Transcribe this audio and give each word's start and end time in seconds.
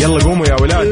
يلا 0.00 0.24
قوموا 0.24 0.46
يا 0.46 0.54
ولاد. 0.60 0.86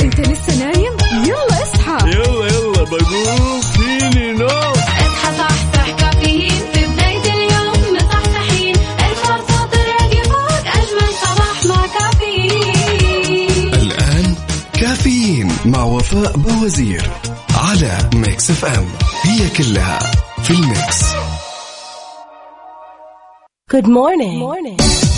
انت 0.00 0.20
لسه 0.20 0.58
نايم؟ 0.58 0.92
يلا 1.26 1.62
اصحى. 1.62 2.10
يلا 2.10 2.46
يلا 2.46 2.84
بقوم 2.84 3.60
فيني 3.60 4.32
نو 4.32 4.46
اصحى 4.46 5.36
صحصح 5.38 5.90
كافيين. 5.98 6.62
في 6.72 6.86
بداية 6.86 7.34
اليوم 7.34 7.96
مصحصحين. 7.96 8.76
الفرصة 8.76 9.66
تراقي 9.72 10.22
فوق 10.24 10.66
أجمل 10.76 11.12
صباح 11.22 11.64
مع 11.66 11.86
كافيين. 11.86 13.74
الآن 13.74 14.34
كافيين 14.80 15.52
مع 15.64 15.84
وفاء 15.84 16.36
بوازير 16.36 17.10
على 17.54 18.10
Mix 18.14 18.50
FM 18.50 18.86
هي 19.22 19.48
كلها 19.48 19.98
في 20.42 20.50
ال 20.50 20.60
mix. 20.60 21.02
Good 23.72 23.86
morning. 23.86 24.36
Good 24.36 24.48
morning. 24.48 25.11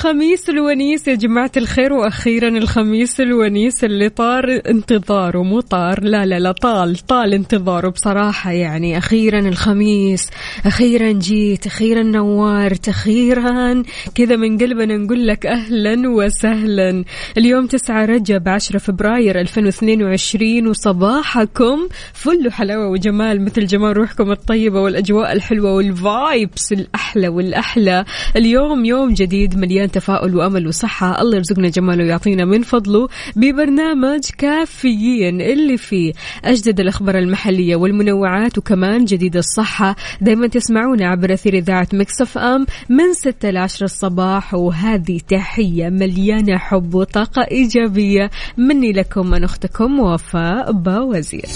الخميس 0.00 0.48
الونيس 0.50 1.08
يا 1.08 1.14
جماعة 1.14 1.50
الخير 1.56 1.92
وأخيرا 1.92 2.48
الخميس 2.48 3.20
الونيس 3.20 3.84
اللي 3.84 4.08
طار 4.08 4.60
انتظاره 4.70 5.42
مو 5.42 5.60
طار 5.60 6.02
لا 6.02 6.26
لا 6.26 6.38
لا 6.38 6.52
طال 6.52 6.96
طال 6.96 7.34
انتظاره 7.34 7.88
بصراحة 7.88 8.50
يعني. 8.50 8.98
أخيرا 8.98 9.38
الخميس 9.38 10.30
أخيرا 10.66 11.12
جيت 11.12 11.66
أخيرا 11.66 12.02
نورت 12.02 12.88
أخيرا 12.88 13.82
كذا 14.14 14.36
من 14.36 14.58
قلبنا 14.58 14.96
نقول 14.96 15.26
لك 15.26 15.46
أهلا 15.46 16.08
وسهلا. 16.08 17.04
اليوم 17.38 17.66
9 17.66 18.04
رجب 18.04 18.48
10 18.48 18.78
فبراير 18.78 19.40
2022 19.40 20.66
وصباحكم 20.66 21.88
فل 22.12 22.52
حلاوة 22.52 22.88
وجمال 22.88 23.44
مثل 23.44 23.66
جمال 23.66 23.96
روحكم 23.96 24.30
الطيبة 24.32 24.80
والأجواء 24.80 25.32
الحلوة 25.32 25.74
والفايبس 25.74 26.72
الأحلى 26.72 27.28
والأحلى. 27.28 28.04
اليوم 28.36 28.84
يوم 28.84 29.14
جديد 29.14 29.58
مليان 29.58 29.89
تفاؤل 29.90 30.36
وأمل 30.36 30.66
وصحة. 30.66 31.22
الله 31.22 31.36
يرزقنا 31.36 31.68
جماله 31.68 32.04
ويعطينا 32.04 32.44
من 32.44 32.62
فضله 32.62 33.08
ببرنامج 33.36 34.20
كافيين 34.38 35.40
اللي 35.40 35.76
فيه 35.76 36.12
أجدد 36.44 36.80
الأخبار 36.80 37.18
المحلية 37.18 37.76
والمنوعات 37.76 38.58
وكمان 38.58 39.04
جديد 39.04 39.36
الصحة. 39.36 39.96
دايما 40.20 40.46
تسمعونا 40.46 41.08
عبر 41.08 41.32
أثير 41.32 41.54
إذاعة 41.54 41.88
Mix 41.92 42.38
FM 42.38 42.66
من 42.88 43.12
6 43.12 43.50
ل 43.50 43.56
10 43.56 43.84
الصباح. 43.84 44.54
وهذه 44.54 45.20
تحية 45.28 45.88
مليانة 45.88 46.58
حب 46.58 46.94
وطاقة 46.94 47.42
إيجابية. 47.50 48.30
مني 48.56 48.92
لكم 48.92 49.30
من 49.30 49.44
أختكم 49.44 50.00
وفاء 50.00 50.72
باوزير. 50.72 51.46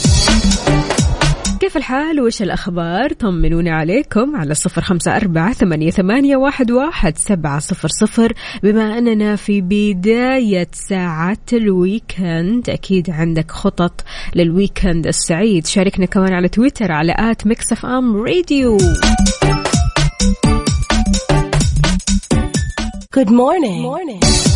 كيف 1.65 1.77
الحال؟ 1.77 2.21
وش 2.21 2.43
الأخبار؟ 2.43 3.13
طمنوني 3.13 3.71
عليكم 3.71 4.37
على 4.37 4.55
صفر 4.55 4.81
خمسة 4.81 5.17
أربعة 5.17 5.53
ثمانية, 5.53 5.91
ثمانية 5.91 6.37
واحد, 6.37 6.71
واحد 6.71 7.19
سبعة 7.19 7.59
صفر 7.59 7.89
صفر. 7.89 8.33
بما 8.63 8.99
أننا 8.99 9.37
في 9.37 9.61
بداية 9.61 10.69
ساعات 10.73 11.53
ال 11.53 11.67
weekend 11.67 12.71
أكيد 12.71 13.11
عندك 13.11 13.51
خطط 13.51 14.05
لل 14.35 14.51
weekend 14.51 15.07
السعيد. 15.07 15.67
شاركنا 15.67 16.07
كمان 16.07 16.33
على 16.33 16.49
تويتر 16.49 16.93
على 16.93 17.15
at 17.19 17.47
Mix 17.47 17.87
FM 17.87 18.17
Radio. 18.17 18.79
Good 23.17 23.31
morning. 23.31 23.81
Good 23.81 23.91
morning. 23.91 24.54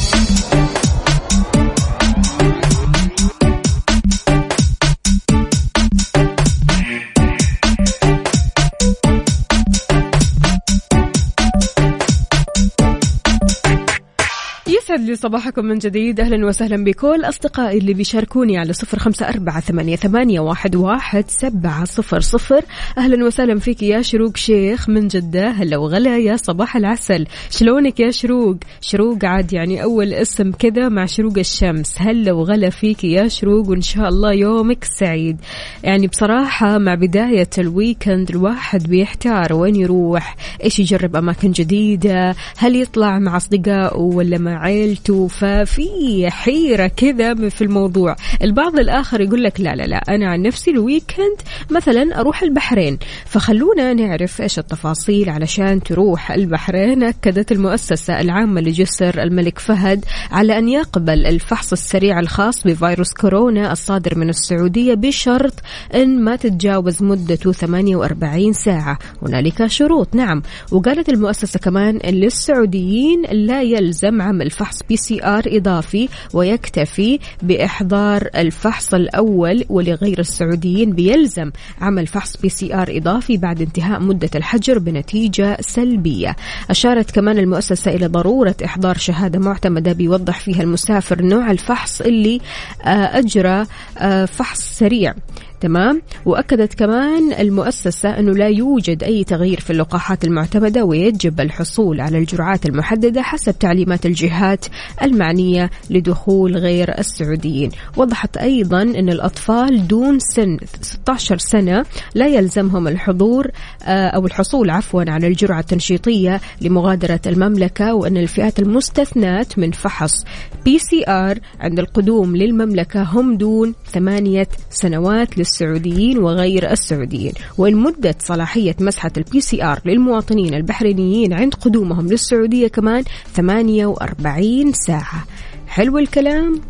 يسعد 14.89 15.01
لي 15.01 15.17
صباحكم 15.17 15.65
من 15.65 15.79
جديد. 15.79 16.21
أهلا 16.21 16.47
وسهلا 16.47 16.85
بكل 16.85 17.25
أصدقائي 17.25 17.79
اللي 17.79 17.95
بيشاركوني 17.95 18.59
على 18.59 18.73
صفر 18.73 18.99
خمسة 18.99 19.29
أربعة 19.29 19.61
ثمانية, 19.61 19.97
ثمانية 19.97 20.41
واحد, 20.41 20.77
واحد 20.77 21.25
سبعة 21.29 21.85
صفر 21.85 22.21
صفر. 22.21 22.65
أهلا 22.99 23.25
وسهلا 23.25 23.59
فيك 23.59 23.83
يا 23.83 24.03
شروق 24.03 24.37
شيخ 24.37 24.89
من 24.89 25.09
جدة. 25.09 25.51
هلا 25.51 25.77
وغلا 25.77 26.19
يا 26.19 26.37
صباح 26.37 26.77
العسل. 26.77 27.27
شلونك 27.51 28.01
يا 28.01 28.11
شروق؟ 28.11 28.57
شروق 28.81 29.25
عاد 29.25 29.53
يعني 29.53 29.83
أول 29.83 30.13
اسم 30.13 30.53
كذا 30.53 30.89
مع 30.89 31.07
شروق 31.07 31.39
الشمس. 31.39 31.95
هلا 31.99 32.33
وغلا 32.33 32.71
فيك 32.71 33.05
يا 33.05 33.29
شروق 33.29 33.69
وإن 33.69 33.81
شاء 33.81 34.09
الله 34.09 34.33
يومك 34.33 34.85
سعيد. 34.85 35.37
يعني 35.83 36.07
بصراحة 36.07 36.79
مع 36.79 36.95
بداية 36.95 37.51
الويكند 37.59 38.31
الواحد 38.31 38.89
بيحتار 38.89 39.53
وين 39.53 39.77
يروح 39.77 40.37
إيش 40.65 40.79
يجرب 40.79 41.17
أماكن 41.17 41.51
جديدة 41.51 42.35
هل 42.57 42.77
يطلع 42.77 43.19
مع 43.19 43.37
أصدقائه 43.37 43.97
ولا 43.97 44.39
مع 44.39 44.78
عيلته 44.79 45.27
ففي 45.27 46.31
حيرة 46.31 46.87
كذا 46.87 47.49
في 47.49 47.65
الموضوع. 47.65 48.17
البعض 48.43 48.79
الآخر 48.79 49.21
يقول 49.21 49.43
لك 49.43 49.61
لا 49.61 49.75
لا 49.75 49.83
لا 49.83 50.03
أنا 50.09 50.31
عن 50.31 50.43
نفسي 50.43 50.71
الويكند 50.71 51.37
مثلا 51.71 52.21
أروح 52.21 52.43
البحرين. 52.43 52.99
فخلونا 53.27 53.95
نعرف 53.95 54.41
إيش 54.43 54.59
التفاصيل 54.59 55.31
علشان 55.31 55.83
تروح 55.83 56.33
البحرين 56.33 57.03
أكدت 57.03 57.53
المؤسسة 57.53 58.21
العامة 58.21 58.61
لجسر 58.61 59.23
الملك 59.23 59.59
فهد 59.59 60.05
على 60.31 60.59
أن 60.59 60.69
يقبل 60.69 61.27
الفحص 61.27 61.73
السريع 61.73 62.21
الخاص 62.21 62.63
بفيروس 62.63 63.13
كورونا 63.13 63.73
الصادر 63.73 64.19
من 64.19 64.29
السعودية 64.29 64.95
بشرط 64.95 65.55
أن 65.95 66.25
ما 66.25 66.37
تتجاوز 66.37 67.03
مدته 67.03 67.53
48 67.53 68.53
ساعة. 68.53 68.99
هنالك 69.23 69.67
شروط. 69.67 70.15
نعم. 70.15 70.43
وقالت 70.73 71.09
المؤسسة 71.09 71.59
كمان 71.59 71.97
أن 71.97 72.15
للسعوديين 72.15 73.23
لا 73.23 73.63
يلزم 73.63 74.23
عمل 74.23 74.51
فحص 74.51 74.68
PCR 74.89 75.43
إضافي 75.47 76.09
ويكتفي 76.35 77.19
بإحضار 77.43 78.29
الفحص 78.37 78.95
الأول 78.95 79.65
ولغير 79.69 80.19
السعوديين 80.19 80.93
بيلزم 80.93 81.51
عمل 81.81 82.07
فحص 82.07 82.37
PCR 82.37 82.87
إضافي 82.97 83.37
بعد 83.37 83.61
انتهاء 83.63 84.01
مدة 84.01 84.31
الحجر 84.35 84.79
بنتيجة 84.79 85.57
سلبية. 85.61 86.37
أشارت 86.71 87.11
كمان 87.11 87.39
المؤسسة 87.39 87.91
إلى 87.91 88.07
ضرورة 88.07 88.57
إحضار 88.65 88.97
شهادة 88.99 89.39
معتمدة 89.39 89.93
بيوضح 89.93 90.41
فيها 90.41 90.63
المسافر 90.63 91.23
نوع 91.23 91.51
الفحص 91.51 92.01
اللي 92.01 92.41
آه، 92.85 93.19
أجرى 93.19 93.67
آه، 93.99 94.25
فحص 94.25 94.61
سريع. 94.61 95.15
تمام؟ 95.61 96.03
وأكدت 96.27 96.75
كمان 96.75 97.33
المؤسسة 97.33 98.19
أنه 98.19 98.33
لا 98.33 98.49
يوجد 98.49 99.03
أي 99.03 99.25
تغيير 99.25 99.61
في 99.61 99.71
اللقاحات 99.71 100.25
المعتمدة 100.25 100.85
ويجب 100.85 101.41
الحصول 101.41 102.01
على 102.01 102.19
الجرعات 102.19 102.67
المحددة 102.67 103.23
حسب 103.23 103.59
تعليمات 103.59 104.07
الجهات 104.07 104.58
المعنية 105.03 105.71
لدخول 105.91 106.57
غير 106.57 106.99
السعوديين. 106.99 107.71
وضحت 107.97 108.37
أيضا 108.37 108.83
إن 108.83 109.09
الأطفال 109.09 109.89
دون 109.89 110.19
سن 110.19 110.59
16 110.81 111.39
سنة 111.39 111.85
لا 112.15 112.27
يلزمهم 112.27 112.89
الحضور 112.89 113.51
آه، 113.85 114.09
أو 114.09 114.27
الحصول 114.27 114.71
عفوا 114.71 115.05
على 115.09 115.27
الجرعة 115.27 115.61
التنشيطية 115.61 116.41
لمغادرة 116.61 117.21
المملكة 117.27 117.95
وأن 117.95 118.17
الفئات 118.17 118.59
المستثنات 118.59 119.59
من 119.59 119.71
فحص 119.71 120.25
PCR 120.65 121.39
عند 121.61 121.79
القدوم 121.79 122.37
للمملكة 122.37 123.03
هم 123.03 123.37
دون 123.37 123.75
ثمانية 123.93 124.49
سنوات 124.71 125.39
للسعوديين 125.39 126.19
وغير 126.19 126.71
السعوديين. 126.73 127.33
وإن 127.59 127.77
مدة 127.77 128.15
صلاحية 128.19 128.77
مسحة 128.81 129.11
ال 129.17 129.41
PCR 129.41 129.81
للمواطنين 129.85 130.55
البحرينيين 130.55 131.33
عند 131.33 131.55
قدومهم 131.55 132.07
للسعودية 132.07 132.69
كمان 132.69 133.05
48 133.35 134.48
ساعة. 134.73 135.25
حلو 135.67 135.99
الكلام؟ 135.99 136.61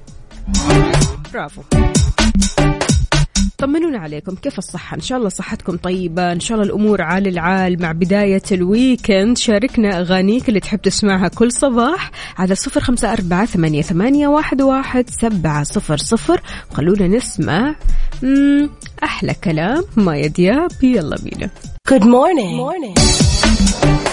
برافو. 1.34 1.62
طمنونا 3.58 3.98
عليكم 3.98 4.34
كيف 4.34 4.58
الصحة؟ 4.58 4.96
إن 4.96 5.00
شاء 5.00 5.18
الله 5.18 5.28
صحتكم 5.28 5.76
طيبة 5.76 6.32
إن 6.32 6.40
شاء 6.40 6.58
الله 6.58 6.68
الأمور 6.68 7.02
عال 7.02 7.26
العال 7.26 7.82
مع 7.82 7.92
بداية 7.92 8.42
ال 8.52 8.62
weekend. 8.62 9.38
شاركنا 9.38 10.00
أغانيك 10.00 10.48
اللي 10.48 10.60
تحب 10.60 10.82
تسمعها 10.82 11.28
كل 11.28 11.52
صباح 11.52 12.10
على 12.38 12.54
صفر 12.54 12.80
خمسة 12.80 13.12
أربعة 13.12 13.46
ثمانية, 13.46 13.82
ثمانية 13.82 14.28
واحد, 14.28 14.62
واحد 14.62 15.10
سبعة 15.10 15.62
صفر 15.62 15.96
صفر. 15.96 16.40
خلونا 16.72 17.08
نسمع 17.08 17.74
أحلى 19.04 19.34
كلام. 19.44 19.84
مايا 19.96 20.26
دياب 20.26 20.70
يلا 20.82 21.16
بينا. 21.16 21.50
Good 21.90 22.02
morning. 22.02 22.54
Good 22.54 22.66
morning. 22.66 24.07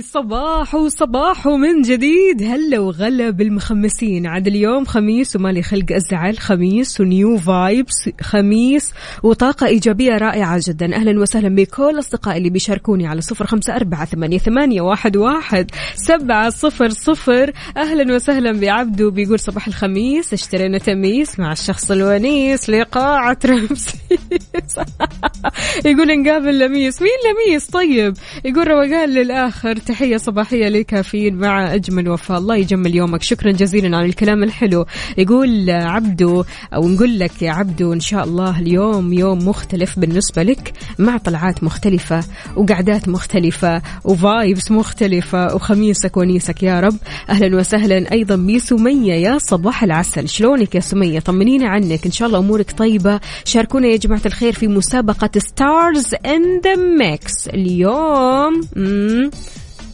صباح 0.00 0.74
وصباح 0.74 1.46
من 1.48 1.82
جديد. 1.82 2.42
هلا 2.42 2.78
وغلا 2.78 3.30
بالمخمسين. 3.30 4.26
عاد 4.26 4.46
اليوم 4.46 4.84
خميس 4.84 5.36
ومالي 5.36 5.62
خلق 5.62 5.92
أزعل. 5.92 6.38
خميس 6.38 7.00
ونيو 7.00 7.38
فايبس. 7.38 8.10
خميس 8.20 8.92
وطاقة 9.22 9.66
إيجابية 9.66 10.18
رائعة 10.18 10.60
جدا. 10.68 10.94
أهلا 10.94 11.20
وسهلا 11.20 11.48
بكل 11.48 11.98
أصدقائي 11.98 12.38
اللي 12.38 12.50
بيشاركوني 12.50 13.06
على 13.06 13.20
صفر 13.20 13.46
خمسة 13.46 13.76
أربعة 13.76 14.04
ثمانية, 14.04 14.38
ثمانية 14.38 14.80
واحد, 14.80 15.16
واحد 15.16 15.70
سبعة 15.94 16.50
صفر 16.50 16.88
صفر. 16.88 17.52
أهلا 17.76 18.14
وسهلا 18.14 18.52
بعبدو 18.52 19.10
بيقول 19.10 19.38
صباح 19.38 19.66
الخميس. 19.66 20.32
اشترينا 20.32 20.78
تميس 20.78 21.38
مع 21.38 21.52
الشخص 21.52 21.90
الونيس 21.90 22.70
لقاعة 22.70 23.38
رمسيس. 23.46 23.98
يقول 25.86 26.22
نقابل 26.22 26.58
لميس. 26.58 27.02
مين 27.02 27.10
لميس؟ 27.24 27.66
طيب. 27.66 28.14
يقول 28.44 28.68
روقان 28.68 29.08
للآخر. 29.08 29.76
تحية 29.84 30.16
صباحية 30.16 30.68
لكافيين 30.68 31.34
مع 31.34 31.74
أجمل 31.74 32.08
وفاء. 32.08 32.38
الله 32.38 32.56
يجمل 32.56 32.94
يومك. 32.94 33.22
شكرا 33.22 33.52
جزيلا 33.52 33.96
على 33.96 34.06
الكلام 34.06 34.42
الحلو. 34.42 34.86
يقول 35.18 35.70
عبدو 35.70 36.44
أو 36.74 36.88
نقول 36.88 37.18
لك 37.18 37.42
يا 37.42 37.50
عبدو 37.50 37.92
إن 37.92 38.00
شاء 38.00 38.24
الله 38.24 38.58
اليوم 38.60 39.12
يوم 39.12 39.48
مختلف 39.48 39.98
بالنسبة 39.98 40.42
لك. 40.42 40.72
مع 40.98 41.16
طلعات 41.16 41.64
مختلفة 41.64 42.24
وقعدات 42.56 43.08
مختلفة 43.08 43.82
و 44.04 44.15
vibes 44.15 44.70
مختلفة 44.70 45.54
وخميسك 45.54 46.16
ونيسك. 46.16 46.62
يا 46.62 46.80
رب. 46.80 46.96
أهلا 47.30 47.56
وسهلا. 47.56 48.12
أيضا 48.12 48.36
بسمية 48.36 49.14
يا 49.14 49.38
صباح 49.38 49.82
العسل. 49.82 50.28
شلونك 50.28 50.74
يا 50.74 50.80
سمية؟ 50.80 51.20
طمنينا 51.20 51.68
عنك. 51.68 52.06
إن 52.06 52.12
شاء 52.12 52.28
الله 52.28 52.38
أمورك 52.38 52.70
طيبة. 52.72 53.20
شاركونا 53.44 53.86
يا 53.86 53.96
جماعة 53.96 54.22
الخير 54.26 54.52
في 54.52 54.68
مسابقة 54.68 55.30
Stars 55.38 56.14
in 56.26 56.60
the 56.60 56.76
Mix 56.76 57.48
اليوم. 57.48 58.60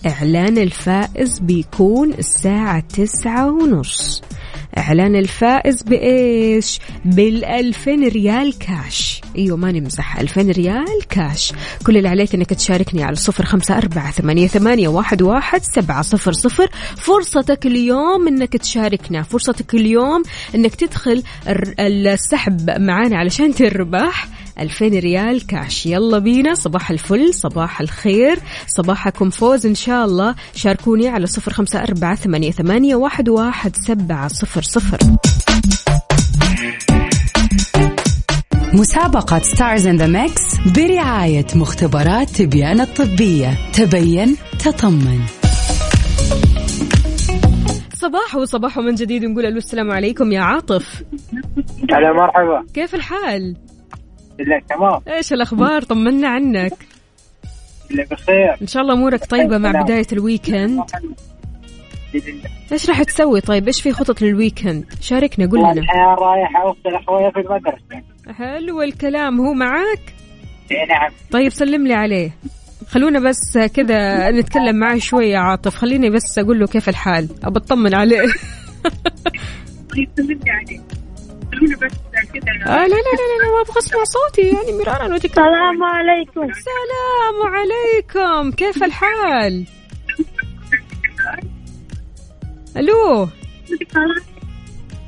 إعلان 0.06 0.58
الفائز 0.58 1.38
بيكون 1.38 2.12
الساعة 2.12 2.81
تسعة 2.81 3.50
ونص. 3.50 4.23
إعلان 4.79 5.17
الفائز 5.17 5.82
بإيش؟ 5.82 6.81
بالألفين 7.05 8.08
ريال 8.08 8.58
كاش. 8.58 9.20
أيوة 9.38 9.56
ما 9.56 9.73
نمزح 9.73 10.19
ألفين 10.19 10.50
ريال 10.50 11.06
كاش. 11.08 11.52
كل 11.87 11.97
اللي 11.97 12.08
عليك 12.08 12.35
أنك 12.35 12.50
تشاركني 12.55 13.02
على 13.02 13.17
صفر 13.17 13.44
خمسة 13.44 13.79
أربعة 13.79 14.11
ثمانية, 14.11 14.47
ثمانية 14.47 14.88
واحد, 14.88 15.23
واحد 15.23 15.62
سبعة 15.62 16.03
صفر 16.03 16.32
صفر. 16.32 16.70
فرصتك 16.96 17.67
اليوم 17.67 18.29
أنك 18.29 18.56
تشاركنا. 18.56 19.23
فرصتك 19.23 19.75
اليوم 19.75 20.23
أنك 20.55 20.75
تدخل 20.75 21.23
السحب 21.81 22.70
معانا 22.70 23.19
علشان 23.19 23.55
تربح. 23.55 24.29
2000 24.58 24.87
ريال 24.99 25.47
كاش 25.47 25.87
يلا 25.87 26.19
بينا 26.19 26.55
صباح 26.55 26.91
الفل 26.91 27.35
صباح 27.35 27.81
الخير 27.81 28.38
صباحكم 28.67 29.31
فوز 29.31 29.67
إن 29.67 29.75
شاء 29.75 30.05
الله. 30.05 30.35
شاركوني 30.55 31.08
على 31.08 31.26
صفر 31.26 31.52
خمسة 31.52 31.82
أربعة 31.82 32.14
ثمانية, 32.14 32.50
ثمانية 32.50 32.94
واحد, 32.94 33.29
واحد 33.29 33.76
سبعة 33.76 34.29
صفر 34.29 34.62
صفر. 34.62 34.99
مسابقة 38.73 39.38
Stars 39.38 39.87
in 39.87 39.97
the 39.97 40.06
Mix 40.06 40.43
برعاية 40.76 41.46
مختبرات 41.55 42.31
تبيان 42.31 42.81
الطبية. 42.81 43.58
تبين 43.73 44.37
تطمن. 44.64 45.20
صباح 47.94 48.37
وصباح 48.37 48.79
من 48.79 48.94
جديد 48.94 49.25
نقول 49.25 49.46
السلام 49.46 49.91
عليكم 49.91 50.32
يا 50.32 50.41
عاطف. 50.41 51.03
هلا 51.91 52.12
مرحبا. 52.12 52.64
كيف 52.75 52.94
الحال؟ 52.94 53.56
والله 54.41 54.61
تمام. 54.69 55.01
إيش 55.17 55.33
الأخبار؟ 55.33 55.83
طمنا 55.83 56.29
عنك. 56.29 56.73
والله 57.88 58.05
بخير. 58.11 58.57
إن 58.63 58.67
شاء 58.67 58.83
الله 58.83 58.95
أمورك 58.95 59.25
طيبة 59.25 59.59
مع 59.59 59.83
بداية 59.83 60.07
ال 60.12 60.20
weekend. 60.20 60.82
إيش 62.73 62.89
راح 62.89 63.03
تسوي 63.03 63.41
طيب؟ 63.41 63.67
إيش 63.67 63.83
في 63.83 63.93
خطط 63.93 64.23
لل 64.23 64.35
weekend؟ 64.35 64.85
شاركنا 65.01 65.47
قول 65.47 65.59
لنا. 65.59 65.73
الحين 65.73 66.01
رايح 66.01 66.57
اوصل 66.57 66.95
أخويا 67.03 67.31
في 67.31 67.41
المدرسة. 67.41 68.03
حلو 68.39 68.83
الكلام. 68.83 69.41
هو 69.41 69.53
معاك؟ 69.53 70.15
نعم. 70.89 71.11
طيب 71.31 71.53
سلم 71.53 71.87
لي 71.87 71.95
عليه. 71.95 72.31
خلونا 72.89 73.21
بس 73.21 73.59
كذا 73.59 74.31
نتكلم 74.31 74.77
معاه 74.77 74.99
شوية 74.99 75.33
يا 75.33 75.39
عاطف. 75.39 75.77
خليني 75.77 76.11
بس 76.11 76.39
أقول 76.39 76.61
له 76.61 76.67
كيف 76.67 76.89
الحال. 76.89 77.29
أبى 77.45 77.59
أطمن 77.59 77.95
عليه. 77.95 78.23
آه 81.61 82.87
لا 82.87 82.89
لا 82.89 83.12
لا 83.21 83.27
لا, 83.43 83.51
ما 83.55 83.61
أبغى 83.61 83.79
أسمع 83.79 84.05
صوتي 84.05 84.43
يعني 84.43 84.79
مرارا 84.79 85.15
وتكرارا 85.15 85.71
السلام 85.71 85.83
عليكم. 85.83 86.49
السلام 86.51 87.55
عليكم. 87.55 88.51
كيف 88.51 88.85
الحال؟ 88.85 89.67
ألو. 92.77 93.29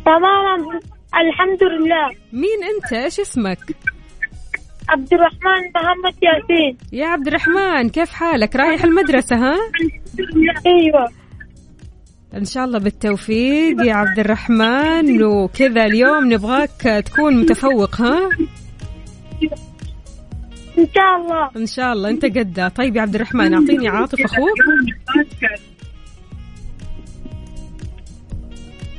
تمام. 0.04 0.81
الحمد 1.14 1.62
لله. 1.62 2.08
مين 2.32 2.64
أنت؟ 2.64 2.93
إيش 2.93 3.20
اسمك؟ 3.20 3.58
عبد 4.88 5.14
الرحمن 5.14 5.62
محمد 5.75 6.14
ياسين. 6.22 6.78
يا 6.93 7.06
عبد 7.06 7.26
الرحمن 7.26 7.88
كيف 7.88 8.10
حالك؟ 8.10 8.56
رايح 8.56 8.84
المدرسة 8.84 9.37
ها؟ 9.37 9.56
أيوه. 10.66 11.21
إن 12.37 12.44
شاء 12.44 12.64
الله 12.64 12.79
بالتوفيق 12.79 13.87
يا 13.87 13.94
عبد 13.94 14.19
الرحمن. 14.19 15.23
وكذا 15.23 15.84
اليوم 15.84 16.32
نبغاك 16.32 17.05
تكون 17.06 17.40
متفوق 17.40 18.00
ها؟ 18.00 18.29
إن 20.79 20.88
شاء 20.94 21.17
الله. 21.17 21.50
إن 21.56 21.67
شاء 21.67 21.93
الله. 21.93 22.11
أنت 22.11 22.25
قدها 22.25 22.69
طيب 22.69 22.96
يا 22.96 23.02
عبد 23.02 23.14
الرحمن 23.14 23.55
أعطيني 23.55 23.88
عاطف 23.88 24.20
أخوك. 24.20 24.58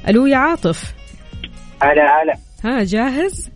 ألو 0.10 0.26
يا 0.26 0.38
عاطف. 0.38 0.94
هلا 1.82 2.24
هلا. 2.24 2.34
ها 2.64 2.84
جاهز؟ 2.84 3.50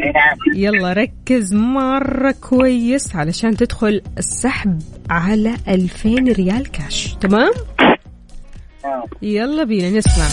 نعم. 0.00 0.56
يلا 0.56 0.92
ركز 0.92 1.54
مرة 1.54 2.30
كويس 2.30 3.16
علشان 3.16 3.56
تدخل 3.56 4.02
السحب 4.18 4.82
على 5.10 5.56
2000 5.68 6.32
ريال 6.32 6.70
كاش 6.70 7.14
تمام. 7.20 7.52
يلا 9.22 9.64
بينا 9.64 9.90
نسمع. 9.90 10.28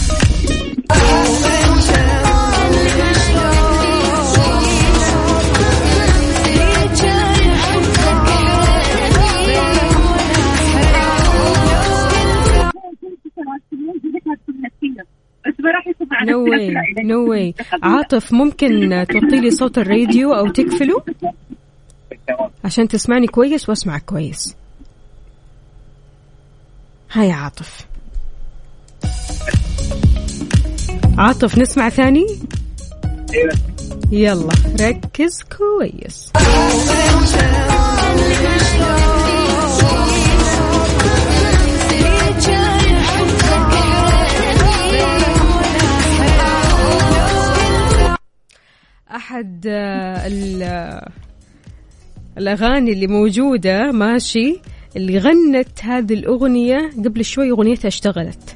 no 16.28 16.44
way 16.44 16.74
no 17.04 17.30
way 17.30 17.54
عاطف 17.84 18.34
ممكن 18.34 19.06
توطي 19.10 19.40
لي 19.42 19.52
صوت 19.52 19.78
الراديو 19.78 20.34
أو 20.34 20.48
تقفله 20.48 21.04
عشان 22.64 22.88
تسمعني 22.88 23.28
كويس 23.28 23.70
وأسمعك 23.70 24.06
كويس. 24.06 24.56
hi 27.12 27.32
عاطف. 27.32 27.88
عاطف 31.18 31.58
نسمع 31.58 31.90
ثاني؟ 31.90 32.26
إيه. 33.34 33.50
يلا 34.12 34.54
ركز 34.82 35.40
كويس. 35.58 36.32
أحد 49.16 49.66
آه، 49.68 50.28
ال- 50.28 51.02
الأغاني 52.38 52.92
اللي 52.92 53.08
موجودة 53.08 53.92
ماشي 53.92 54.60
اللي 54.96 55.18
غنت 55.18 55.84
هذه 55.84 56.14
الأغنية 56.14 56.92
قبل 57.06 57.26
شوي 57.26 57.52
أغنيتها 57.52 57.88
اشتغلت. 57.88 58.56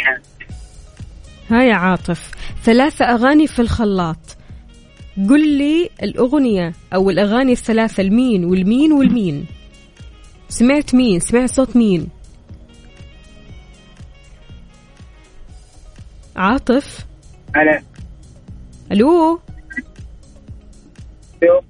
نعم 0.00 0.22
ها 1.50 1.64
يا 1.64 1.74
عاطف 1.74 2.30
ثلاثة 2.62 3.04
أغاني 3.04 3.46
في 3.46 3.62
الخلاط. 3.62 4.36
قل 5.28 5.58
لي 5.58 5.90
الأغنية 6.02 6.72
أو 6.94 7.10
الأغاني 7.10 7.52
الثلاثة 7.52 8.00
المين 8.00 8.44
والمين 8.44 8.92
والمين. 8.92 9.46
سمعت 10.48 10.94
مين؟ 10.94 11.20
سمعت 11.20 11.50
صوت 11.50 11.76
مين؟ 11.76 12.08
عاطف؟ 16.36 17.06
هلا 17.56 17.82
ألو؟ 18.92 19.40
شوف 21.40 21.64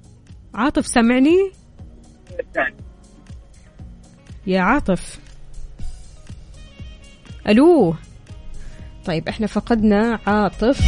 عاطف 0.53 0.87
سامعني؟ 0.87 1.51
يا 4.47 4.61
عاطف. 4.61 5.19
ألو؟ 7.47 7.95
طيب 9.07 9.27
إحنا 9.29 9.47
فقدنا 9.47 10.19
عاطف. 10.27 10.81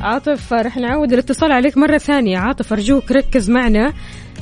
عاطف 0.00 0.52
رح 0.52 0.76
نعود 0.76 1.12
الاتصال 1.12 1.52
عليك 1.52 1.78
مرة 1.78 1.98
ثانية. 1.98 2.38
عاطف 2.38 2.72
أرجوك 2.72 3.12
ركز 3.12 3.50
معنا. 3.50 3.92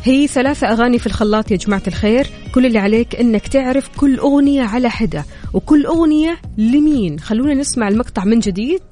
هي 0.04 0.26
ثلاثة 0.26 0.66
أغاني 0.66 0.98
في 0.98 1.06
الخلاط 1.06 1.50
يا 1.50 1.56
جماعة 1.56 1.82
الخير. 1.86 2.26
كل 2.54 2.66
اللي 2.66 2.78
عليك 2.78 3.16
إنك 3.16 3.48
تعرف 3.48 3.88
كل 3.96 4.18
أغنية 4.18 4.62
على 4.62 4.90
حدة. 4.90 5.24
وكل 5.52 5.86
أغنية 5.86 6.36
لمين؟ 6.58 7.20
خلونا 7.20 7.54
نسمع 7.54 7.88
المقطع 7.88 8.24
من 8.24 8.40
جديد. 8.40 8.82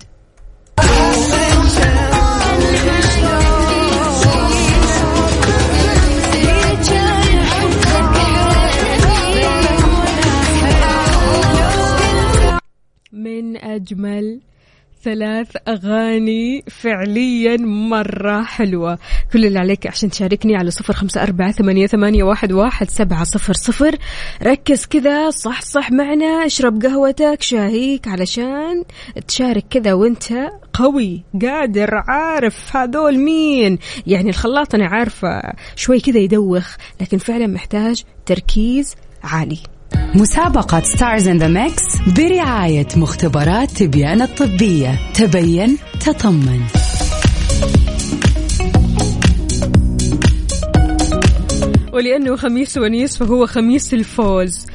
من 13.33 13.57
أجمل 13.57 14.41
ثلاث 15.05 15.57
أغاني 15.69 16.65
فعليا 16.69 17.57
مرة 17.57 18.43
حلوة. 18.43 18.99
كل 19.33 19.47
اللي 19.47 19.59
عليك 19.59 19.87
عشان 19.87 20.11
تشاركني 20.11 20.57
على 20.57 20.71
صفر 20.71 20.93
خمسة 20.93 21.23
أربعة 21.23 21.53
ثمانية, 21.53 21.87
ثمانية 21.87 22.25
واحد, 22.25 22.53
واحد 22.53 22.91
سبعة 22.91 23.25
صفر 23.25 23.53
صفر. 23.53 23.97
ركز 24.43 24.87
كذا 24.87 25.31
صح 25.31 25.61
صح 25.63 25.93
معنا. 25.93 26.47
اشرب 26.47 26.83
قهوتك 26.83 27.43
شاهيك 27.43 28.09
علشان 28.09 28.85
تشارك 29.29 29.65
كذا 29.71 29.93
وانت 29.93 30.33
قوي 30.73 31.23
قادر 31.43 31.91
عارف 31.95 32.77
هذول 32.77 33.19
مين. 33.19 33.79
يعني 34.07 34.31
الخلاط 34.31 34.75
أنا 34.75 34.87
عارفة 34.87 35.43
شوي 35.77 36.01
كذا 36.01 36.19
يدوخ 36.19 36.77
لكن 37.01 37.19
فعلا 37.19 37.47
محتاج 37.47 38.05
تركيز 38.27 38.95
عالي. 39.25 39.59
مسابقة 40.15 40.81
Stars 40.81 41.29
in 41.29 41.39
the 41.39 41.49
Mix 41.49 41.83
برعاية 42.17 42.89
مختبرات 42.97 43.71
تبيان 43.71 44.23
الطبية. 44.23 44.99
تبين 45.15 45.79
تطمن. 46.01 46.61
ولأنه 51.93 52.37
خميس 52.37 52.79
ونيس 52.79 53.17
فهو 53.17 53.47
خميس 53.47 53.95
الفوز. 53.95 54.67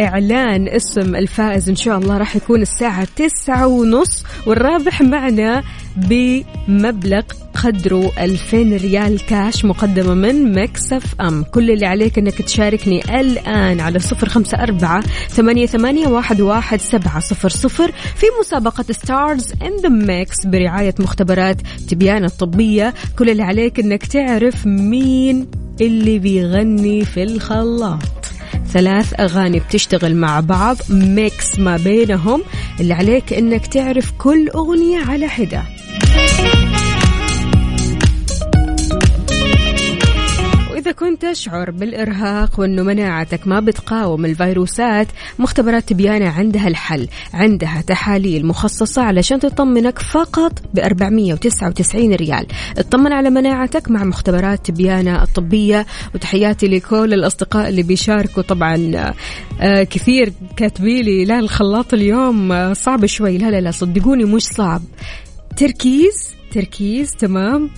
إعلان 0.00 0.68
اسم 0.68 1.16
الفائز 1.16 1.68
إن 1.68 1.76
شاء 1.76 1.98
الله 1.98 2.18
راح 2.18 2.36
يكون 2.36 2.62
الساعة 2.62 3.08
تسعة 3.16 3.66
ونص 3.66 4.24
والرابح 4.46 5.02
معنا 5.02 5.62
بمبلغ 5.96 7.22
قدره 7.62 8.12
2000 8.18 8.56
ريال 8.76 9.26
كاش 9.26 9.64
مقدمة 9.64 10.14
من 10.14 10.62
Mix 10.62 11.14
FM. 11.20 11.42
كل 11.42 11.70
اللي 11.70 11.86
عليك 11.86 12.18
أنك 12.18 12.42
تشاركني 12.42 13.20
الآن 13.20 13.80
على 13.80 13.98
صفر 13.98 14.28
خمسة 14.28 14.62
أربعة 14.62 15.00
ثمانية, 15.28 15.66
ثمانية 15.66 16.06
واحد, 16.06 16.40
واحد 16.40 16.80
سبعة 16.80 17.20
صفر 17.20 17.48
صفر 17.48 17.92
في 17.92 18.26
مسابقة 18.40 18.84
Stars 18.90 19.52
in 19.62 19.76
the 19.82 19.88
Mix 19.88 20.46
برعاية 20.46 20.94
مختبرات 20.98 21.56
تبيان 21.88 22.24
الطبية. 22.24 22.94
كل 23.18 23.30
اللي 23.30 23.42
عليك 23.42 23.80
أنك 23.80 24.06
تعرف 24.06 24.66
مين 24.66 25.46
اللي 25.80 26.18
بيغني 26.18 27.04
في 27.04 27.22
الخلاط. 27.22 27.98
ثلاث 28.72 29.20
أغاني 29.20 29.60
بتشتغل 29.60 30.16
مع 30.16 30.40
بعض 30.40 30.76
ميكس 30.90 31.58
ما 31.58 31.76
بينهم. 31.76 32.42
اللي 32.80 32.94
عليك 32.94 33.32
أنك 33.32 33.66
تعرف 33.66 34.12
كل 34.18 34.48
أغنية 34.48 35.04
على 35.04 35.28
حدة. 35.28 35.81
وإذا 40.82 40.92
كنت 40.92 41.26
تشعر 41.26 41.70
بالإرهاق 41.70 42.60
وأنه 42.60 42.82
مناعتك 42.82 43.46
ما 43.48 43.60
بتقاوم 43.60 44.24
الفيروسات 44.24 45.06
مختبرات 45.38 45.88
تبيانة 45.88 46.28
عندها 46.30 46.68
الحل. 46.68 47.08
عندها 47.34 47.80
تحاليل 47.86 48.46
مخصصة 48.46 49.02
علشان 49.02 49.40
تطمنك 49.40 49.98
فقط 49.98 50.52
ب 50.74 50.78
499 50.78 52.14
ريال. 52.14 52.46
اطمن 52.78 53.12
على 53.12 53.30
مناعتك 53.30 53.90
مع 53.90 54.04
مختبرات 54.04 54.66
تبيانة 54.66 55.22
الطبية. 55.22 55.86
وتحياتي 56.14 56.66
لكل 56.66 57.14
الأصدقاء 57.14 57.68
اللي 57.68 57.82
بيشاركوا. 57.82 58.42
طبعا 58.42 58.92
آه 59.60 59.82
كثير 59.82 60.32
كاتبيلي 60.56 61.24
لا 61.24 61.38
الخلاط 61.38 61.94
اليوم 61.94 62.52
آه 62.52 62.72
صعب 62.72 63.06
شوي. 63.06 63.38
لا 63.38 63.50
لا 63.50 63.60
لا 63.60 63.70
صدقوني 63.70 64.24
مش 64.24 64.42
صعب. 64.42 64.82
تركيز؟ 65.56 66.34
تركيز 66.52 67.10
تمام. 67.10 67.70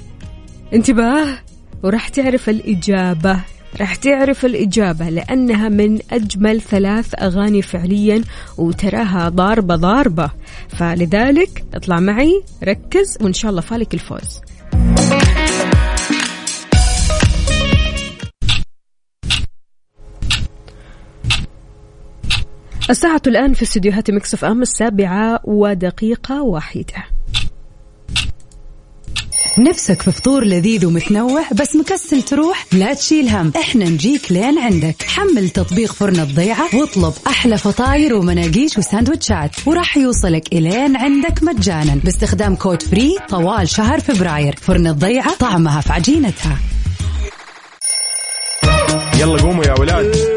انتباه. 0.74 1.38
وراح 1.84 2.08
تعرف 2.08 2.48
الإجابة. 2.48 3.40
راح 3.80 3.94
تعرف 3.94 4.44
الإجابة 4.44 5.08
لأنها 5.08 5.68
من 5.68 5.98
أجمل 6.12 6.60
ثلاث 6.60 7.22
أغاني 7.22 7.62
فعليا 7.62 8.22
وتراها 8.58 9.28
ضاربة 9.28 9.76
ضاربة. 9.76 10.30
فلذلك 10.68 11.64
اطلع 11.74 12.00
معي 12.00 12.42
ركز 12.64 13.18
وإن 13.20 13.32
شاء 13.32 13.50
الله 13.50 13.60
فالك 13.60 13.94
الفوز. 13.94 14.40
الساعة 22.90 23.22
الآن 23.26 23.52
في 23.52 23.62
استديوهات 23.62 24.10
Mix 24.10 24.44
FM 24.44 24.62
السابعة 24.62 25.40
ودقيقة 25.44 26.42
واحدة. 26.42 27.13
نفسك 29.58 30.02
في 30.02 30.12
فطور 30.12 30.44
لذيذ 30.44 30.86
ومتنوع 30.86 31.42
بس 31.52 31.76
مكسل 31.76 32.22
تروح؟ 32.22 32.66
لا 32.72 32.94
تشيل 32.94 33.28
هم 33.28 33.52
إحنا 33.56 33.84
نجيك 33.84 34.32
لين 34.32 34.58
عندك. 34.58 35.02
حمل 35.02 35.50
تطبيق 35.50 35.92
فرن 35.92 36.20
الضيعة 36.20 36.76
واطلب 36.76 37.12
أحلى 37.26 37.58
فطاير 37.58 38.14
ومناقيش 38.14 38.78
وساندوتشات 38.78 39.50
وراح 39.66 39.96
يوصلك 39.96 40.52
إلين 40.52 40.96
عندك 40.96 41.42
مجانا 41.42 41.94
باستخدام 42.04 42.56
code 42.56 42.82
free 42.82 43.16
طوال 43.28 43.68
شهر 43.68 44.00
فبراير. 44.00 44.56
فرن 44.60 44.86
الضيعة 44.86 45.34
طعمها 45.34 45.80
في 45.80 45.92
عجينتها. 45.92 46.58
يلا 49.20 49.42
قوموا 49.42 49.64
يا 49.64 49.74
ولاد. 49.80 50.33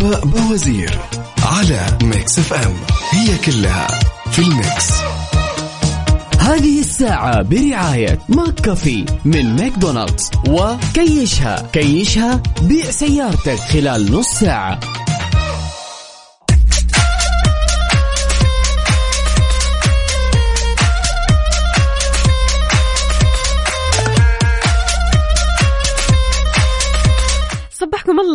وفاء 0.00 0.24
بوزير 0.26 0.98
على 1.42 1.98
Mix 2.02 2.38
FM. 2.38 2.74
هي 3.10 3.38
كلها 3.38 3.86
في 4.30 4.38
ال 4.38 4.49
Mix. 4.49 4.92
هذه 6.38 6.80
الساعة 6.80 7.42
برعاية 7.42 8.18
ماك 8.28 8.54
كافي 8.54 9.04
من 9.24 9.56
ماكدونالدز 9.56 10.30
وكيشها 10.48 11.68
كيشها 11.72 12.42
بيع 12.62 12.90
سيارتك 12.90 13.58
خلال 13.58 14.12
نص 14.12 14.26
ساعة. 14.26 14.80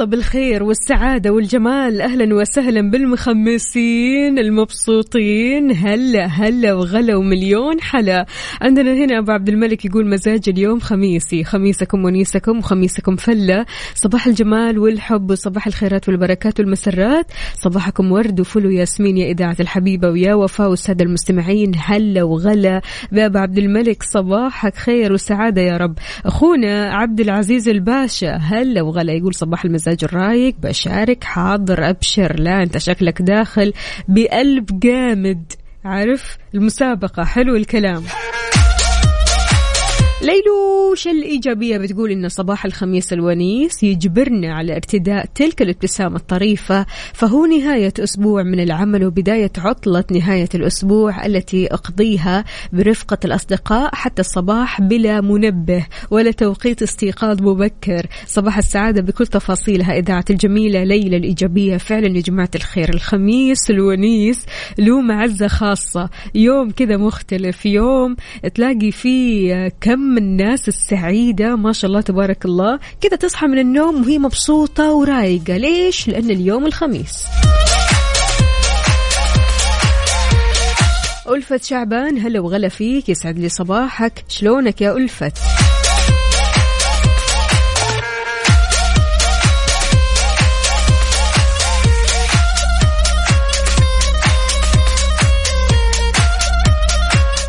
الله 0.03 0.15
بالخير 0.15 0.63
والسعادة 0.63 1.31
والجمال. 1.31 2.01
أهلا 2.01 2.35
وسهلا 2.35 2.89
بالمخمسين 2.89 4.39
المبسوطين. 4.39 5.71
هلا 5.71 6.25
هلا 6.25 6.73
وغلا 6.73 7.15
ومليون 7.15 7.81
حلا. 7.81 8.25
عندنا 8.61 8.93
هنا 8.93 9.19
أبو 9.19 9.31
عبد 9.31 9.49
الملك 9.49 9.85
يقول 9.85 10.09
مزاج 10.09 10.41
اليوم 10.47 10.79
خميسي. 10.79 11.43
خميسكم 11.43 12.05
ونيسكم 12.05 12.57
وخميسكم 12.57 13.15
فلة. 13.15 13.65
صباح 13.95 14.27
الجمال 14.27 14.79
والحب 14.79 15.31
وصباح 15.31 15.67
الخيرات 15.67 16.09
والبركات 16.09 16.59
والمسرات. 16.59 17.31
صباحكم 17.63 18.11
ورد 18.11 18.39
وفل 18.39 18.65
وياسمين 18.65 19.17
يا 19.17 19.31
إذاعة 19.31 19.57
الحبيبة 19.59 20.09
ويا 20.09 20.33
وفاء 20.33 20.69
والسادة 20.69 21.05
المستمعين. 21.05 21.71
هلا 21.77 22.23
وغلا. 22.23 22.81
بأبو 23.11 23.37
عبد 23.37 23.57
الملك 23.57 24.03
صباحك 24.03 24.75
خير 24.75 25.13
وسعادة 25.13 25.61
يا 25.61 25.77
رب. 25.77 25.95
أخونا 26.25 26.93
عبد 26.93 27.19
العزيز 27.19 27.69
الباشا 27.69 28.35
هلا 28.35 28.81
وغلا. 28.81 29.13
يقول 29.13 29.33
صباح 29.33 29.65
المزاج 29.65 29.92
الرايق 30.03 30.55
بشارك 30.59 31.23
حاضر 31.23 31.89
أبشر. 31.89 32.39
لا 32.39 32.63
أنت 32.63 32.77
شكلك 32.77 33.21
داخل 33.21 33.73
بقلب 34.07 34.79
جامد. 34.79 35.51
عارف؟ 35.85 36.37
المسابقة. 36.55 37.23
حلو 37.23 37.55
الكلام. 37.55 38.03
ليلوش 40.93 41.07
الإيجابية؟ 41.07 41.77
بتقول 41.77 42.11
إن 42.11 42.29
صباح 42.29 42.65
الخميس 42.65 43.13
الونيس 43.13 43.83
يجبرنا 43.83 44.53
على 44.53 44.75
ارتداء 44.75 45.25
تلك 45.35 45.61
الابتسامة 45.61 46.15
الطريفة 46.15 46.85
فهو 47.13 47.45
نهاية 47.45 47.93
أسبوع 47.99 48.43
من 48.43 48.59
العمل 48.59 49.05
وبداية 49.05 49.51
عطلة 49.57 50.03
نهاية 50.11 50.49
الأسبوع 50.55 51.25
التي 51.25 51.67
أقضيها 51.73 52.43
برفقة 52.73 53.17
الأصدقاء 53.25 53.95
حتى 53.95 54.21
الصباح 54.21 54.81
بلا 54.81 55.21
منبه 55.21 55.85
ولا 56.11 56.31
توقيت 56.31 56.81
استيقاظ 56.81 57.41
مبكر. 57.41 58.07
صباح 58.27 58.57
السعادة 58.57 59.01
بكل 59.01 59.27
تفاصيلها 59.27 59.97
إذاعة 59.97 60.25
الجميلة 60.29 60.83
ليلى 60.83 61.17
الإيجابية. 61.17 61.77
فعلا 61.77 62.07
يا 62.07 62.21
جماعة 62.21 62.51
الخير 62.55 62.89
الخميس 62.93 63.69
الونيس 63.69 64.45
له 64.79 65.01
معزة 65.01 65.47
خاصة. 65.47 66.09
يوم 66.35 66.71
كذا 66.71 66.97
مختلف 66.97 67.65
يوم 67.65 68.15
تلاقي 68.53 68.91
فيه 68.91 69.67
كم 69.81 70.17
الناس 70.17 70.67
السعيدة 70.83 71.55
ما 71.55 71.71
شاء 71.71 71.89
الله 71.89 72.01
تبارك 72.01 72.45
الله. 72.45 72.79
كذا 73.01 73.15
تصحى 73.15 73.47
من 73.47 73.59
النوم 73.59 74.01
وهي 74.01 74.19
مبسوطة 74.19 74.93
ورايقة. 74.93 75.57
ليش؟ 75.57 76.07
لأن 76.07 76.29
اليوم 76.29 76.65
الخميس. 76.65 77.25
ألفت 81.29 81.63
شعبان 81.63 82.17
هلا 82.17 82.39
وغلا 82.39 82.69
فيك 82.69 83.09
يسعد 83.09 83.39
لي 83.39 83.49
صباحك. 83.49 84.25
شلونك 84.27 84.81
يا 84.81 84.97
ألفت؟ 84.97 85.37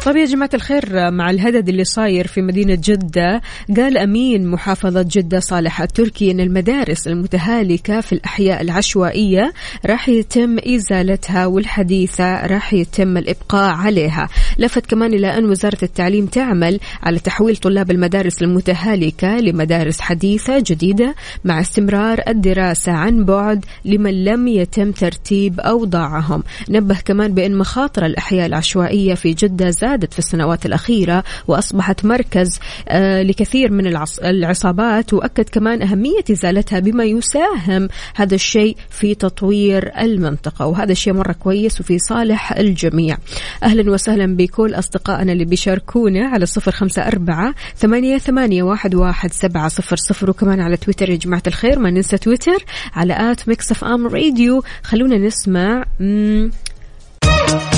طيب 0.04 0.16
يا 0.16 0.25
جماعة 0.25 0.50
الخير 0.54 1.11
مع 1.11 1.30
الهدد 1.30 1.68
اللي 1.68 1.84
صاير 1.84 2.26
في 2.26 2.42
مدينة 2.42 2.78
جدة 2.84 3.42
قال 3.76 3.99
أمين 3.99 4.46
محافظة 4.46 5.06
جدة 5.11 5.40
صالح 5.40 5.80
التركي 5.80 6.30
أن 6.30 6.40
المدارس 6.40 7.06
المتهالكة 7.08 8.00
في 8.00 8.12
الأحياء 8.12 8.62
العشوائية 8.62 9.52
راح 9.87 10.08
يتم 10.08 10.56
إزالتها 10.58 11.46
والحديثة 11.46 12.46
راح 12.46 12.75
يتم 12.75 13.16
الإبقاء 13.16 13.75
عليها. 13.75 14.28
لفت 14.58 14.87
كمان 14.87 15.14
إلى 15.14 15.38
أن 15.38 15.44
وزارة 15.44 15.78
التعليم 15.82 16.26
تعمل 16.26 16.80
على 17.02 17.18
تحويل 17.18 17.56
طلاب 17.56 17.90
المدارس 17.90 18.42
المتهالكة 18.42 19.37
لمدارس 19.37 20.00
حديثة 20.00 20.58
جديدة 20.58 21.14
مع 21.44 21.61
استمرار 21.61 22.20
الدراسة 22.28 22.92
عن 22.92 23.25
بعد 23.25 23.64
لمن 23.84 24.25
لم 24.25 24.49
يتم 24.49 24.92
ترتيب 24.92 25.61
أوضاعهم. 25.61 26.42
نبه 26.70 26.99
كمان 27.04 27.34
بأن 27.34 27.58
مخاطر 27.58 28.06
الأحياء 28.06 28.46
العشوائية 28.46 29.14
في 29.14 29.32
جدة 29.32 29.70
زادت 29.70 29.93
في 30.12 30.18
السنوات 30.18 30.66
الأخيرة 30.66 31.24
وأصبحت 31.48 32.04
مركز 32.04 32.58
آه، 32.88 33.22
لكثير 33.22 33.70
من 33.72 33.86
العص- 33.86 34.18
العصابات 34.18 35.12
وأكد 35.12 35.48
كمان 35.48 35.82
أهمية 35.82 36.24
إزالتها 36.30 36.78
بما 36.78 37.04
يساهم 37.04 37.88
هذا 38.14 38.34
الشيء 38.34 38.76
في 38.90 39.14
تطوير 39.14 39.92
المنطقة 40.00 40.66
وهذا 40.66 40.92
الشيء 40.92 41.12
مرة 41.12 41.32
كويس 41.32 41.80
وفي 41.80 41.98
صالح 41.98 42.52
الجميع. 42.52 43.16
أهلا 43.62 43.90
وسهلا 43.92 44.36
بكل 44.36 44.74
أصدقائنا 44.74 45.32
اللي 45.32 45.44
بيشاركونا 45.44 46.26
على 46.28 46.46
صفر 46.46 46.72
خمسة 46.72 47.02
أربعة 47.08 47.54
ثمانية, 47.76 48.18
ثمانية 48.18 48.62
واحد, 48.62 48.94
واحد 48.94 49.32
سبعة 49.32 49.68
صفر 49.68 49.96
صفر 49.96 50.30
وكمان 50.30 50.60
على 50.60 50.76
تويتر 50.76 51.10
يا 51.10 51.16
جماعة 51.16 51.42
الخير 51.46 51.78
ما 51.78 51.90
ننسى 51.90 52.18
تويتر 52.18 52.64
على 52.94 53.32
at 53.32 53.48
Mix 53.48 53.70
FM 53.72 54.06
Radio. 54.06 54.62
خلونا 54.82 55.16
نسمع 55.18 55.84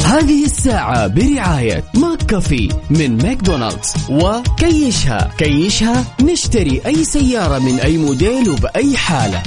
هذه 0.04 0.44
الساعة 0.44 1.06
برعاية 1.06 1.84
ماك 1.94 2.22
كافي 2.22 2.68
من 2.90 3.22
ماكدونالدز. 3.22 3.94
وكيشها. 4.10 5.30
كيشها 5.38 6.04
نشتري 6.22 6.82
أي 6.86 7.04
سيارة 7.04 7.58
من 7.58 7.80
أي 7.80 7.98
موديل 7.98 8.50
وبأي 8.50 8.96
حالة. 8.96 9.42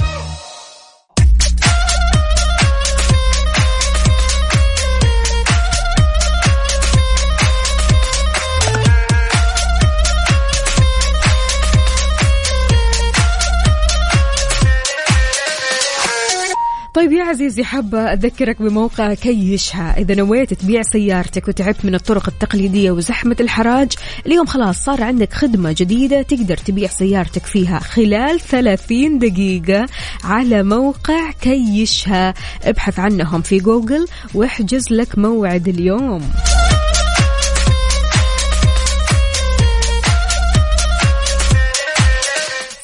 طيب 16.94 17.12
يا 17.12 17.24
عزيزي 17.24 17.64
حابة 17.64 17.98
أذكرك 17.98 18.62
بموقع 18.62 19.14
كيشها 19.14 19.98
إذا 19.98 20.14
نويت 20.14 20.54
تبيع 20.54 20.82
سيارتك 20.82 21.48
وتعبت 21.48 21.84
من 21.84 21.94
الطرق 21.94 22.28
التقليدية 22.28 22.90
وزحمة 22.90 23.36
الحراج 23.40 23.92
اليوم 24.26 24.46
خلاص 24.46 24.84
صار 24.84 25.02
عندك 25.02 25.32
خدمة 25.32 25.74
جديدة 25.78 26.22
تقدر 26.22 26.56
تبيع 26.56 26.88
سيارتك 26.88 27.46
فيها 27.46 27.78
خلال 27.78 28.40
30 28.40 29.18
دقيقة 29.18 29.86
على 30.24 30.62
موقع 30.62 31.30
كيشها 31.40 32.34
ابحث 32.64 32.98
عنهم 32.98 33.42
في 33.42 33.58
جوجل 33.58 34.06
واحجز 34.34 34.92
لك 34.92 35.18
موعد 35.18 35.68
اليوم. 35.68 36.30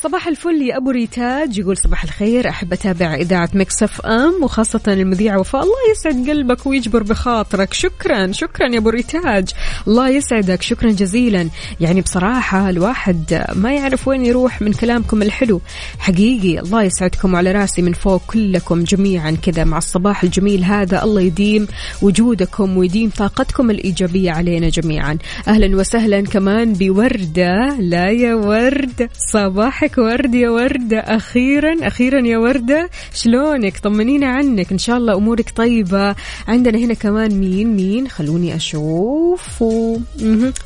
صباح 0.07 0.29
الفل 0.29 0.63
يا 0.63 0.77
أبو 0.77 0.91
ريتاج. 0.91 1.59
يقول 1.59 1.77
صباح 1.77 2.05
الخير. 2.05 2.49
أحب 2.49 2.73
أتابع 2.73 3.15
إذاعة 3.15 3.51
Mix 3.55 4.01
FM 4.01 4.45
وخاصة 4.45 4.81
المذيعه 4.89 5.41
وفاء. 5.41 5.63
الله 5.63 5.75
يسعد 5.91 6.31
قلبك 6.31 6.67
ويجبر 6.67 7.03
بخاطرك. 7.03 7.75
شكرا 7.75 8.33
شكرا 8.33 8.69
يا 8.69 8.79
أبو 8.79 8.89
ريتاج. 8.89 9.49
الله 9.89 10.09
يسعدك. 10.09 10.63
شكرا 10.63 10.91
جزيلا. 10.91 11.49
يعني 11.81 12.01
بصراحة 12.01 12.71
الواحد 12.71 13.45
ما 13.55 13.75
يعرف 13.75 14.09
وين 14.09 14.25
يروح 14.25 14.63
من 14.63 14.73
كلامكم 14.73 15.23
الحلو. 15.23 15.61
حقيقي 15.99 16.59
الله 16.59 16.83
يسعدكم 16.83 17.35
وعلى 17.35 17.53
رأسي 17.53 17.83
من 17.83 17.93
فوق 17.93 18.23
كلكم 18.27 18.85
جميعا 18.85 19.37
كذا 19.43 19.65
مع 19.65 19.79
الصباح 19.79 20.23
الجميل 20.23 20.65
هذا. 20.65 21.05
الله 21.05 21.21
يديم 21.21 21.69
وجودكم 22.03 22.77
ويديم 22.77 23.11
طاقتكم 23.11 23.71
الإيجابية 23.71 24.31
علينا 24.31 24.69
جميعا. 24.69 25.19
أهلا 25.49 25.77
وسهلا 25.77 26.21
كمان 26.21 26.73
بوردة. 26.73 27.77
لا 27.79 28.11
يا 28.11 28.35
ورد. 28.35 29.09
صباحك 29.33 29.96
ورد 29.99 30.35
يا 30.35 30.51
وردة 30.51 30.99
أخيرا 30.99 31.87
أخيرا 31.87 32.27
يا 32.27 32.39
وردة 32.39 32.91
شلونك؟ 33.15 33.79
طمنينا 33.79 34.27
عنك 34.27 34.73
إن 34.73 34.79
شاء 34.79 34.97
الله 34.97 35.15
أمورك 35.17 35.51
طيبة. 35.57 36.15
عندنا 36.49 36.79
هنا 36.79 36.95
كمان 36.95 37.41
مين؟ 37.41 37.77
مين؟ 37.77 38.09
خلوني 38.09 38.57
أشوف 38.57 39.63
و... 39.63 39.99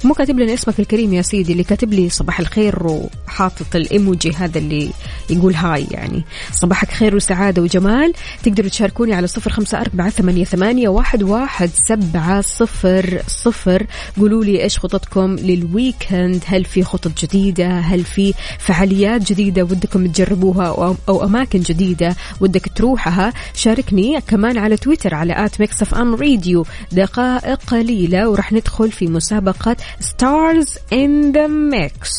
مو 0.05 0.15
كاتب 0.15 0.39
لنا 0.39 0.55
اسمك 0.55 0.81
الكريم 0.81 1.15
يا 1.15 1.23
سيدي 1.23 1.53
اللي 1.53 1.65
كاتب 1.65 1.93
لي 1.93 2.09
صباح 2.09 2.41
الخير 2.41 2.87
وحاطط 2.87 3.77
الإيموجي 3.77 4.33
هذا 4.33 4.59
اللي 4.59 4.91
يقول 5.31 5.55
هاي 5.55 5.87
يعني. 5.91 6.25
صباحك 6.53 6.91
خير 6.91 7.17
وسعادة 7.17 7.63
وجمال. 7.63 8.13
تقدروا 8.43 8.69
تشاركوني 8.69 9.15
على 9.15 9.27
صفر 9.27 9.51
خمسة 9.51 9.81
أربعة 9.81 10.11
ثمانية, 10.11 10.45
ثمانية 10.45 10.89
واحد, 10.89 11.23
واحد 11.23 11.71
سبعة 11.85 12.41
صفر 12.41 13.23
صفر. 13.27 13.87
قولوا 14.19 14.45
لي 14.45 14.63
إيش 14.63 14.79
خططكم 14.79 15.37
لل 15.37 15.61
weekend 15.61 16.43
هل 16.47 16.65
في 16.65 16.83
خطط 16.83 17.11
جديدة؟ 17.25 17.79
هل 17.79 18.05
في 18.05 18.35
فعاليات 18.59 19.10
جديدة 19.19 19.63
ودكم 19.63 20.07
تجربوها 20.07 20.97
أو, 21.09 21.25
أماكن 21.25 21.61
جديدة 21.61 22.17
ودك 22.41 22.69
تروحها 22.77 23.33
شاركني 23.55 24.21
كمان 24.21 24.59
على 24.59 24.77
تويتر 24.77 25.15
على 25.15 25.45
at 25.45 25.61
Mix 25.61 25.95
FM 25.95 26.15
Radio. 26.15 26.67
دقائق 26.93 27.61
قليلة 27.67 28.29
وراح 28.29 28.53
ندخل 28.53 28.93
في 28.93 29.07
مسابقة 29.07 29.77
Stars 30.01 30.79
in 30.93 31.33
the 31.33 31.47
Mix 31.47 32.11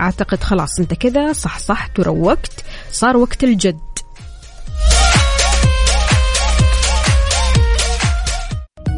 أعتقد 0.00 0.42
خلاص 0.42 0.80
أنت 0.80 0.94
كذا 0.94 1.32
صح 1.32 1.58
صح 1.58 1.88
وروقت 1.98 2.64
صار 2.92 3.16
وقت 3.16 3.44
الجد. 3.44 3.78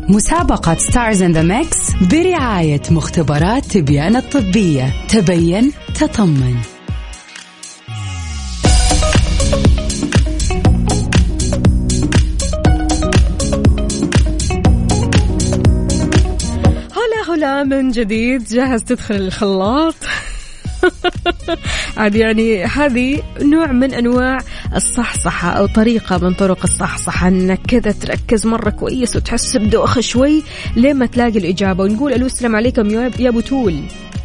مسابقة 0.08 0.74
Stars 0.74 1.22
in 1.22 1.32
the 1.32 1.42
Mix 1.42 1.78
برعاية 2.10 2.82
مختبرات 2.90 3.64
تبيان 3.64 4.16
الطبية. 4.16 5.06
تبين 5.08 5.72
تطمن. 5.94 6.77
من 17.48 17.90
جديد 17.90 18.44
جاهز 18.44 18.84
تدخل 18.84 19.14
الخلاط. 19.14 19.94
عاد 21.98 22.14
يعني 22.14 22.64
هذه 22.64 23.22
نوع 23.42 23.72
من 23.72 23.94
أنواع 23.94 24.38
الصحصحة 24.76 25.50
أو 25.50 25.66
طريقة 25.66 26.18
من 26.18 26.34
طرق 26.34 26.58
الصحصحة 26.64 27.28
إنك 27.28 27.60
كذا 27.68 27.92
تركز 27.92 28.46
مرة 28.46 28.70
كويس 28.70 29.16
وتحس 29.16 29.56
بدوخه 29.56 30.00
شوي 30.00 30.42
لين 30.76 30.96
ما 30.96 31.06
تلاقي 31.06 31.38
الإجابة. 31.38 31.84
ونقول 31.84 32.12
ألو 32.12 32.26
السلام 32.26 32.56
عليكم 32.56 32.90
يا 32.90 33.10
يا 33.18 33.30
بتول 33.30 33.74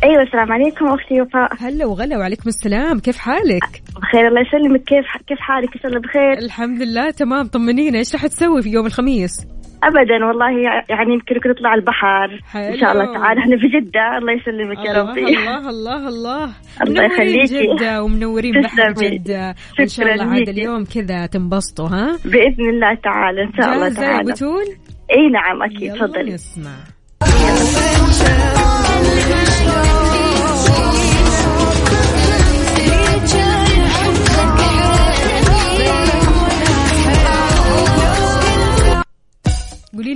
أيوه 0.04 0.24
السلام 0.24 0.52
عليكم 0.52 0.86
أختي 0.86 1.22
وفاء. 1.22 1.50
هلا 1.60 1.86
وغلا 1.86 2.18
وعليكم 2.18 2.50
السلام. 2.50 3.00
كيف 3.00 3.18
حالك؟ 3.18 3.84
بخير 4.02 4.28
الله 4.28 4.42
يسلمك. 4.42 4.84
كيف 4.84 5.06
كيف 5.28 5.40
حالك؟ 5.40 5.70
إن 5.76 5.82
شاء 5.82 5.88
الله 5.88 6.00
بخير. 6.00 6.38
الحمد 6.46 6.82
لله 6.82 7.12
تمام 7.12 7.48
طمنينا. 7.48 8.00
إيش 8.00 8.14
راح 8.14 8.28
تسوي 8.28 8.62
في 8.62 8.70
يوم 8.70 8.86
الخميس؟ 8.86 9.46
ابدا 9.88 10.26
والله 10.26 10.52
يعني 10.90 11.14
يمكن 11.14 11.50
نطلع 11.50 11.74
البحر. 11.74 12.30
إن 12.56 12.78
شاء 12.80 12.92
الله 12.92 13.06
حلو. 13.06 13.14
تعالى 13.14 13.40
إحنا 13.42 13.58
في 13.58 13.68
جدة. 13.68 14.18
الله 14.18 14.34
يسلمك 14.34 14.86
يا 14.86 14.94
ربي. 15.02 15.22
الله 15.38 15.70
الله 15.70 16.08
الله. 16.08 16.50
الله 16.84 17.04
يخليكي. 17.04 17.62
جدة 17.64 18.04
ومنورين 18.04 18.62
بحر. 18.62 18.92
جدة. 18.94 19.56
وإن 19.80 19.88
شاء 19.88 20.06
شكراً 20.06 20.14
الله 20.14 20.34
عاد. 20.34 20.50
اليوم 20.50 20.86
كذا 20.86 21.26
تنبسطوا 21.26 21.88
ها؟ 21.88 22.18
بإذن 22.26 22.70
الله 22.70 22.94
تعالى 23.04 23.42
إن 23.44 23.52
شاء 23.62 23.74
الله 23.74 23.90
تعالى 23.94 24.32
بتول 24.32 24.66
إي 25.12 25.30
نعم 25.30 25.64
أكيد. 25.64 25.94
تفضلي. 25.94 26.34
نسمع. 26.34 26.72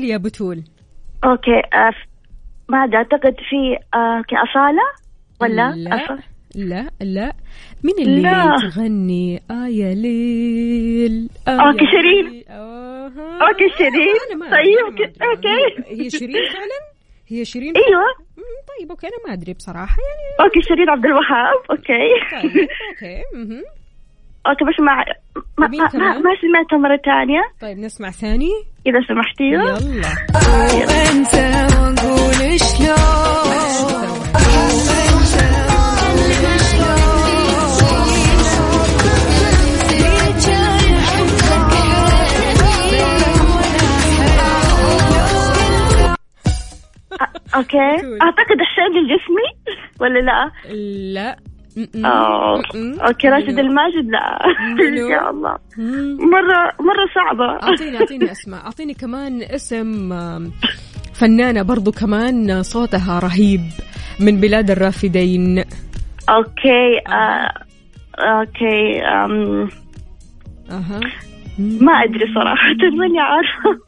يا 0.08 0.18
بتول 0.18 0.64
أوكي 1.26 1.52
آه 1.74 1.90
ف- 1.92 2.08
ما 2.70 2.78
أعتقد 2.78 3.36
في 3.50 3.78
آه 3.98 4.22
كأصالة؟ 4.30 4.84
ولا 5.42 5.72
لا 5.76 5.96
أصالة؟ 6.06 6.24
لا 6.56 6.90
لا. 7.02 7.34
مين 7.84 7.96
اللي 8.00 8.22
لا. 8.22 8.56
تغني؟ 8.62 9.42
آه 9.52 9.68
يا 9.68 9.94
ليل 9.94 11.30
آه 11.48 11.52
أوكي، 11.52 11.84
يا 11.86 11.92
شيرين. 11.92 12.44
آه 12.50 13.08
okay، 13.48 13.70
شيرين. 13.78 14.40
طيب،. 14.52 15.10
okay. 15.22 15.94
هي 16.04 16.10
شيرين 16.10 16.36
فعلا؟ 16.54 16.80
هي 17.28 17.46
شيرين 17.46 17.74
أيوه. 17.76 18.28
طيب 18.80 18.90
okay 18.90 19.08
أنا 19.08 19.16
ما 19.28 19.34
أدري 19.34 19.54
بصراحة 19.54 19.98
يعني. 20.02 20.48
okay 20.48 20.62
شيرين 20.62 20.90
عبد 20.90 21.06
الوهاب. 21.06 21.60
okay. 21.72 22.10
طيب 22.32 22.68
okay. 22.92 23.64
okay 24.48 24.66
بس 24.66 24.80
ما 24.80 24.96
ما, 25.58 25.68
ما؟ 25.68 26.18
ما 26.18 26.32
سمعتها 26.42 26.78
مرة 26.78 27.00
ثانية 27.06 27.42
طيب 27.62 27.78
نسمع 27.78 28.10
ثاني 28.12 28.50
إذا 28.88 29.02
سمحتي 29.08 29.44
يلا 29.44 29.78
okay 47.56 47.78
أعتقد 48.22 48.58
حسين 48.62 48.98
الجسمي 48.98 49.76
ولا 50.00 50.20
لا؟ 50.20 50.52
لا. 51.14 51.38
okay 51.78 53.28
راشد؟ 53.30 53.60
الماجد 53.60 54.06
لا؟ 54.10 54.40
يا 55.12 55.30
الله 55.32 55.56
مم. 55.78 56.18
مرة 56.32 56.72
مرة 56.80 57.08
صعبة 57.16 57.46
أعطيني 57.70 57.98
أعطيني 58.00 58.32
أسماء 58.38 58.60
أعطيني 58.66 58.94
كمان 58.94 59.42
اسم 59.42 60.14
آم، 60.14 60.52
فنانة 61.14 61.62
برضو 61.62 61.92
كمان 61.92 62.64
صوتها 62.64 63.20
رهيب 63.20 63.62
من 64.20 64.40
بلاد 64.42 64.72
الرافدين 64.72 65.64
okay 66.30 67.00
آه. 67.08 67.52
okay 68.20 69.02
أم. 69.02 69.70
أها 70.72 71.00
ما 71.60 71.92
أدري 71.92 72.34
صراحة 72.36 72.74
ماني 73.00 73.20
عارفة 73.20 73.80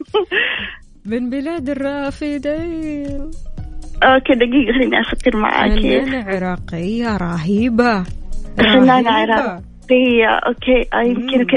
من 1.06 1.30
بلاد 1.30 1.68
الرافدين 1.70 3.30
okay 4.02 4.34
دقيقة 4.34 4.72
خليني 4.78 5.00
أفكر 5.00 5.36
معاكي 5.36 6.00
فنانة 6.00 6.24
عراقية 6.24 7.16
رهيبة 7.16 8.02
فنانة. 8.58 9.10
عراقية 9.10 10.28
okay 10.46 10.88
آه، 10.94 11.02
يمكن. 11.02 11.56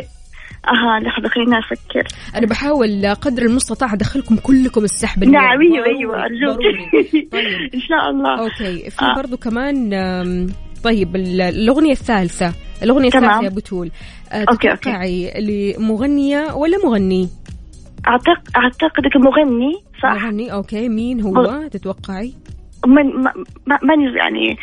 أها 0.68 1.00
لحظة 1.00 1.30
خليني 1.30 1.60
أفكر 1.60 2.08
أنا 2.36 2.48
بحاول 2.48 3.16
قدر 3.22 3.42
المستطاع 3.44 3.94
أدخلكم 3.94 4.36
كلكم 4.36 4.84
السحب 4.84 5.24
نعم. 5.24 5.62
أيوه 5.62 5.86
أيوه 5.86 6.24
أرجوك. 6.26 6.58
طيب 6.58 7.34
إن 7.76 7.80
شاء 7.80 8.10
الله 8.10 8.40
okay 8.40 8.90
في 8.90 9.06
آه. 9.06 9.16
برضو 9.16 9.38
كمان 9.38 9.90
طيب 10.84 11.16
ال- 11.16 11.42
الأغنية 11.42 11.92
الثالثة 11.92 12.54
الأغنية 12.84 13.10
تمام. 13.10 13.24
الثالثه 13.30 13.44
يا 13.46 13.50
بتول 13.50 13.92
آه، 14.32 14.46
okay، 14.52 14.72
okay. 14.72 14.82
تتوقعي 14.82 15.32
لمغنية 15.42 16.54
ولا 16.56 16.78
مغني 16.86 17.30
اعتقد 18.08 18.48
أعتقد 18.58 19.16
مغني 19.18 19.74
صح؟ 20.04 20.24
مغني 20.26 20.54
okay. 20.54 20.90
مين 20.90 21.22
هو؟ 21.22 21.68
تتوقعي؟ 21.72 22.34
من 22.88 23.06
ما 23.24 23.34
ما- 23.68 23.80
ماني 23.84 24.18
يعني 24.18 24.58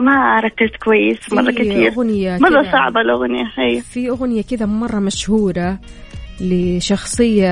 ما 0.00 0.40
ركزت 0.40 0.76
كويس 0.84 1.32
مرة 1.32 1.50
كثير. 1.52 1.88
أغنية 1.92 2.38
مرة 2.38 2.62
صعبة 2.72 3.00
الأغنية 3.00 3.44
هي. 3.58 3.80
في 3.80 4.08
أغنية 4.10 4.42
كذا 4.42 4.66
مرة 4.66 4.98
مشهورة 4.98 5.78
لشخصية 6.40 7.50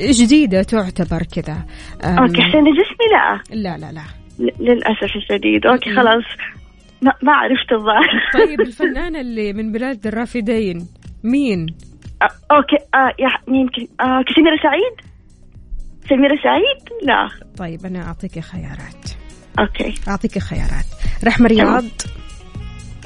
جديدة 0.00 0.62
تعتبر 0.62 1.22
كذا. 1.34 1.56
okay 2.04 2.42
حسين 2.42 2.66
الجسمي؟ 2.66 3.06
لا. 3.12 3.40
لا 3.56 3.78
لا 3.78 3.92
لا. 3.92 4.02
للأسف 4.60 5.16
الشديد. 5.16 5.66
okay. 5.66 5.90
خلاص. 5.96 6.24
ما, 7.02 7.12
ما 7.22 7.32
عرفت 7.32 7.72
الظاهر. 7.72 8.22
طيب 8.34 8.60
الفنانة 8.68 9.20
اللي 9.20 9.52
من 9.52 9.72
بلاد 9.72 10.06
الرافدين 10.06 10.86
مين؟ 11.24 11.66
آه، 12.22 12.54
okay 12.56 12.76
آه 12.94 13.12
يمكن 13.48 13.86
آه 14.00 14.24
سميرة 14.36 14.56
سعيد؟ 14.62 15.10
سميرة 16.08 16.36
سعيد؟ 16.42 17.02
لا. 17.02 17.28
طيب 17.58 17.86
أنا 17.86 18.06
أعطيك 18.08 18.40
خيارات. 18.40 19.10
okay. 19.58 19.94
أعطيك 20.08 20.38
خيارات. 20.38 20.86
رحمه 21.24 21.46
رياض 21.48 21.84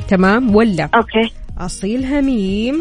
تمام. 0.09 0.57
ولا؟ 0.57 0.89
okay. 0.95 1.31
أصيل 1.59 2.05
هميم. 2.05 2.75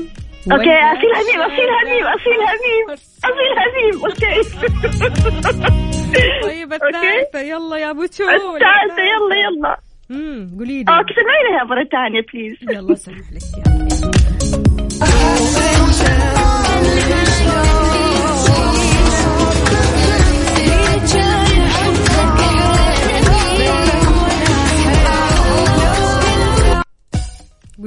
okay 0.52 0.70
أصيل 0.70 1.12
هميم 1.16 1.42
أصيل 1.42 1.70
هميم 1.80 2.06
أصيل 2.08 2.40
هميم 2.52 2.98
أصيل 3.24 3.54
هميم 3.64 4.06
okay. 4.06 4.36
طيب. 6.44 6.74
الثالثة 6.74 7.40
يلا 7.40 7.78
يا 7.78 7.92
بتول 7.92 8.30
الثالثة 8.30 9.02
يلا 9.04 9.36
يلا. 9.36 9.78
امم 10.14 10.56
قولي 10.60 10.84
لي. 10.84 10.98
okay 10.98 11.14
سمعينها 11.14 11.64
مرة 11.64 11.84
ثانية 11.92 12.26
please 12.34 12.58
يلا 12.72 12.96
سمح 12.96 13.16
لك. 13.34 13.42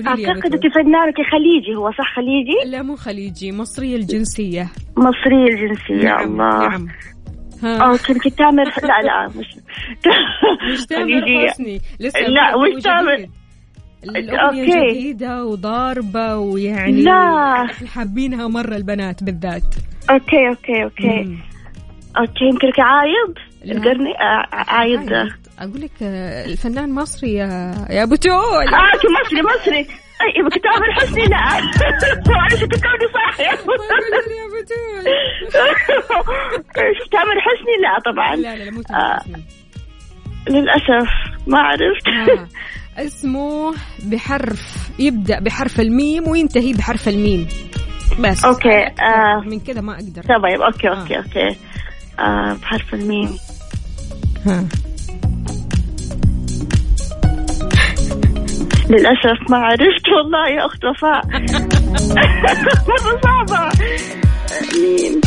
يا 0.06 0.28
أعتقد 0.28 0.56
بتول 0.56 0.72
فنان 0.72 1.12
خليجي 1.32 1.74
هو 1.76 1.90
صح 1.90 2.14
خليجي؟ 2.16 2.70
لا 2.70 2.82
مو 2.82 2.96
خليجي 2.96 3.52
مصرية 3.52 3.96
الجنسية. 3.96 4.68
مصري 4.96 5.44
الجنسية 5.44 6.04
نعم 6.04 6.40
الله. 6.40 6.68
نعم. 6.68 6.88
okay 7.64 8.12
يمكن 8.12 8.34
تامر 8.34 8.64
لا 8.64 9.02
لا 9.02 9.26
مش 9.28 9.46
مش 10.72 10.86
تامر. 10.86 11.48
حسني 11.48 11.80
لسه 12.00 12.20
لا، 12.20 12.56
مش 12.76 12.82
تامر. 12.82 13.26
الأغنية 14.04 14.74
okay. 14.74 14.88
جديدة 14.90 15.44
وضاربة 15.44 16.36
ويعني 16.36 17.02
لا. 17.02 17.66
حابينها 17.94 18.48
مرة 18.48 18.76
البنات 18.76 19.24
بالذات 19.24 19.74
okay 20.10 20.48
okay 20.48 20.84
okay 20.84 21.22
مم. 21.24 21.38
okay 22.18 22.44
يمكن 22.44 22.82
عايض. 22.82 23.34
القرني 23.64 24.10
آه، 24.10 24.46
عايض. 24.52 25.12
أقول 25.58 25.80
لك 25.80 25.90
آه، 26.02 26.44
الفنان 26.44 26.92
مصري 26.94 27.32
يا 27.34 27.74
يا 27.90 28.04
بتول 28.04 28.32
آه 28.74 28.92
okay 28.94 29.06
مصري 29.24 29.42
مصري 29.42 29.86
أي 30.22 30.40
يبقى 30.40 30.58
تامر 30.58 30.92
حسني 30.92 31.24
لا. 31.24 31.60
معلش 32.32 32.62
يا 33.40 33.46
يا 33.46 33.54
بتول 33.54 35.04
تامر 37.12 37.40
حسني؟ 37.40 37.76
لا 37.82 37.98
طبعا. 38.12 38.36
لا 38.36 38.56
لا 38.56 38.64
لا 38.64 38.70
مو 38.70 38.80
آه. 38.80 38.82
تامر 38.84 39.20
حسني. 39.20 39.42
للأسف 40.50 41.10
ما 41.46 41.58
عرفت. 41.58 42.08
آه. 42.08 42.48
اسمه 43.06 43.74
بحرف 44.04 44.90
يبدأ 44.98 45.40
بحرف 45.40 45.80
الميم 45.80 46.28
وينتهي 46.28 46.72
بحرف 46.72 47.08
الميم. 47.08 47.48
بس. 48.20 48.44
أكثر 48.44 48.70
آه. 48.70 49.40
من 49.46 49.60
كذا 49.60 49.80
ما 49.80 49.94
أقدر. 49.94 50.22
طيب 50.22 50.60
okay 50.62 50.88
آه. 50.88 51.00
okay 51.00 51.16
okay. 51.16 51.56
آه 52.18 52.52
بحرف 52.62 52.94
الميم. 52.94 53.36
ها. 54.46 54.64
للأسف 58.90 59.50
ما 59.50 59.56
عرفت 59.56 60.08
والله 60.08 60.48
يا 60.48 60.66
أخت 60.66 60.84
وفاء. 60.84 61.26
مرة 62.88 63.20
صعبة. 63.24 63.68
مين 64.82 65.20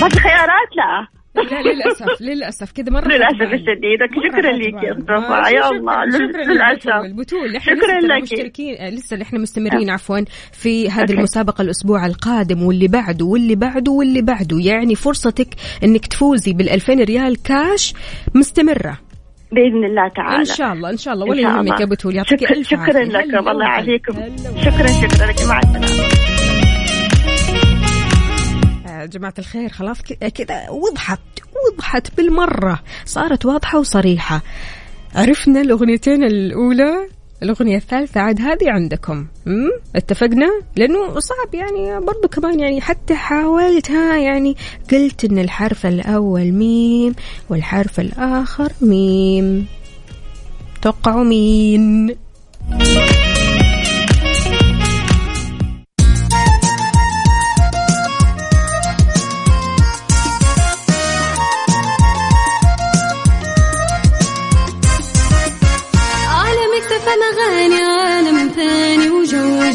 ما 0.00 0.08
في 0.08 0.20
خيارات؟ 0.20 0.76
لا. 0.76 1.06
لا 1.50 1.62
للأسف 1.72 2.20
للأسف 2.20 2.72
كذا 2.72 3.00
خدت 3.00 3.06
بالي. 3.08 3.44
الشديد 3.44 3.98
شكرا 4.32 4.52
لك 4.52 4.82
يا. 4.82 4.92
أخت 4.92 5.10
آه، 5.10 5.48
يا 5.48 5.70
الله 5.70 6.04
للبتول 6.04 7.12
بتول 7.12 7.56
إحنا 7.56 7.74
شكراً 7.74 8.00
لك. 8.16 8.22
مشتركين 8.22 8.76
آه، 8.78 8.90
لسه 8.90 9.14
اللي 9.14 9.22
إحنا 9.22 9.38
مستمرين 9.38 9.90
عفوا 9.90 10.20
في 10.52 10.90
هذه 10.90 11.00
أوكي. 11.00 11.12
المسابقة 11.12 11.62
الأسبوع 11.62 12.06
القادم 12.06 12.62
واللي 12.62 12.88
بعده 12.88 13.24
واللي 13.24 13.54
بعده 13.54 13.92
واللي 13.92 14.22
بعده 14.22 14.58
يعني 14.60 14.94
فرصتك 14.94 15.48
إنك 15.84 16.06
تفوزي 16.06 16.52
بال 16.52 16.68
2000 16.70 16.94
ريال 17.04 17.42
كاش 17.42 17.94
مستمرة 18.34 18.98
بإذن 19.52 19.84
الله 19.84 20.08
تعالى 20.08 20.38
إن 20.38 20.44
شاء 20.44 20.72
الله 20.72 20.90
إن 20.90 20.96
شاء 20.96 21.14
الله 21.14 21.26
ولا 21.26 21.40
يهمك. 21.40 21.80
يا 21.80 21.86
بتول 21.86 22.16
يعطيك 22.16 22.40
شكرا 22.40 22.56
ألف 22.56 22.68
شكرا. 22.68 23.04
لكم 23.04 23.48
الله. 23.48 23.64
يعافيكم. 23.64 24.12
شكرا 24.60 24.86
شكرا 24.86 25.26
لك 25.26 25.42
مع 25.48 25.58
السلامة 25.58 26.35
يا 29.00 29.06
جماعة 29.06 29.34
الخير 29.38 29.68
خلاص 29.68 30.02
كذا 30.34 30.70
وضحت 30.70 31.20
وضحت 31.72 32.16
بالمرة 32.16 32.82
صارت 33.04 33.46
واضحة 33.46 33.78
وصريحة. 33.78 34.42
عرفنا 35.14 35.60
الأغنيتين 35.60 36.24
الأولى 36.24 37.08
الأغنية 37.42 37.76
الثالثة 37.76 38.20
عاد 38.20 38.40
هذه 38.40 38.70
عندكم. 38.70 39.26
أمم؟ 39.46 39.70
اتفقنا؟ 39.96 40.50
لأنه 40.76 41.18
صعب 41.18 41.54
يعني 41.54 42.00
برضو 42.06 42.28
كمان 42.28 42.60
يعني 42.60 42.80
حتى 42.80 43.14
حاولت 43.14 43.90
ها 43.90 44.16
يعني 44.16 44.56
قلت 44.92 45.24
إن 45.24 45.38
الحرف 45.38 45.86
الأول 45.86 46.52
ميم 46.52 47.14
والحرف 47.48 48.00
الآخر 48.00 48.72
ميم. 48.80 49.66
توقعوا 50.82 51.24
مين؟ 51.24 52.16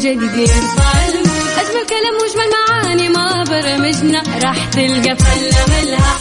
وجو 0.02 0.20
جديد. 0.20 0.38
يرفع 0.38 1.06
المود 1.08 1.52
أجمل 1.58 1.86
كلام 1.86 2.14
وأجمل 2.22 2.50
معاني 2.52 3.08
ما 3.08 3.44
برمجنا. 3.44 4.22
راح 4.44 4.64
تلقى 4.64 5.16
فله 5.16 5.64
ملها 5.68 6.11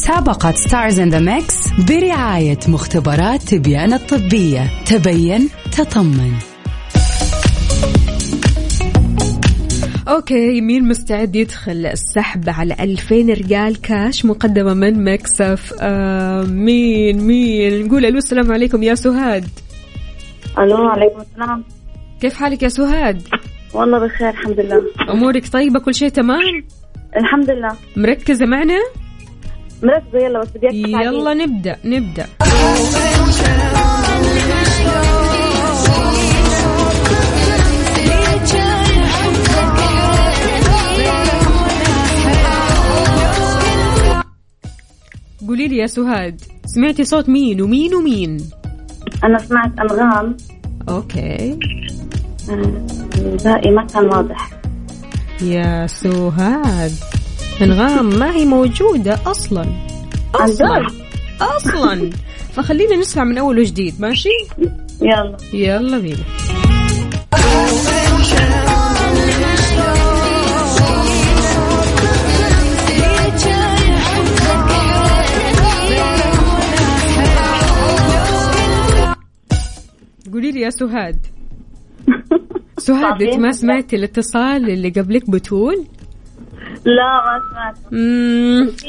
مسابقة 0.00 0.52
Stars 0.52 1.00
in 1.00 1.08
the 1.08 1.18
Mix 1.20 1.68
برعاية 1.88 2.58
مختبرات 2.68 3.42
تبيان 3.42 3.92
الطبية. 3.92 4.70
تبين 4.86 5.48
تطمن. 5.72 6.32
okay 10.08 10.60
مين 10.60 10.88
مستعد 10.88 11.36
يدخل 11.36 11.86
السحب 11.86 12.48
على 12.48 12.76
2000 12.80 13.14
ريال 13.14 13.80
كاش 13.80 14.24
مقدمة 14.24 14.74
من 14.74 15.04
Mix 15.04 15.39
FM. 15.39 15.74
آه 15.80 16.42
مين 16.42 17.20
مين؟ 17.20 17.86
نقول 17.86 18.06
ألو 18.06 18.18
السلام 18.18 18.52
عليكم 18.52 18.82
يا 18.82 18.94
سهاد. 18.94 19.48
ألو 20.58 20.76
عليكم 20.76 21.20
السلام. 21.20 21.64
كيف 22.20 22.34
حالك 22.34 22.62
يا 22.62 22.68
سهاد؟ 22.68 23.22
والله 23.74 23.98
بخير 23.98 24.28
الحمد 24.28 24.60
لله. 24.60 24.82
أمورك 25.10 25.48
طيبة؟ 25.48 25.80
كل 25.80 25.94
شيء 25.94 26.08
تمام؟ 26.08 26.64
الحمد 27.16 27.50
لله. 27.50 27.72
مركزة 27.96 28.46
معنا؟ 28.46 28.78
مركزة 29.82 30.18
يلا 30.18 30.40
بس 30.40 30.48
بدي 30.48 30.82
يلا 30.92 31.34
نبدأ 31.34 31.76
نبدأ. 31.84 32.26
قولي 45.48 45.68
لي 45.68 45.76
يا 45.76 45.86
سهاد 45.86 46.40
سمعتي 46.66 47.04
صوت 47.04 47.28
مين 47.28 47.60
ومين 47.60 47.94
ومين؟ 47.94 48.36
أنا 49.24 49.38
سمعت 49.38 49.78
أنغام. 49.80 50.36
أوكي. 50.88 51.58
آه، 52.50 52.86
الباقي 53.18 53.70
ما 53.70 53.86
كان 53.86 54.04
واضح. 54.04 54.50
يا 55.42 55.86
سهاد. 55.86 56.92
انغام 57.62 58.06
ما 58.18 58.34
هي 58.36 58.44
موجودة 58.44 59.18
عن 60.34 60.50
جد؟ 60.50 60.86
أصلا. 61.40 62.10
فخلينا 62.52 62.96
نسمع 62.96 63.24
من 63.24 63.38
أول 63.38 63.58
وجديد 63.58 64.00
ماشي؟ 64.00 64.28
يلا. 65.02 65.36
يلا 65.52 65.98
بينا. 65.98 66.24
قولي 80.32 80.52
لي 80.52 80.60
يا 80.60 80.70
سهاد. 80.70 81.26
سهاد 82.78 83.22
أنت 83.22 83.34
ما 83.38 83.52
سمعتي 83.52 83.96
الاتصال 83.96 84.70
اللي 84.70 84.88
قبلك 84.88 85.30
بتول 85.30 85.86
لا 86.84 87.40
ما 87.54 87.74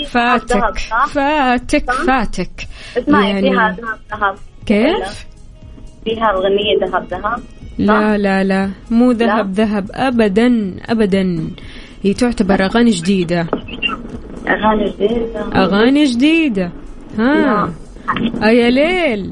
فاتك؟ 0.08 0.78
فاتك؟ 1.10 1.92
فاتك. 1.92 2.68
اسمعي 2.98 3.30
يعني- 3.30 3.50
فيها 3.52 3.78
ذهب 3.82 4.00
ذهب. 4.22 4.36
كيف؟ 4.66 5.26
فيها 6.06 6.32
الغنية 6.32 6.80
ذهب 6.86 7.06
ذهب 7.12 7.40
لا 7.78 8.18
لا 8.18 8.44
لا. 8.44 8.70
مو 8.92 9.12
ذهب 9.12 9.54
ذهب. 9.54 9.90
ابدا 9.94 10.76
ابدا. 10.90 11.48
هي 12.04 12.14
تعتبر 12.14 12.66
أغاني 12.66 12.92
جديدة. 12.92 13.48
أغاني 14.48 14.90
جديدة. 14.90 15.46
أغاني 15.56 16.06
جديدة. 16.06 16.72
ها. 17.18 17.74
آه 18.44 18.50
يا 18.50 18.70
ليل. 18.70 19.32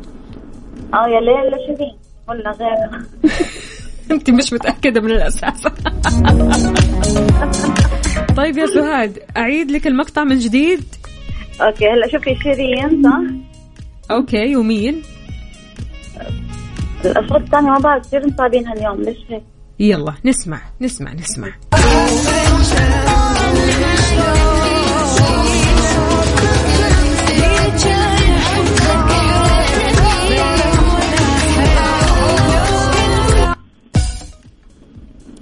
آه 0.93 1.07
يا 1.07 1.19
ليلى 1.19 1.57
شيرين 1.67 1.95
ولا 2.29 2.51
غيرها. 2.51 3.03
أنت 4.11 4.29
مش 4.29 4.53
متأكدة 4.53 5.01
من 5.01 5.11
الأساس. 5.11 5.67
طيب 8.37 8.57
يا 8.57 8.65
سهاد 8.65 9.19
أعيد 9.37 9.71
لك 9.71 9.87
المقطع 9.87 10.23
من 10.23 10.39
جديد 10.39 10.83
okay 11.61 11.87
هلا 11.89 12.07
شوفي 12.07 12.35
شيرين 12.43 13.03
صح؟ 13.03 13.19
okay 14.11 14.55
ومين 14.55 15.01
الأصوات 17.05 17.41
الثانية 17.41 17.69
ما 17.69 17.79
بعرف 17.79 18.07
كثير 18.07 18.27
مصابينها 18.27 18.73
اليوم 18.73 19.01
ليش 19.01 19.17
هيك؟ 19.29 19.43
يلا 19.79 20.13
نسمع 20.25 20.61
نسمع 20.81 21.13
نسمع 21.13 21.53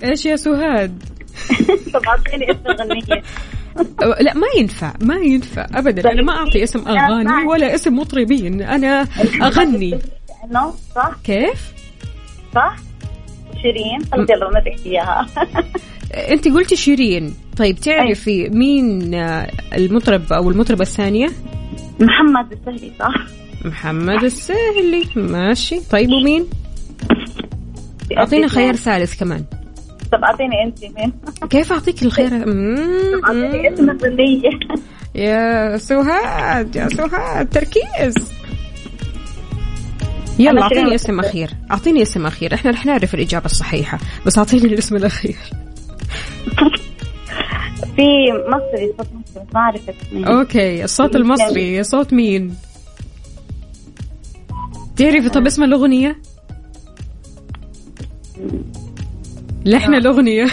إيش 0.04 0.26
يا 0.26 0.36
سهاد 0.36 1.04
طب 1.94 2.02
أعطيني 2.08 2.52
اسم 2.52 3.18
أه، 4.04 4.22
لا 4.22 4.34
ما 4.34 4.48
ينفع 4.58 4.94
ما 5.02 5.16
ينفع 5.16 5.68
ابدا. 5.74 6.12
أنا 6.12 6.22
ما 6.22 6.34
أعطي 6.34 6.64
اسم 6.64 6.88
أغاني 6.88 7.46
ولا 7.48 7.76
اسم 7.76 7.96
مطربين. 7.96 8.62
أنا 8.62 9.08
أغني. 9.42 10.00
صح؟ 10.96 11.12
كيف؟ 11.24 11.72
صح؟ 12.56 12.76
شيرين 13.62 14.00
خلص 14.12 14.30
يلا 14.30 14.50
ما 14.50 14.64
إياها. 14.86 15.28
أنت 16.34 16.48
قلتي 16.48 16.76
شيرين. 16.76 17.34
طيب 17.58 17.76
تعرفي 17.76 18.50
مين 18.50 19.14
آه، 19.14 19.52
المطرب 19.78 20.34
أو 20.34 20.50
المطربة 20.50 20.82
الثانية؟ 20.82 21.28
محمد 22.00 22.52
السهلي 22.52 22.92
صح؟ 23.00 23.16
محمد 23.66 24.24
السهلي. 24.24 25.06
ماشي. 25.16 25.80
طيب 25.92 26.10
ومين؟ 26.10 26.48
أعطينا 28.18 28.48
خيار 28.48 28.76
ثالث 28.76 29.20
كمان. 29.20 29.44
طب 30.12 30.24
أعطيني 30.24 30.64
أنت 30.64 30.84
مين؟ 30.84 31.14
كيف 31.50 31.72
أعطيك 31.72 32.04
الخيار 32.04 32.46
مم، 32.46 33.22
أعطيني 33.26 33.74
اسم 33.74 33.90
يا 35.16 35.78
سهاد 35.78 36.76
يا 36.76 36.88
سهاد 36.90 37.50
تركيز. 37.50 38.32
يلا 40.40 40.62
أعطيني 40.62 40.96
اسم 40.96 41.20
أخير. 41.20 41.50
أعطيني 41.72 42.02
اسم 42.02 42.26
أخير. 42.26 42.54
إحنا 42.54 42.72
رح 42.72 42.86
نعرف 42.86 43.16
الإجابة 43.16 43.46
الصحيحة 43.46 44.00
بس 44.26 44.38
أعطيني 44.38 44.66
الاسم 44.66 44.96
الأخير. 44.96 45.36
في 47.96 48.34
مصري 48.48 48.94
صوت 48.98 49.08
مصري 49.14 49.46
ما 49.54 49.60
أعرف 49.60 49.82
أوكي 50.14 50.84
الصوت 50.84 51.16
المصري 51.16 51.84
صوت 51.84 52.14
مين؟ 52.14 52.56
تعرفي 54.98 55.30
طب 55.30 55.46
اسم 55.46 55.64
الأغنية؟ 55.64 56.16
لحن 59.68 59.94
الأغنية. 59.94 60.48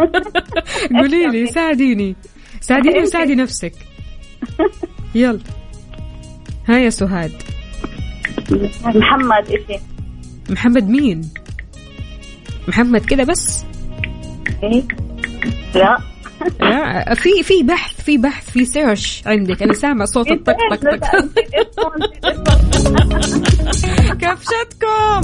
قولي 0.98 1.26
لي 1.26 1.46
ساعديني. 1.46 2.16
ساعديني 2.60 3.02
وساعدي 3.02 3.34
نفسك. 3.34 3.72
يلا. 5.14 5.40
ها 6.68 6.78
يا 6.78 6.90
سهاد. 6.90 7.32
محمد 8.84 9.44
اشي 9.50 9.80
محمد 10.50 10.88
مين؟ 10.88 11.30
محمد 12.68 13.04
كده 13.04 13.24
بس؟ 13.24 13.64
إيه؟ 14.62 14.82
لا. 15.74 15.94
آه، 15.94 15.98
في 17.14 17.42
في 17.42 17.62
بحث 17.62 18.00
في 18.00 18.18
بحث 18.18 18.50
في 18.50 18.64
سيرش 18.64 19.22
عندك. 19.26 19.62
أنا 19.62 19.72
سامع 19.72 20.04
صوت 20.04 20.30
الطق 20.30 20.56
طق 20.70 20.96
طق 20.96 21.28
كبشتكم 24.12 25.20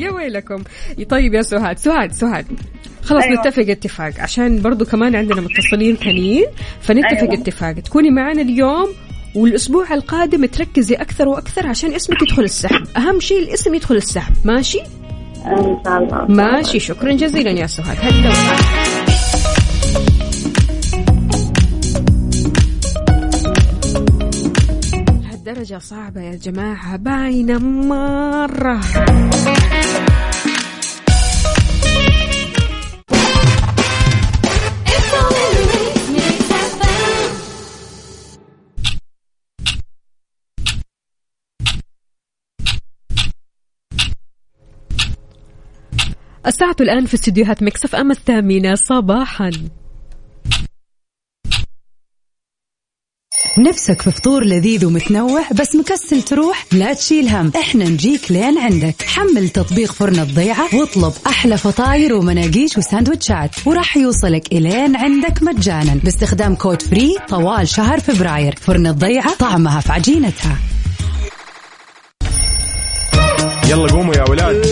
يا 0.00 0.10
ويلكم. 0.10 0.62
طيب 1.08 1.34
يا 1.34 1.42
سهاد 1.42 1.78
سهاد 1.78 2.12
سهاد. 2.12 2.46
خلاص 3.02 3.22
أيوة. 3.22 3.40
نتفق 3.40 3.64
اتفاق. 3.68 4.12
عشان 4.18 4.62
برضو 4.62 4.84
كمان 4.84 5.16
عندنا 5.16 5.40
متصلين 5.40 5.96
ثانيين 5.96 6.46
فنتفق 6.80 7.30
أيوة. 7.30 7.34
اتفاق. 7.34 7.72
تكوني 7.72 8.10
معنا 8.10 8.42
اليوم 8.42 8.88
والأسبوع 9.34 9.94
القادم 9.94 10.46
تركزي 10.46 10.94
أكثر 10.94 11.28
وأكثر 11.28 11.66
عشان 11.66 11.94
اسمك 11.94 12.22
يدخل 12.22 12.42
السحب. 12.42 12.86
أهم 12.96 13.20
شيء 13.20 13.38
الاسم 13.38 13.74
يدخل 13.74 13.96
السحب. 13.96 14.34
ماشي؟ 14.44 14.80
إن 15.46 15.76
شاء 15.84 15.98
الله. 15.98 16.26
ماشي. 16.28 16.80
شكرا 16.80 17.12
جزيلا 17.12 17.50
يا 17.50 17.66
سهاد. 17.66 17.96
هلا 18.00 18.32
هالدرجة 25.58 25.78
صعبة 25.78 26.20
يا 26.20 26.36
جماعة 26.36 26.96
باينة 26.96 27.58
مرة. 27.58 28.80
الساعة 46.46 46.76
الآن 46.80 47.06
في 47.06 47.14
استديوهات 47.14 47.62
مكسف 47.62 47.94
أم 47.94 48.10
الثامنة 48.10 48.74
صباحا. 48.74 49.50
نفسك 53.62 54.02
في 54.02 54.10
فطور 54.10 54.44
لذيذ 54.44 54.86
ومتنوع 54.86 55.42
بس 55.52 55.74
مكسل 55.74 56.22
تروح؟ 56.22 56.66
لا 56.72 56.94
تشيل 56.94 57.28
هم 57.28 57.52
إحنا 57.60 57.84
نجيك 57.84 58.32
لين 58.32 58.58
عندك. 58.58 58.94
حمل 59.02 59.48
تطبيق 59.48 59.92
فرن 59.92 60.18
الضيعة 60.18 60.74
واطلب 60.74 61.12
أحلى 61.26 61.58
فطاير 61.58 62.14
ومناقيش 62.14 62.78
وساندوتشات 62.78 63.50
وراح 63.66 63.96
يوصلك 63.96 64.52
إلين 64.52 64.96
عندك 64.96 65.42
مجانا. 65.42 66.00
باستخدام 66.04 66.54
code 66.54 66.82
free 66.82 67.16
طوال 67.28 67.68
شهر 67.68 68.00
فبراير. 68.00 68.54
فرن 68.60 68.86
الضيعة 68.86 69.34
طعمها 69.34 69.80
في 69.80 69.92
عجينتها. 69.92 70.56
يلا 73.68 73.92
قوموا 73.92 74.14
يا 74.14 74.30
ولاد. 74.30 74.66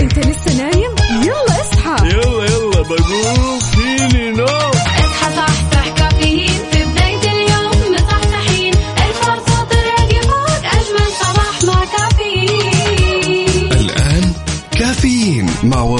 أنت 0.00 0.18
لسه 0.18 0.56
نايم؟ 0.56 0.94
يلا 1.22 1.60
اصحى. 1.60 2.08
يلا 2.08 2.44
يلا 2.44 2.82
بقوم. 2.82 3.51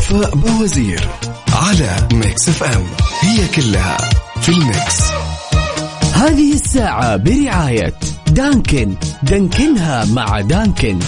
وفاء 0.03 0.35
بوزير 0.35 1.09
على 1.53 2.09
Mix 2.13 2.49
FM 2.49 2.85
هي 3.21 3.49
كلها 3.49 3.97
في 4.41 4.49
ال 4.49 4.60
Mix. 4.60 5.03
هذه 6.15 6.53
الساعة 6.53 7.17
برعاية 7.17 7.95
Dunkin. 8.29 8.95
Dunkin 9.23 9.93
ها 9.93 10.05
مع 10.05 10.41
Dunkin. 10.41 10.99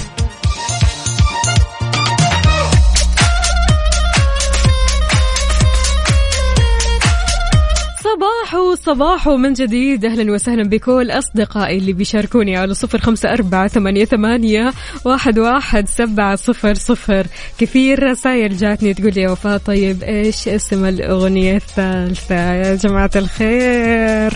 صباحو 8.54 8.74
صباحو 8.74 9.36
من 9.36 9.52
جديد. 9.52 10.04
أهلا 10.04 10.32
وسهلا 10.32 10.68
بكل 10.68 11.10
أصدقائي 11.10 11.78
اللي 11.78 11.92
بيشاركوني 11.92 12.56
على 12.56 12.74
صفر 12.74 12.98
خمسة 12.98 13.32
أربعة 13.32 13.68
ثمانية, 13.68 14.04
ثمانية 14.04 14.72
واحد, 15.04 15.38
واحد 15.38 15.88
سبعة 15.88 16.36
صفر 16.36 16.74
صفر. 16.74 17.26
كثير 17.58 18.02
رسائل 18.02 18.56
جاتني 18.56 18.94
تقول 18.94 19.18
يا 19.18 19.30
وفاء 19.30 19.58
طيب 19.58 20.02
إيش 20.02 20.48
اسم 20.48 20.84
الأغنية 20.84 21.56
الثالثة؟ 21.56 22.54
يا 22.54 22.74
جماعة 22.74 23.10
الخير. 23.16 24.32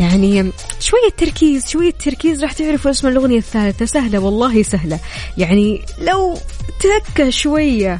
يعني 0.00 0.52
شوية 0.80 1.10
تركيز 1.16 1.68
شوية 1.68 1.92
تركيز. 2.04 2.42
راح 2.42 2.52
تعرفوا 2.52 2.90
اسم 2.90 3.08
الأغنية 3.08 3.38
الثالثة. 3.38 3.84
سهلة 3.84 4.18
والله 4.18 4.62
سهلة. 4.62 4.98
يعني 5.38 5.80
لو 5.98 6.38
تكة 6.80 7.30
شوية 7.30 7.98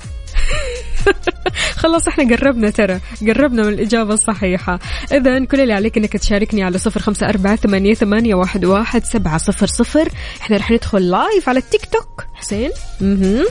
خلاص 1.82 2.08
إحنا 2.08 2.36
قربنا 2.36 2.70
ترى 2.70 3.00
قربنا 3.26 3.62
من 3.62 3.68
الإجابة 3.72 4.14
الصحيحة. 4.14 4.78
إذا 5.12 5.44
كل 5.44 5.60
اللي 5.60 5.72
عليك 5.72 5.96
إنك 5.98 6.16
تشاركني 6.16 6.62
على 6.62 6.78
صفر 6.78 7.00
خمسة 7.00 7.28
أربعة 7.28 7.56
ثمانية, 7.56 7.94
ثمانية 7.94 8.34
واحد, 8.34 8.64
واحد 8.64 9.04
سبعة 9.04 9.38
صفر 9.38 9.66
صفر. 9.66 10.08
إحنا 10.40 10.56
رح 10.56 10.70
ندخل 10.70 11.10
live 11.10 11.48
على 11.48 11.58
التيك 11.58 11.84
توك 11.84 12.26
حسين؟ 12.34 12.70
مهم. 13.00 13.46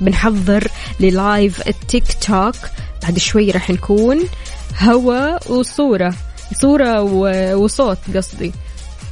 بنحضر 0.00 0.68
لل 1.00 1.19
live 1.19 1.58
ال 1.58 1.68
TikTok 1.68 2.56
بعد 3.02 3.18
شوي 3.18 3.50
رح 3.50 3.70
نكون 3.70 4.20
هوا 4.82 5.50
وصورة. 5.50 6.14
صورة 6.52 7.02
وصوت 7.54 7.98
قصدي. 8.16 8.52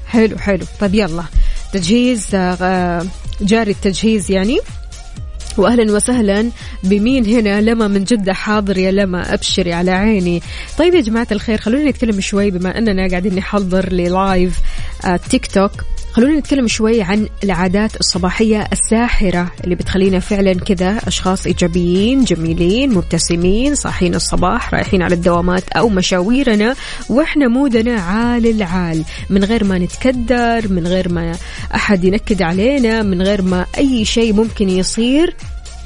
حلو 0.07 0.39
حلو. 0.39 0.65
طيب 0.81 0.95
يلا. 0.95 1.25
تجهيز 1.73 2.27
آه، 2.35 3.07
جاري 3.41 3.71
التجهيز 3.71 4.31
يعني. 4.31 4.59
واهلا 5.59 5.93
وسهلا. 5.93 6.51
بمين 6.85 7.27
هنا؟ 7.27 7.61
لما 7.61 7.89
من 7.89 8.05
جدة 8.05 8.33
حاضر 8.33 8.79
يا 8.79 8.91
لما. 8.91 9.35
أبشري 9.35 9.73
على 9.73 9.91
عيني. 9.91 10.43
طيب 10.79 10.95
يا 10.95 11.01
جماعة 11.01 11.27
الخير 11.33 11.59
خلونا 11.59 11.91
نتكلم 11.91 12.21
شوي 12.21 12.51
بما 12.51 12.79
أننا 12.79 13.09
قاعدين 13.09 13.35
نحضر 13.35 13.93
لل 13.93 14.15
live 14.15 14.59
آه، 15.05 15.17
تيك 15.17 15.47
توك. 15.47 15.73
خلونا 16.13 16.39
نتكلم 16.39 16.69
شوي 16.69 17.03
عن 17.03 17.29
العادات 17.45 18.01
الصباحية 18.01 18.69
الساحرة 18.73 19.53
اللي 19.65 19.75
بتخلينا 19.75 20.21
فعلا 20.21 20.55
كذا 20.55 20.99
أشخاص 21.07 21.47
إيجابيين 21.47 22.25
جميلين 22.25 22.95
مبتسمين 22.95 23.75
صاحين 23.75 24.15
الصباح 24.15 24.75
رايحين 24.75 25.03
على 25.03 25.15
الدوامات 25.15 25.69
أو 25.69 25.89
مشاويرنا 25.89 26.75
وإحنا 27.09 27.49
مودنا 27.49 28.01
عال 28.01 28.47
العال. 28.47 29.05
من 29.31 29.45
غير 29.45 29.65
ما 29.65 29.79
نتكدر 29.79 30.69
من 30.69 30.87
غير 30.87 31.09
ما 31.09 31.33
أحد 31.75 32.05
ينكد 32.05 32.43
علينا 32.43 33.03
من 33.03 33.23
غير 33.23 33.43
ما 33.43 33.67
أي 33.79 34.05
شيء 34.05 34.33
ممكن 34.33 34.69
يصير 34.69 35.35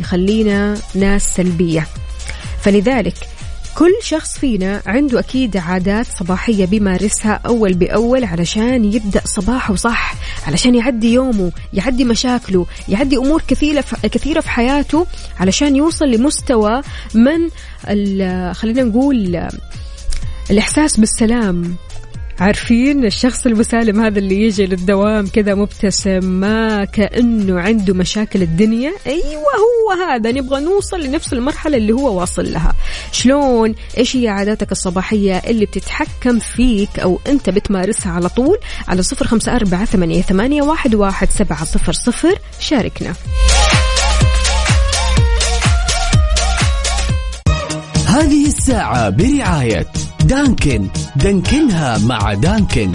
يخلينا 0.01 0.77
ناس 0.95 1.35
سلبية. 1.35 1.87
فلذلك 2.63 3.15
كل 3.79 3.93
شخص 4.03 4.39
فينا 4.39 4.83
عنده 4.87 5.19
أكيد 5.19 5.57
عادات 5.57 6.07
صباحية 6.07 6.67
بيمارسها 6.67 7.41
أول 7.47 7.75
بأول 7.75 8.25
علشان 8.25 8.85
يبدأ 8.85 9.21
صباحه 9.25 9.75
صح 9.75 10.15
علشان 10.47 10.75
يعدي 10.75 11.13
يومه 11.13 11.53
يعدي 11.73 12.05
مشاكله 12.05 12.67
يعدي 12.89 13.17
أمور 13.17 13.43
كثيرة 13.49 13.85
كثيرة 14.03 14.41
في 14.41 14.51
حياته 14.51 15.07
علشان 15.41 15.77
يوصل 15.77 16.05
لمستوى 16.05 16.83
من 17.15 17.49
خلينا 18.53 18.83
نقول 18.83 19.49
الإحساس 20.51 21.01
بالسلام. 21.01 21.77
عارفين 22.41 23.05
الشخص 23.05 23.47
المسالم 23.47 24.01
هذا 24.01 24.19
اللي 24.19 24.43
يجي 24.43 24.67
للدوام 24.67 25.27
كذا 25.27 25.55
مبتسم 25.55 26.25
ما 26.25 26.85
كأنه 26.85 27.61
عنده 27.61 27.95
مشاكل 27.95 28.43
الدنيا. 28.43 28.93
أيوة 29.07 29.43
هو 29.43 30.03
هذا 30.09 30.33
نبغى 30.33 30.61
نوصل 30.61 31.01
لنفس 31.01 31.33
المرحلة 31.33 31.77
اللي 31.77 31.93
هو 31.93 32.21
واصل 32.21 32.53
لها. 32.53 32.75
شلون؟ 33.13 33.75
إيش 33.99 34.17
هي 34.17 34.29
عاداتك 34.29 34.73
الصباحية 34.73 35.37
اللي 35.37 35.67
بتتحكم 35.67 36.39
فيك 36.39 36.99
أو 36.99 37.21
أنت 37.27 37.51
بتمارسها 37.51 38.13
على 38.13 38.29
طول؟ 38.29 38.59
على 38.89 39.03
صفر 39.03 39.27
خمسة 39.27 39.57
أربعة 39.57 39.85
ثمانية, 39.85 40.63
واحد 40.63 41.31
سبعة 41.31 41.65
صفر 41.65 41.93
صفر. 41.93 42.39
شاركنا. 42.61 43.15
هذه 48.07 48.47
الساعة 48.47 49.11
برعاية 49.11 49.87
دانكن. 50.27 50.89
دانكنها 51.17 51.99
مع 51.99 52.35
دانكن. 52.35 52.93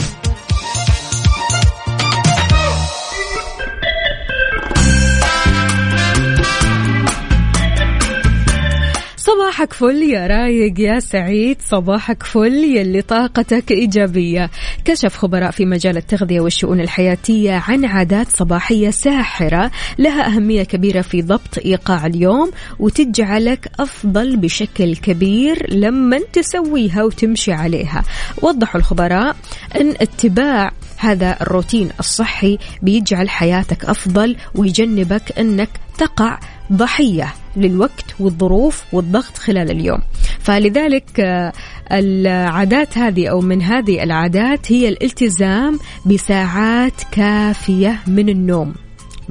صباحك 9.41 9.73
فل 9.73 10.03
يا 10.03 10.27
رايق 10.27 10.79
يا 10.79 10.99
سعيد. 10.99 11.57
صباحك 11.61 12.23
فل 12.23 12.53
يلي 12.53 13.01
طاقتك 13.01 13.71
إيجابية. 13.71 14.49
كشف 14.85 15.15
خبراء 15.15 15.51
في 15.51 15.65
مجال 15.65 15.97
التغذية 15.97 16.39
والشؤون 16.41 16.79
الحياتية 16.79 17.51
عن 17.67 17.85
عادات 17.85 18.27
صباحية 18.37 18.89
ساحرة. 18.89 19.71
لها 19.99 20.27
أهمية 20.27 20.63
كبيرة 20.63 21.01
في 21.01 21.21
ضبط 21.21 21.57
إيقاع 21.65 22.05
اليوم 22.05 22.51
وتجعلك 22.79 23.71
أفضل 23.79 24.37
بشكل 24.37 24.95
كبير 24.95 25.73
لما 25.73 26.19
تسويها 26.33 27.03
وتمشي 27.03 27.51
عليها. 27.51 28.03
وضحوا 28.41 28.79
الخبراء 28.79 29.35
أن 29.81 29.89
اتباع 29.89 30.71
هذا 31.01 31.37
الروتين 31.41 31.89
الصحي 31.99 32.57
بيجعل 32.81 33.29
حياتك 33.29 33.85
أفضل 33.85 34.35
ويجنبك 34.55 35.39
أنك 35.39 35.69
تقع 35.97 36.39
ضحية 36.73 37.33
للوقت 37.55 38.05
والظروف 38.19 38.83
والضغط 38.93 39.37
خلال 39.37 39.71
اليوم. 39.71 39.99
فلذلك 40.39 41.19
آه، 41.19 41.53
العادات 41.91 42.97
هذه 42.97 43.27
أو 43.27 43.41
من 43.41 43.61
هذه 43.61 44.03
العادات 44.03 44.71
هي 44.71 44.89
الالتزام 44.89 45.79
بساعات 46.05 47.03
كافية 47.11 47.99
من 48.07 48.29
النوم. 48.29 48.73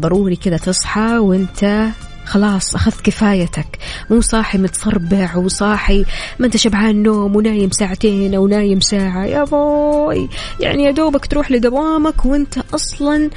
ضروري 0.00 0.36
كذا 0.36 0.56
تصحى 0.56 1.18
وانت 1.18 1.90
خلاص 2.30 2.74
أخذت 2.74 3.00
كفايتك. 3.00 3.78
مو 4.10 4.20
صاحي 4.20 4.58
متصربع 4.58 5.36
وصاحي 5.36 6.04
ما 6.38 6.46
أنت 6.46 6.56
شبعان 6.56 7.02
نوم 7.02 7.36
ونايم 7.36 7.70
ساعتين 7.70 8.34
أو 8.34 8.46
نايم 8.46 8.80
ساعة. 8.80 9.24
يا 9.26 9.44
بوي! 9.44 10.28
يعني 10.60 10.82
يا 10.84 10.90
دوبك 10.90 11.26
تروح 11.26 11.50
لدوامك 11.50 12.24
وأنت 12.24 12.58
أصلا 12.74 13.30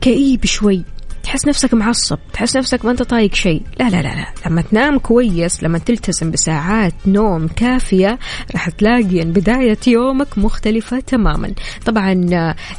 كئيب 0.00 0.46
شوي. 0.46 0.84
تحس 1.28 1.48
نفسك 1.48 1.74
معصب 1.74 2.18
تحس 2.32 2.56
نفسك 2.56 2.84
ما 2.84 2.90
أنت 2.90 3.02
طايق 3.02 3.34
شيء. 3.34 3.62
لا 3.80 3.90
لا 3.90 4.02
لا 4.02 4.08
لا. 4.08 4.26
لما 4.46 4.62
تنام 4.62 4.98
كويس 4.98 5.62
لما 5.62 5.78
تلتزم 5.78 6.30
بساعات 6.30 6.92
نوم 7.06 7.48
كافية 7.48 8.18
راح 8.52 8.68
تلاقي 8.68 9.22
إن 9.22 9.32
بداية 9.32 9.78
يومك 9.86 10.38
مختلفة 10.38 11.00
تماما. 11.00 11.52
طبعا 11.86 12.14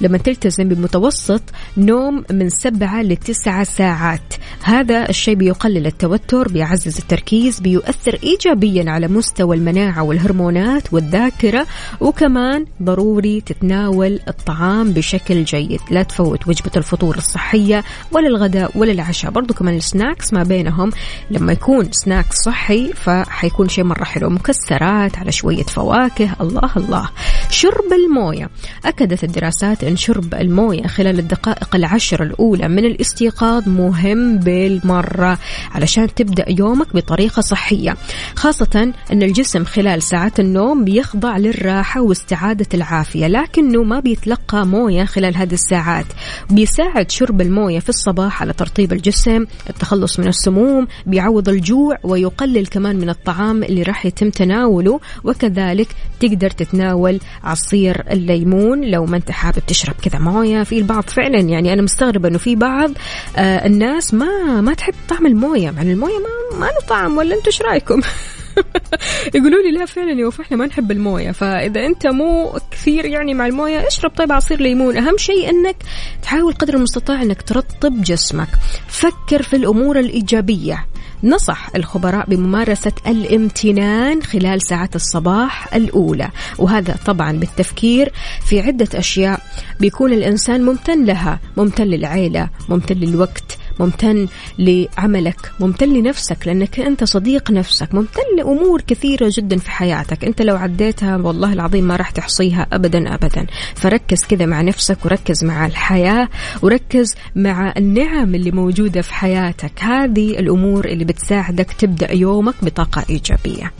لما 0.01 0.17
تلتزم 0.17 0.69
بمتوسط 0.69 1.41
نوم 1.77 2.23
من 2.31 2.49
سبعة 2.49 3.01
لتسعة 3.01 3.63
ساعات. 3.63 4.33
هذا 4.63 5.09
الشيء 5.09 5.35
بيقلل 5.35 5.87
التوتر 5.87 6.47
بيعزز 6.47 6.97
التركيز 6.97 7.59
بيؤثر 7.59 8.19
إيجابيا 8.23 8.91
على 8.91 9.07
مستوى 9.07 9.55
المناعة 9.55 10.03
والهرمونات 10.03 10.93
والذاكرة 10.93 11.67
وكمان 12.01 12.65
ضروري 12.83 13.41
تتناول 13.41 14.19
الطعام 14.27 14.91
بشكل 14.91 15.43
جيد. 15.43 15.81
لا 15.91 16.03
تفوت 16.03 16.47
وجبة 16.47 16.71
الفطور 16.77 17.17
الصحية 17.17 17.83
ولا 18.11 18.38
الغداء 18.39 18.77
ولا 18.77 18.91
العشاء 18.91 19.31
برضو 19.31 19.53
كمان 19.53 19.75
السناكس 19.75 20.33
ما 20.33 20.43
بينهم 20.43 20.91
لما 21.31 21.51
يكون 21.51 21.89
سناكس 21.91 22.35
صحي 22.45 22.93
فحيكون 22.93 23.69
شيء 23.69 23.83
مرة 23.83 24.03
حلو. 24.03 24.29
مكسرات 24.29 25.17
على 25.17 25.31
شوية 25.31 25.63
فواكه. 25.63 26.29
الله 26.41 26.69
الله. 26.77 27.09
شرب 27.49 27.93
الموية. 27.93 28.49
أكدت 28.85 29.23
الدراسات 29.23 29.83
أن 29.83 29.95
شرب 29.95 30.33
الموية 30.33 30.87
خلال 30.87 31.19
الدقائق 31.19 31.75
العشر 31.75 32.23
الأولى 32.23 32.67
من 32.67 32.85
الاستيقاظ 32.85 33.69
مهم 33.69 34.37
بالمرة 34.37 35.37
علشان 35.71 36.15
تبدأ 36.15 36.45
يومك 36.49 36.95
بطريقة 36.95 37.41
صحية. 37.41 37.95
خاصة 38.35 38.93
أن 39.11 39.23
الجسم 39.23 39.65
خلال 39.65 40.03
ساعات 40.03 40.39
النوم 40.39 40.85
بيخضع 40.85 41.37
للراحة 41.37 42.01
واستعادة 42.01 42.67
العافية 42.73 43.27
لكنه 43.27 43.83
ما 43.83 43.99
بيتلقى 43.99 44.65
موية 44.65 45.05
خلال 45.05 45.37
هذه 45.37 45.53
الساعات. 45.53 46.05
بيساعد 46.49 47.11
شرب 47.11 47.41
الموية 47.41 47.79
في 47.79 47.89
الصباح 47.89 48.18
على 48.21 48.53
ترطيب 48.53 48.93
الجسم 48.93 49.45
التخلص 49.69 50.19
من 50.19 50.27
السموم 50.27 50.87
بيعوض 51.05 51.49
الجوع 51.49 51.97
ويقلل 52.03 52.67
كمان 52.67 52.95
من 52.95 53.09
الطعام 53.09 53.63
اللي 53.63 53.83
راح 53.83 54.05
يتم 54.05 54.29
تناوله 54.29 54.99
وكذلك 55.23 55.87
تقدر 56.19 56.49
تتناول 56.49 57.19
عصير 57.43 58.03
الليمون 58.11 58.81
لو 58.81 59.05
ما 59.05 59.17
انت 59.17 59.31
حابب 59.31 59.59
تشرب 59.67 59.95
كذا 60.01 60.19
موية. 60.19 60.63
في 60.63 60.77
البعض 60.77 61.03
فعلا 61.03 61.39
يعني 61.39 61.73
أنا 61.73 61.81
مستغربة 61.81 62.27
إنه 62.27 62.37
في 62.37 62.55
بعض 62.55 62.91
آه 63.37 63.65
الناس 63.65 64.13
ما 64.13 64.61
ما 64.61 64.73
تحب 64.73 64.93
طعم 65.09 65.25
الموية 65.25 65.71
مع 65.71 65.81
الموية 65.81 66.17
ما 66.19 66.59
ما 66.59 66.65
له 66.65 66.87
طعم 66.89 67.17
ولا 67.17 67.35
أنتم 67.35 67.45
إيش 67.45 67.61
رأيكم؟ 67.61 68.01
يقولوا 69.35 69.61
لي 69.63 69.71
لا 69.71 69.85
فعلا 69.85 70.11
يا 70.11 70.29
إحنا 70.41 70.57
ما 70.57 70.65
نحب 70.65 70.91
الموية. 70.91 71.31
فإذا 71.31 71.85
أنت 71.85 72.07
مو 72.07 72.59
كثير 72.71 73.05
يعني 73.05 73.33
مع 73.33 73.45
الموية 73.45 73.87
اشرب 73.87 74.11
طيب 74.11 74.31
عصير 74.31 74.61
ليمون. 74.61 74.97
أهم 74.97 75.17
شيء 75.17 75.49
إنك 75.49 75.75
تحاول 76.21 76.53
قدر 76.53 76.73
المستطاع 76.73 77.21
إنك 77.21 77.41
ترطب 77.41 78.01
جسمك. 78.01 78.49
فكر 78.87 79.41
في 79.41 79.55
الأمور 79.55 79.99
الإيجابية. 79.99 80.85
نصح 81.23 81.69
الخبراء 81.75 82.29
بممارسة 82.29 82.91
الامتنان 83.07 84.23
خلال 84.23 84.61
ساعات 84.61 84.95
الصباح 84.95 85.73
الأولى. 85.75 86.29
وهذا 86.57 86.95
طبعا 87.05 87.31
بالتفكير 87.31 88.13
في 88.45 88.61
عدة 88.61 88.87
أشياء. 88.95 89.41
بيكون 89.79 90.13
الإنسان 90.13 90.65
ممتن 90.65 91.05
لها. 91.05 91.39
ممتن 91.57 91.83
للعيلة 91.83 92.49
ممتن 92.69 92.95
للوقت 92.95 93.57
ممتن 93.79 94.27
لعملك 94.59 95.51
ممتن 95.59 95.93
لنفسك 95.93 96.47
لأنك 96.47 96.79
أنت 96.79 97.03
صديق 97.03 97.51
نفسك 97.51 97.95
ممتن 97.95 98.21
لأمور 98.37 98.81
كثيرة 98.81 99.31
جدا 99.37 99.57
في 99.57 99.71
حياتك. 99.71 100.25
أنت 100.25 100.41
لو 100.41 100.55
عديتها 100.55 101.17
والله 101.17 101.53
العظيم 101.53 101.83
ما 101.83 101.95
راح 101.95 102.11
تحصيها 102.11 102.67
أبدا 102.73 103.13
أبدا. 103.13 103.45
فركز 103.75 104.25
كذا 104.29 104.45
مع 104.45 104.61
نفسك 104.61 105.05
وركز 105.05 105.43
مع 105.43 105.65
الحياة 105.65 106.29
وركز 106.61 107.15
مع 107.35 107.73
النعم 107.77 108.35
اللي 108.35 108.51
موجودة 108.51 109.01
في 109.01 109.13
حياتك. 109.13 109.71
هذه 109.79 110.39
الأمور 110.39 110.85
اللي 110.85 111.05
بتساعدك 111.05 111.71
تبدأ 111.71 112.13
يومك 112.13 112.55
بطاقة 112.61 113.05
إيجابية. 113.09 113.71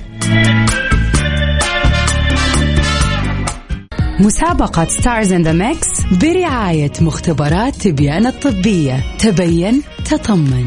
مسابقة 4.22 4.86
Stars 4.86 5.34
in 5.34 5.44
the 5.44 5.54
Mix 5.54 5.88
برعاية 6.22 6.92
مختبرات 7.02 7.76
تبيان 7.76 8.28
الطبية. 8.28 9.04
تبين 9.20 9.82
تطمن. 10.06 10.66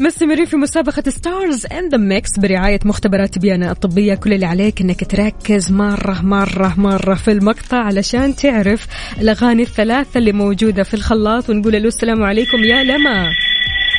مستمرين 0.00 0.44
في 0.44 0.56
مسابقة 0.56 1.10
Stars 1.10 1.66
in 1.66 1.90
the 1.90 1.98
mix 1.98 2.38
برعاية 2.38 2.78
مختبرات 2.84 3.38
تبيان 3.38 3.70
الطبية. 3.70 4.14
كل 4.14 4.32
اللي 4.32 4.46
عليك 4.46 4.80
إنك 4.80 5.04
تركز 5.04 5.72
مرة 5.72 6.20
مرة 6.22 6.74
مرة 6.76 7.14
في 7.14 7.32
المقطع 7.32 7.78
علشان 7.78 8.36
تعرف 8.36 8.86
الأغاني 9.20 9.62
الثلاثة 9.62 10.18
اللي 10.18 10.32
موجودة 10.32 10.82
في 10.82 10.94
الخلاط 10.94 11.50
ونقول 11.50 11.72
له 11.72 11.88
السلام 11.88 12.22
عليكم 12.22 12.64
يا 12.64 12.82
لما. 12.82 13.30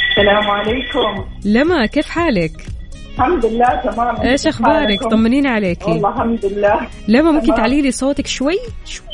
السلام 0.10 0.52
عليكم. 0.52 1.26
لما 1.46 1.86
كيف 1.86 2.10
حالك؟ 2.10 2.73
الحمد 3.14 3.46
لله 3.46 3.82
تمام. 3.92 4.22
إيش 4.22 4.48
أخبارك؟ 4.48 5.04
طمنيني 5.12 5.48
عليكي. 5.48 5.92
والله 5.92 6.10
الحمد 6.10 6.46
لله. 6.46 6.88
لما 7.08 7.32
ممكن. 7.32 7.56
تعلي 7.56 7.82
لي 7.82 7.92
صوتك 7.92 8.28
شوي؟ 8.28 8.58
شوي. 8.86 9.06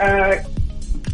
آه 0.00 0.40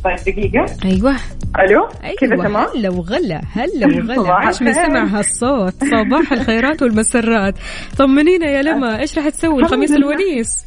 طيب 0.05 0.17
دقيقة. 0.17 0.67
أيوه. 0.85 1.17
ألو؟ 1.59 1.89
كذا 2.21 2.33
أيوه. 2.33 2.45
تمام؟ 2.47 2.67
هلا 2.77 2.91
وغلا 2.91 3.41
هلا 3.53 3.87
وغلا. 3.87 4.33
عاش 4.33 4.63
من. 4.63 4.73
سمع 4.73 5.05
هالصوت. 5.05 5.75
صباح 5.85 6.33
الخيرات 6.33 6.83
والمسرات. 6.83 7.55
طمنينا 7.99 8.51
يا 8.51 8.63
لما 8.63 9.01
إيش 9.01 9.19
راح 9.19 9.29
تسوي؟ 9.29 9.63
الخميس. 9.63 9.91
الونيس؟ 9.91 10.67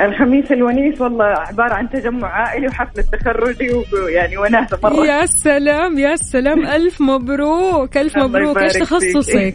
الخميس 0.00 0.52
الونيس 0.52 1.00
والله 1.00 1.24
عبارة 1.24 1.74
عن 1.74 1.88
تجمع 1.90 2.28
عائلي 2.28 2.66
وحفلة 2.66 3.04
تخرجي 3.12 3.70
ويعني 4.04 4.36
وناسة 4.36 4.78
مرة 4.82 5.06
يا 5.06 5.26
سلام 5.26 5.98
يا 5.98 6.16
سلام. 6.16 6.66
ألف 6.66 7.00
مبروك 7.00 7.96
ألف 7.96 8.16
الله 8.16 8.28
مبروك. 8.28 8.58
إيش 8.58 8.74
يبارك 8.74 8.88
تخصصك. 8.88 9.36
آه 9.36 9.52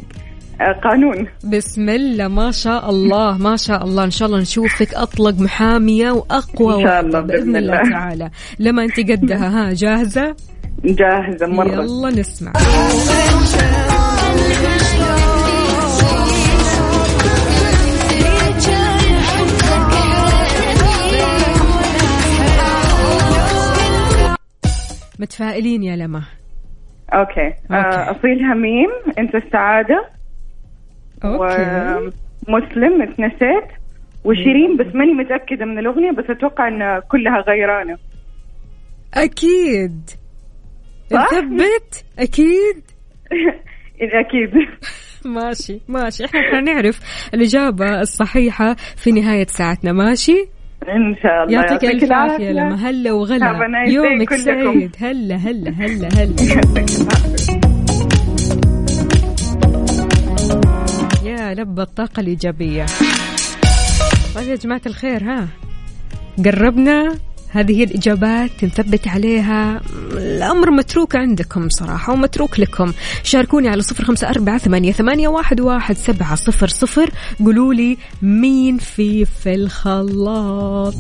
قانون. 0.60 1.28
بسم 1.44 1.90
الله 1.90 2.28
ما 2.28 2.52
شاء 2.52 2.90
الله 2.90 3.38
ما 3.38 3.56
شاء 3.56 3.84
الله. 3.84 4.04
إن 4.04 4.12
شاء 4.12 4.28
الله 4.28 4.40
نشوفك 4.40 4.94
أطلق 4.94 5.40
محامية 5.40 6.12
وأقوى 6.12 6.76
إن 6.76 6.88
شاء 6.88 7.00
الله 7.02 7.20
بإذن 7.20 7.44
بإذن 7.44 7.56
الله 7.56 7.82
الله. 7.82 7.92
تعالى. 7.92 8.30
لما 8.60 8.84
أنت 8.84 9.00
قدها 9.00 9.48
ها 9.48 9.74
جاهزة؟ 9.74 10.36
جاهزة 10.86 11.48
مرة. 11.48 11.68
يلا 11.68 12.10
نسمع. 12.10 12.52
متفائلين 25.20 25.84
يا 25.84 25.96
لما 25.96 26.24
okay, 27.14 27.42
okay. 27.42 27.56
آه 27.72 28.12
أصيل 28.12 28.54
هميم 28.54 28.90
أنت 29.20 29.36
السعادة. 29.36 30.10
okay. 31.26 32.12
ومسلم 32.50 33.02
اتنسيت 33.02 33.68
وشيرين 34.26 34.78
بس 34.78 34.96
ماني 34.96 35.14
متأكدة 35.14 35.66
من 35.66 35.80
الأغنية 35.80 36.12
بس 36.12 36.26
أتوقع 36.30 36.68
أن 36.68 37.02
كلها 37.12 37.42
غيرانة. 37.48 37.98
أكيد. 39.14 40.10
صح؟ 41.12 41.28
ثبت؟ 41.30 42.06
أكيد. 42.20 42.82
أكيد. 44.02 44.52
ماشي 45.36 45.80
ماشي. 45.88 46.26
إحنا 46.26 46.42
حنعرف 46.42 47.00
الإجابة 47.34 48.02
الصحيحة 48.02 48.74
في 48.74 49.12
نهاية 49.12 49.46
ساعتنا. 49.46 49.92
ماشي؟ 49.92 50.48
إن 50.90 51.16
شاء 51.24 51.44
الله. 51.44 51.54
يعطيك 51.54 51.86
ألف 51.86 52.12
عافية. 52.12 52.52
لما 52.52 52.76
هلا 52.76 53.12
وغلا. 53.12 53.68
يومك. 53.88 54.34
سعيد. 54.34 54.96
هلا 55.00 55.36
هلا 55.36 55.72
هلا 55.72 56.08
هلا. 56.08 56.36
يا 61.50 61.54
لب 61.54 61.80
الطاقة 61.80 62.20
الإيجابية. 62.20 62.86
طيب 64.36 64.48
يا 64.48 64.56
جماعة 64.56 64.82
الخير 64.86 65.24
ها. 65.24 65.48
قربنا. 66.46 67.16
هذه 67.50 67.84
الإجابات 67.84 68.64
نثبت 68.64 69.08
عليها. 69.08 69.82
الأمر 70.12 70.72
متروك 70.72 71.16
عندكم 71.16 71.70
صراحة 71.70 72.14
ومتروك 72.14 72.60
لكم. 72.60 72.94
شاركوني 73.24 73.70
على 73.70 73.82
صفر 73.82 74.04
خمسة 74.04 74.30
أربعة 74.30 74.58
ثمانية, 74.58 74.92
ثمانية 74.92 75.28
واحد, 75.28 75.62
واحد 75.62 75.98
سبعة 75.98 76.36
صفر 76.36 76.68
صفر. 76.68 77.10
قولوا 77.40 77.74
لي 77.74 77.98
مين 78.22 78.78
في 78.78 79.26
في 79.26 79.54
الخلاط. 79.54 80.94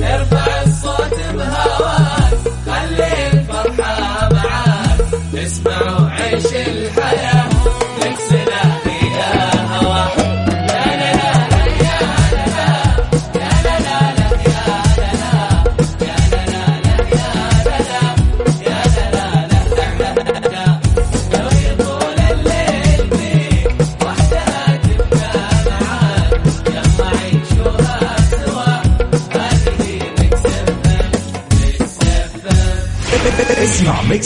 ارفع 0.00 0.62
الصوت 0.62 1.14
بهواك 1.34 1.61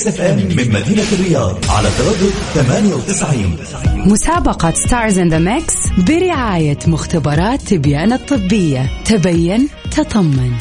Mix 0.06 0.20
FM 0.20 0.36
من 0.36 0.72
مدينة 0.72 1.04
الرياض 1.12 1.58
على 1.70 1.88
تردد 1.98 2.32
98 2.54 3.56
مسابقة 4.06 4.70
Stars 4.70 5.18
in 5.18 5.28
the 5.28 5.38
Mix 5.38 5.74
برعاية 6.08 6.78
مختبرات 6.86 7.62
تبيان 7.62 8.12
الطبية. 8.12 8.90
تبين 9.04 9.68
تطمن. 9.90 10.52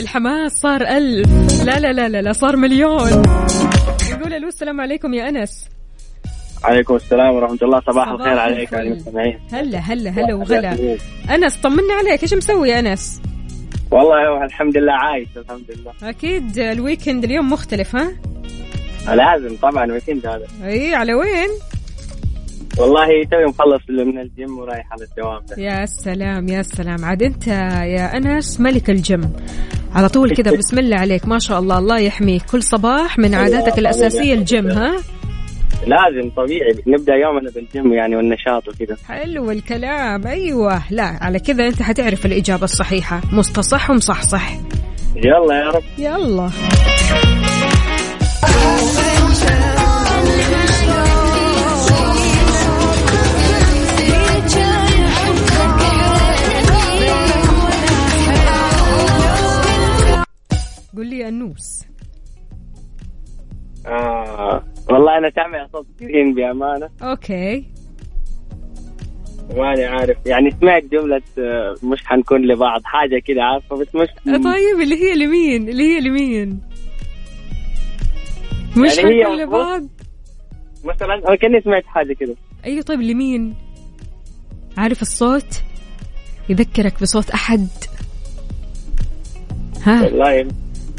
الحماس 0.00 0.52
صار 0.52 0.82
ألف. 0.82 1.28
لا 1.64 1.78
لا 1.78 1.92
لا 1.92 2.08
لا, 2.08 2.22
لا 2.22 2.32
صار 2.32 2.56
مليون. 2.56 3.22
يقول 4.10 4.32
ألو 4.32 4.48
السلام 4.48 4.80
عليكم 4.80 5.14
يا 5.14 5.28
أنس. 5.28 5.64
عليكم 6.64 6.94
السلام 6.96 7.34
ورحمة 7.34 7.58
الله. 7.62 7.80
صباح 7.80 8.08
الخير 8.08 8.38
عليك 8.38 8.72
يا 8.72 8.80
المستمعين 8.80 9.38
هلا 9.52 9.78
هلا 9.78 10.10
هلا 10.10 10.34
وغلا. 10.34 10.98
أنس 11.30 11.56
طمنا 11.56 11.94
عليك 11.94 12.22
إيش 12.22 12.34
مسوي 12.34 12.70
يا 12.70 12.78
أنس؟ 12.78 13.20
والله 13.94 14.44
الحمد 14.44 14.76
لله 14.76 14.92
عايش 14.92 15.28
الحمد 15.36 15.70
لله. 15.70 16.10
أكيد 16.10 16.58
ال 16.58 16.66
weekend 16.66 17.24
اليوم 17.24 17.50
مختلف 17.52 17.96
ها؟ 17.96 18.12
لازم 19.14 19.56
طبعا 19.56 19.92
weekend 19.92 20.26
هذا. 20.26 20.46
إي 20.64 20.94
على 20.94 21.14
وين؟ 21.14 21.48
والله 22.78 23.06
توي 23.06 23.44
مخلص 23.44 23.82
من 23.88 24.18
الجيم 24.18 24.58
ورايح 24.58 24.92
على 24.92 25.04
الدوام. 25.04 25.42
ده. 25.46 25.62
يا 25.62 25.86
سلام 25.86 26.48
يا 26.48 26.62
سلام. 26.62 27.04
عاد 27.04 27.22
أنت 27.22 27.46
يا 27.46 28.16
أنس 28.16 28.60
ملك 28.60 28.90
الجيم. 28.90 29.32
على 29.94 30.08
طول 30.08 30.36
كذا 30.36 30.56
بسم 30.56 30.78
الله 30.78 30.96
عليك. 30.96 31.28
ما 31.28 31.38
شاء 31.38 31.58
الله 31.58 31.78
الله 31.78 31.98
يحميك. 31.98 32.42
كل 32.42 32.62
صباح 32.62 33.18
من 33.18 33.34
عاداتك 33.34 33.78
الأساسية 33.78 34.34
الجيم 34.34 34.70
ها؟ 34.70 35.02
لازم 35.86 36.30
طبيعي 36.36 36.82
نبدأ 36.86 37.14
يومنا 37.14 37.50
بالجيم 37.50 37.92
يعني 37.92 38.16
والنشاط 38.16 38.68
وكذا. 38.68 38.96
حلو 39.08 39.50
الكلام. 39.50 40.26
أيوه. 40.26 40.82
لا 40.90 41.18
على 41.20 41.38
كذا 41.38 41.66
أنت 41.66 41.82
حتعرف 41.82 42.26
الإجابة 42.26 42.64
الصحيحة. 42.64 43.20
مستصح 43.32 43.90
ومصحصح. 43.90 44.52
يلا 45.16 45.54
يا 45.54 45.70
رب. 45.70 45.82
يلا. 45.98 46.50
قول 60.96 61.06
لي 61.06 61.28
انوس 61.28 61.84
آه. 63.86 64.73
والله 64.90 65.18
أنا 65.18 65.30
سامع 65.30 65.66
صوت 65.72 65.86
كريم 65.98 66.34
بأمانة. 66.34 66.88
أوكي. 67.02 67.64
ماني 69.56 69.84
عارف. 69.84 70.16
يعني 70.26 70.50
سمعت 70.60 70.82
جملة 70.82 71.22
آه، 71.38 71.74
مش 71.82 72.04
حنكون 72.04 72.46
لبعض. 72.46 72.80
حاجة 72.84 73.18
كده 73.18 73.42
عارفة؟ 73.42 73.76
بس 73.76 73.94
مش 73.94 74.08
طيب 74.26 74.80
اللي 74.82 75.02
هي 75.02 75.14
لمين؟ 75.14 75.68
اللي 75.68 75.82
هي 75.82 76.00
لمين؟ 76.00 76.60
مش 78.76 78.96
يعني 78.98 79.24
حنكون 79.24 79.36
لبعض؟ 79.42 79.82
مثلا 80.84 81.14
أنا 81.28 81.36
كأني 81.36 81.60
سمعت 81.60 81.86
حاجة 81.86 82.12
كده. 82.12 82.34
أيوه 82.64 82.82
طيب 82.82 83.00
لمين؟ 83.00 83.54
عارف 84.76 85.02
الصوت؟ 85.02 85.62
يذكرك 86.48 87.02
بصوت 87.02 87.30
أحد. 87.30 87.68
ها؟ 89.82 90.02
والله 90.02 90.48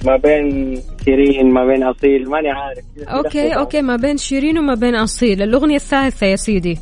ما 0.06 0.18
بين 0.18 0.82
شيرين 1.06 1.54
ما 1.54 1.66
بين 1.66 1.84
أصيل 1.84 2.30
ماني 2.30 2.50
عارف. 2.50 2.84
okay 3.08 3.52
okay 3.60 3.82
ما 3.82 3.96
بين 3.96 4.18
شيرين 4.18 4.58
وما 4.58 4.74
بين 4.74 4.96
أصيل. 4.96 5.42
الأغنية 5.42 5.76
الثالثة 5.76 6.28
يا 6.28 6.36
سيدي. 6.36 6.78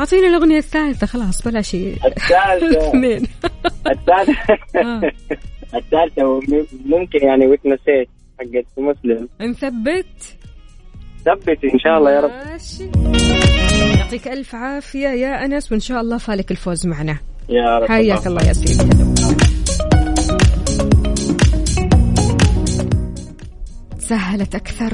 أعطيني 0.00 0.26
الأغنية 0.26 0.58
الثالثة 0.58 1.06
خلاص 1.06 1.48
بلا 1.48 1.62
شيء. 1.62 1.94
الثالثة. 2.06 2.88
اثنين 2.88 3.26
الثالثة. 3.90 4.58
آه. 4.76 5.12
الثالثة 5.74 6.40
ممكن 6.86 7.18
يعني 7.26 7.46
وتنسيت 7.46 8.08
حقت 8.38 8.66
مسلم. 8.78 9.28
نثبت. 9.40 10.36
ثبت 11.24 11.64
إن 11.74 11.78
شاء 11.78 11.98
الله 11.98 12.10
يا 12.10 12.20
رب. 12.20 12.30
ماشي. 12.30 12.84
يعطيك 13.98 14.28
ألف 14.28 14.54
عافية 14.54 15.08
يا 15.08 15.44
أنس 15.44 15.72
وإن 15.72 15.80
شاء 15.80 16.00
الله 16.00 16.18
فالك 16.18 16.50
الفوز 16.50 16.86
معنا. 16.86 17.18
يا 17.48 17.78
رب. 17.78 17.88
حياك 17.88 18.26
الله 18.26 18.48
يا 18.48 18.52
سيدي. 18.52 19.57
سهلت 24.08 24.54
أكثر. 24.54 24.92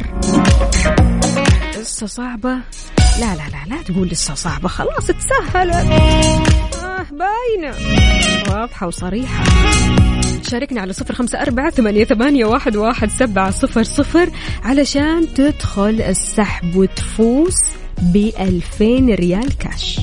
لسه 1.80 2.06
صعبة. 2.06 2.54
لا 3.20 3.34
لا 3.34 3.48
لا 3.52 3.74
لا 3.74 3.82
تقول 3.82 4.08
لسه 4.08 4.34
صعبة. 4.34 4.68
خلاص 4.68 5.06
تسهلت. 5.06 5.74
آه 6.84 7.06
باينة. 7.10 7.74
واضحة 8.48 8.86
وصريحة. 8.86 9.44
شاركنا 10.42 10.80
على 10.80 10.92
صفر 10.92 11.14
خمسة 11.14 11.42
أربعة 11.42 11.70
ثمانية, 11.70 12.04
ثمانية 12.04 12.44
واحد, 12.44 12.76
واحد 12.76 13.10
سبعة 13.10 13.50
صفر 13.50 13.82
صفر 13.82 14.30
علشان 14.62 15.34
تدخل 15.34 16.02
السحب 16.02 16.76
وتفوز 16.76 17.54
بألفين 18.02 19.14
ريال 19.14 19.58
كاش 19.58 20.00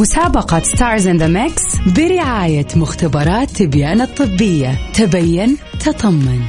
مسابقة 0.00 0.60
Stars 0.60 1.06
in 1.06 1.16
the 1.16 1.26
Mix 1.26 1.62
برعاية 1.96 2.66
مختبرات 2.76 3.50
تبيان 3.50 4.00
الطبية. 4.00 4.78
تبين 4.94 5.56
تطمن. 5.80 6.40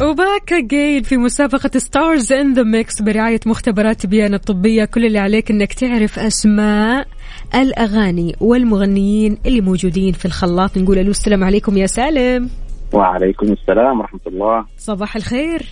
و 0.00 0.10
back 0.10 0.52
again 0.52 1.02
في 1.02 1.16
مسابقة 1.16 1.78
Stars 1.78 2.32
in 2.32 2.54
the 2.54 2.62
Mix 2.62 3.02
برعاية 3.02 3.40
مختبرات 3.46 4.00
تبيان 4.00 4.34
الطبية. 4.34 4.84
كل 4.84 5.06
اللي 5.06 5.18
عليك 5.18 5.50
إنك 5.50 5.72
تعرف 5.72 6.18
أسماء 6.18 7.06
الأغاني 7.54 8.36
والمغنيين 8.40 9.38
اللي 9.46 9.60
موجودين 9.60 10.12
في 10.12 10.24
الخلاط. 10.24 10.78
نقول 10.78 10.98
ألو 10.98 11.10
السلام 11.10 11.44
عليكم 11.44 11.76
يا 11.76 11.86
سالم. 11.86 12.50
وعليكم 12.92 13.46
السلام 13.52 14.00
ورحمة 14.00 14.20
الله. 14.26 14.64
صباح 14.78 15.16
الخير. 15.16 15.62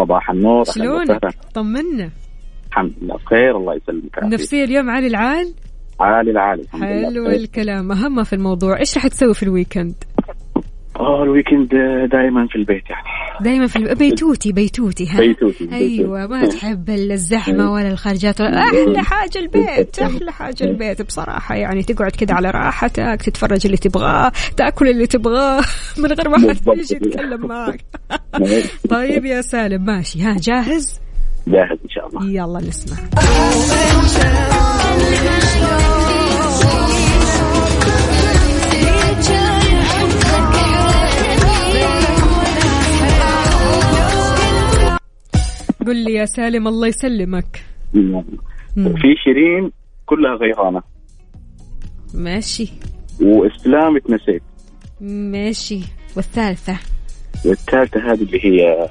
صباح 0.00 0.30
النور. 0.30 0.64
شلونك. 0.64 1.20
طمنا. 1.54 2.10
الحمد 2.68 2.92
لله. 3.02 3.14
بخير 3.14 3.56
الله 3.56 3.74
يسلمك. 3.74 4.18
النفسية 4.22 4.64
اليوم 4.64 4.90
عالي 4.90 5.06
العال؟ 5.06 5.54
عالي 6.00 6.30
الحمد 6.62 6.82
لله. 6.82 7.10
حلو. 7.10 7.26
الكلام. 7.26 7.92
اهم 7.92 8.14
ما 8.14 8.22
في 8.22 8.32
الموضوع 8.32 8.78
إيش 8.78 8.96
راح 8.96 9.06
تسوي 9.06 9.34
في 9.34 9.42
ال 9.42 9.48
weekend؟ 9.48 9.94
آه 11.00 11.22
ال 11.22 11.28
weekend 11.28 11.68
دائما 12.12 12.46
في 12.46 12.56
البيت 12.56 12.90
يعني. 12.90 13.08
دائما 13.42 13.66
في 13.66 13.76
الب- 13.76 13.98
بيتوتي 13.98 14.52
بيتوتي 14.52 15.08
ها؟ 15.08 15.16
بيتوتي، 15.18 15.64
بيتوتي. 15.64 15.74
أيوه 15.76 16.26
ما 16.26 16.46
تحب 16.46 16.90
الزحمة 16.90 17.72
ولا 17.72 17.88
الخرجات 17.88 18.40
ولا 18.40 18.58
أحلى 18.62 19.02
حاجة 19.02 19.38
البيت 19.38 19.98
أحلى 19.98 20.32
حاجة 20.32 20.64
البيت 20.64 21.02
بصراحة. 21.02 21.54
يعني 21.54 21.82
تقعد 21.82 22.10
كده 22.10 22.34
على 22.34 22.50
راحتك 22.50 23.22
تتفرج 23.24 23.60
اللي 23.64 23.76
تبغاه 23.76 24.32
تأكل 24.56 24.88
اللي 24.88 25.06
تبغاه 25.06 25.60
من 25.98 26.12
غير 26.12 26.28
ما 26.28 26.38
حد 26.38 26.56
يجي. 26.78 26.94
يتكلم 26.94 27.46
معك. 27.46 27.84
طيب 28.90 29.24
يا 29.24 29.40
سالم 29.40 29.84
ماشي 29.84 30.22
ها 30.22 30.36
جاهز؟ 30.40 31.00
جاهز 31.48 31.78
إن 31.84 31.90
شاء 31.90 32.06
الله. 32.08 32.30
يلا 32.30 32.58
نسمع. 32.68 32.96
قل 45.86 46.04
لي 46.04 46.14
يا 46.14 46.24
سالم 46.24 46.68
الله 46.68 46.86
يسلمك. 46.86 47.64
في 48.74 49.14
شيرين 49.24 49.72
كلها 50.06 50.34
غيرانة. 50.34 50.82
ماشي. 52.14 52.68
وإسلام 53.20 53.96
اتنسيت. 53.96 54.42
ماشي. 55.00 55.80
والثالثة؟ 56.16 56.76
والثالثة 57.44 58.12
هذه 58.12 58.22
اللي 58.22 58.44
هي 58.44 58.88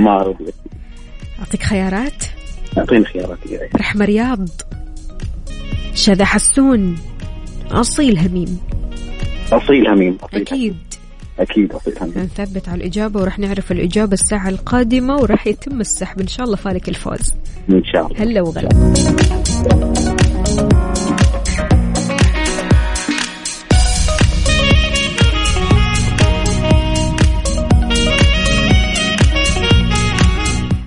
ما 0.00 0.16
رضيت 0.16 0.54
أعطيك 1.38 1.62
خيارات؟ 1.62 2.24
أعطيني 2.78 3.04
خيارات 3.04 3.38
يا 3.46 3.68
رحمة 3.76 4.04
رياض 4.04 4.48
شذا 5.94 6.24
حسون 6.24 6.96
أصيل 7.70 8.18
هميم. 8.18 8.58
أصيل 9.52 9.88
هميم 9.88 10.18
أصيل 10.22 10.42
أكيد. 10.42 10.76
أكيد 11.38 11.72
نثبت 12.16 12.68
على 12.68 12.78
الإجابة 12.78 13.20
وراح 13.20 13.38
نعرف 13.38 13.72
الإجابة 13.72 14.12
الساعة 14.12 14.48
القادمة 14.48 15.16
وراح 15.16 15.46
يتم 15.46 15.80
السحب 15.80 16.20
إن 16.20 16.26
شاء 16.26 16.46
الله 16.46 16.56
فالك 16.56 16.88
الفوز. 16.88 17.32
إن 17.70 17.84
شاء 17.84 18.06
الله. 18.06 18.22
هلا 18.22 18.40
وغلا. 18.42 18.68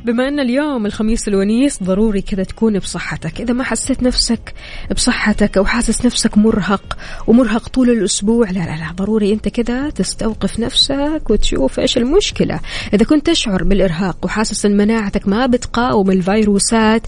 بما 0.05 0.27
أن 0.27 0.39
اليوم 0.39 0.85
الخميس 0.85 1.27
الونيس 1.27 1.83
ضروري 1.83 2.21
كذا 2.21 2.43
تكون 2.43 2.79
بصحتك. 2.79 3.41
إذا 3.41 3.53
ما 3.53 3.63
حسيت 3.63 4.03
نفسك 4.03 4.53
بصحتك 4.91 5.57
أو 5.57 5.65
حاسس 5.65 6.05
نفسك 6.05 6.37
مرهق 6.37 6.97
ومرهق 7.27 7.69
طول 7.69 7.89
الأسبوع 7.89 8.49
لا 8.49 8.59
لا 8.59 8.77
لا 8.77 8.91
ضروري 8.95 9.33
أنت 9.33 9.47
كذا 9.47 9.89
تستوقف 9.89 10.59
نفسك 10.59 11.21
وتشوف 11.29 11.79
إيش 11.79 11.97
المشكلة. 11.97 12.59
إذا 12.93 13.05
كنت 13.05 13.29
تشعر 13.29 13.63
بالإرهاق 13.63 14.17
وحاسس 14.25 14.65
إن 14.65 14.77
مناعتك 14.77 15.27
ما 15.27 15.45
بتقاوم 15.45 16.11
الفيروسات 16.11 17.01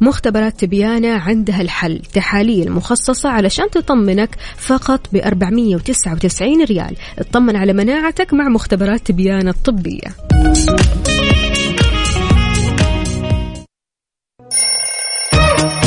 مختبرات 0.00 0.60
تبيانة 0.60 1.12
عندها 1.12 1.60
الحل. 1.60 2.02
تحاليل 2.14 2.72
مخصصة 2.72 3.28
علشان 3.28 3.70
تطمنك 3.70 4.36
فقط 4.56 5.00
ب 5.12 5.16
499 5.16 6.64
ريال. 6.64 6.96
اطمن 7.18 7.56
على 7.56 7.72
مناعتك 7.72 8.34
مع 8.34 8.48
مختبرات 8.48 9.06
تبيانة 9.06 9.50
الطبية. 9.50 10.08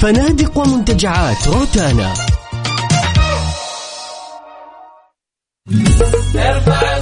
فنادق 0.00 0.56
ومنتجعات 0.56 1.48
روتانا. 1.48 2.14
ارفع 6.34 7.00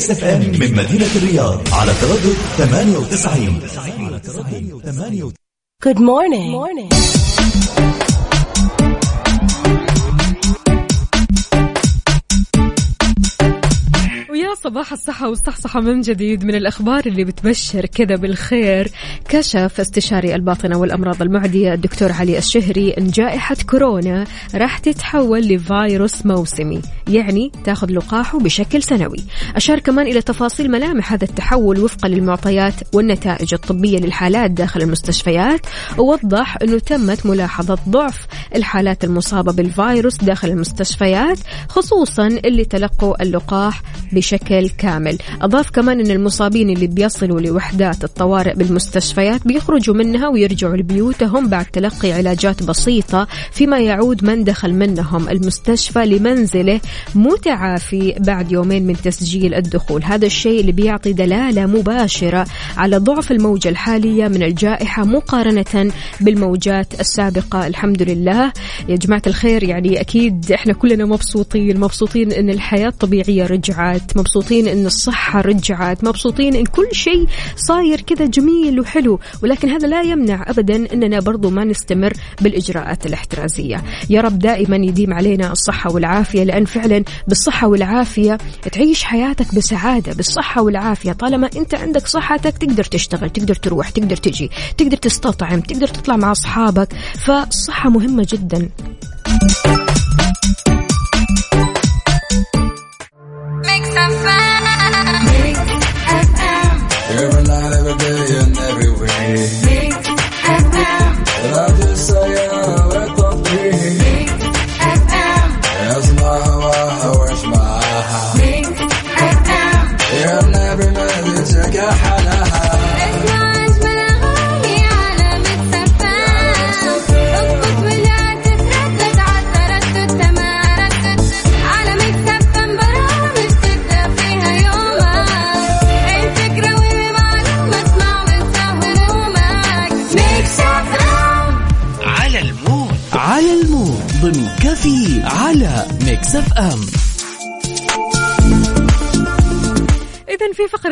Mix 0.00 0.10
FM 0.10 0.40
من 0.40 0.72
مدينة 0.76 1.06
الرياض 1.16 1.60
على 1.72 1.92
تردد 2.00 2.36
98 2.58 3.60
98 3.60 5.32
Good 5.82 5.98
morning. 5.98 6.50
morning. 6.50 6.90
صباح 14.64 14.92
الصحة 14.92 15.28
والصحصحة 15.28 15.80
من 15.80 16.00
جديد 16.00 16.44
من 16.44 16.54
الأخبار 16.54 17.02
اللي 17.06 17.24
بتبشر 17.24 17.86
كذا 17.86 18.16
بالخير. 18.16 18.88
كشف 19.28 19.80
استشاري 19.80 20.34
الباطنة 20.34 20.78
والأمراض 20.78 21.22
المعدية 21.22 21.72
الدكتور 21.74 22.12
علي 22.12 22.38
الشهري 22.38 22.90
أن 22.90 23.06
جائحة 23.06 23.56
كورونا 23.70 24.24
راح 24.54 24.78
تتحول 24.78 25.40
لفيروس 25.40 26.26
موسمي 26.26 26.82
يعني 27.08 27.52
تاخذ 27.64 27.90
لقاحه 27.92 28.38
بشكل 28.38 28.82
سنوي. 28.82 29.18
أشار 29.56 29.78
كمان 29.78 30.06
إلى 30.06 30.22
تفاصيل 30.22 30.70
ملامح 30.70 31.12
هذا 31.12 31.24
التحول 31.24 31.80
وفقا 31.80 32.08
للمعطيات 32.08 32.74
والنتائج 32.94 33.54
الطبية 33.54 33.98
للحالات 33.98 34.50
داخل 34.50 34.82
المستشفيات 34.82 35.60
ووضح 35.98 36.56
أنه 36.62 36.78
تمت 36.78 37.26
ملاحظة 37.26 37.78
ضعف 37.88 38.26
الحالات 38.56 39.04
المصابة 39.04 39.52
بالفيروس 39.52 40.16
داخل 40.16 40.48
المستشفيات 40.48 41.38
خصوصا 41.68 42.26
اللي 42.26 42.64
تلقوا 42.64 43.22
اللقاح 43.22 43.82
بشكل 44.12 44.49
كامل. 44.50 45.18
أضاف 45.42 45.70
كمان 45.70 46.00
أن 46.00 46.10
المصابين 46.10 46.70
اللي 46.70 46.86
بيصلوا 46.86 47.40
لوحدات 47.40 48.04
الطوارئ 48.04 48.54
بالمستشفيات 48.54 49.46
بيخرجوا 49.46 49.94
منها 49.94 50.28
ويرجعوا 50.28 50.76
لبيوتهم 50.76 51.48
بعد 51.48 51.64
تلقي 51.64 52.12
علاجات 52.12 52.62
بسيطة 52.62 53.26
فيما 53.52 53.78
يعود 53.78 54.24
من 54.24 54.44
دخل 54.44 54.74
منهم. 54.74 55.28
المستشفى 55.28 56.06
لمنزله 56.06 56.80
متعافي 57.14 58.14
بعد 58.18 58.52
يومين 58.52 58.86
من 58.86 58.96
تسجيل 58.96 59.54
الدخول. 59.54 60.04
هذا 60.04 60.26
الشيء 60.26 60.60
اللي 60.60 60.72
بيعطي 60.72 61.12
دلالة 61.12 61.66
مباشرة 61.66 62.46
على 62.76 62.96
ضعف 62.96 63.32
الموجة 63.32 63.68
الحالية 63.68 64.28
من 64.28 64.42
الجائحة 64.42 65.04
مقارنة 65.04 65.92
بالموجات 66.20 67.00
السابقة. 67.00 67.66
الحمد 67.66 68.02
لله. 68.02 68.52
يا 68.88 68.96
جماعة 68.96 69.22
الخير 69.26 69.62
يعني 69.62 70.00
أكيد 70.00 70.52
إحنا 70.52 70.72
كلنا 70.72 71.04
مبسوطين 71.04 71.80
مبسوطين 71.80 72.32
أن 72.32 72.50
الحياة 72.50 72.88
الطبيعية 72.88 73.46
رجعت 73.46 74.16
مبسوطين 74.16 74.39
أن 74.68 74.86
الصحة 74.86 75.40
رجعت 75.40 76.04
مبسوطين 76.04 76.54
أن 76.54 76.64
كل 76.64 76.88
شيء 76.92 77.26
صاير 77.56 78.00
كذا 78.00 78.26
جميل 78.26 78.80
وحلو 78.80 79.20
ولكن 79.42 79.68
هذا 79.68 79.88
لا 79.88 80.02
يمنع 80.02 80.44
أبدا 80.46 80.92
أننا 80.92 81.20
برضو 81.20 81.50
ما 81.50 81.64
نستمر 81.64 82.12
بالإجراءات 82.40 83.06
الاحترازية. 83.06 83.84
يا 84.10 84.20
رب 84.20 84.38
دائما 84.38 84.76
يديم 84.76 85.14
علينا 85.14 85.52
الصحة 85.52 85.92
والعافية 85.92 86.42
لأن 86.44 86.64
فعلا 86.64 87.04
بالصحة 87.28 87.68
والعافية 87.68 88.38
تعيش 88.72 89.04
حياتك 89.04 89.54
بسعادة 89.54 90.12
بالصحة 90.12 90.62
والعافية 90.62 91.12
طالما 91.12 91.50
أنت 91.56 91.74
عندك 91.74 92.06
صحتك 92.06 92.58
تقدر 92.58 92.84
تشتغل 92.84 93.30
تقدر 93.30 93.54
تروح 93.54 93.90
تقدر 93.90 94.16
تجي 94.16 94.50
تقدر 94.78 94.96
تستطعم 94.96 95.60
تقدر 95.60 95.86
تطلع 95.86 96.16
مع 96.16 96.32
أصحابك 96.32 96.88
فالصحة 97.24 97.90
مهمة 97.90 98.26
جدا. 98.32 98.68
Every 107.12 107.42
night, 107.42 107.72
every 107.74 107.94
day, 107.98 108.38
and 108.38 108.39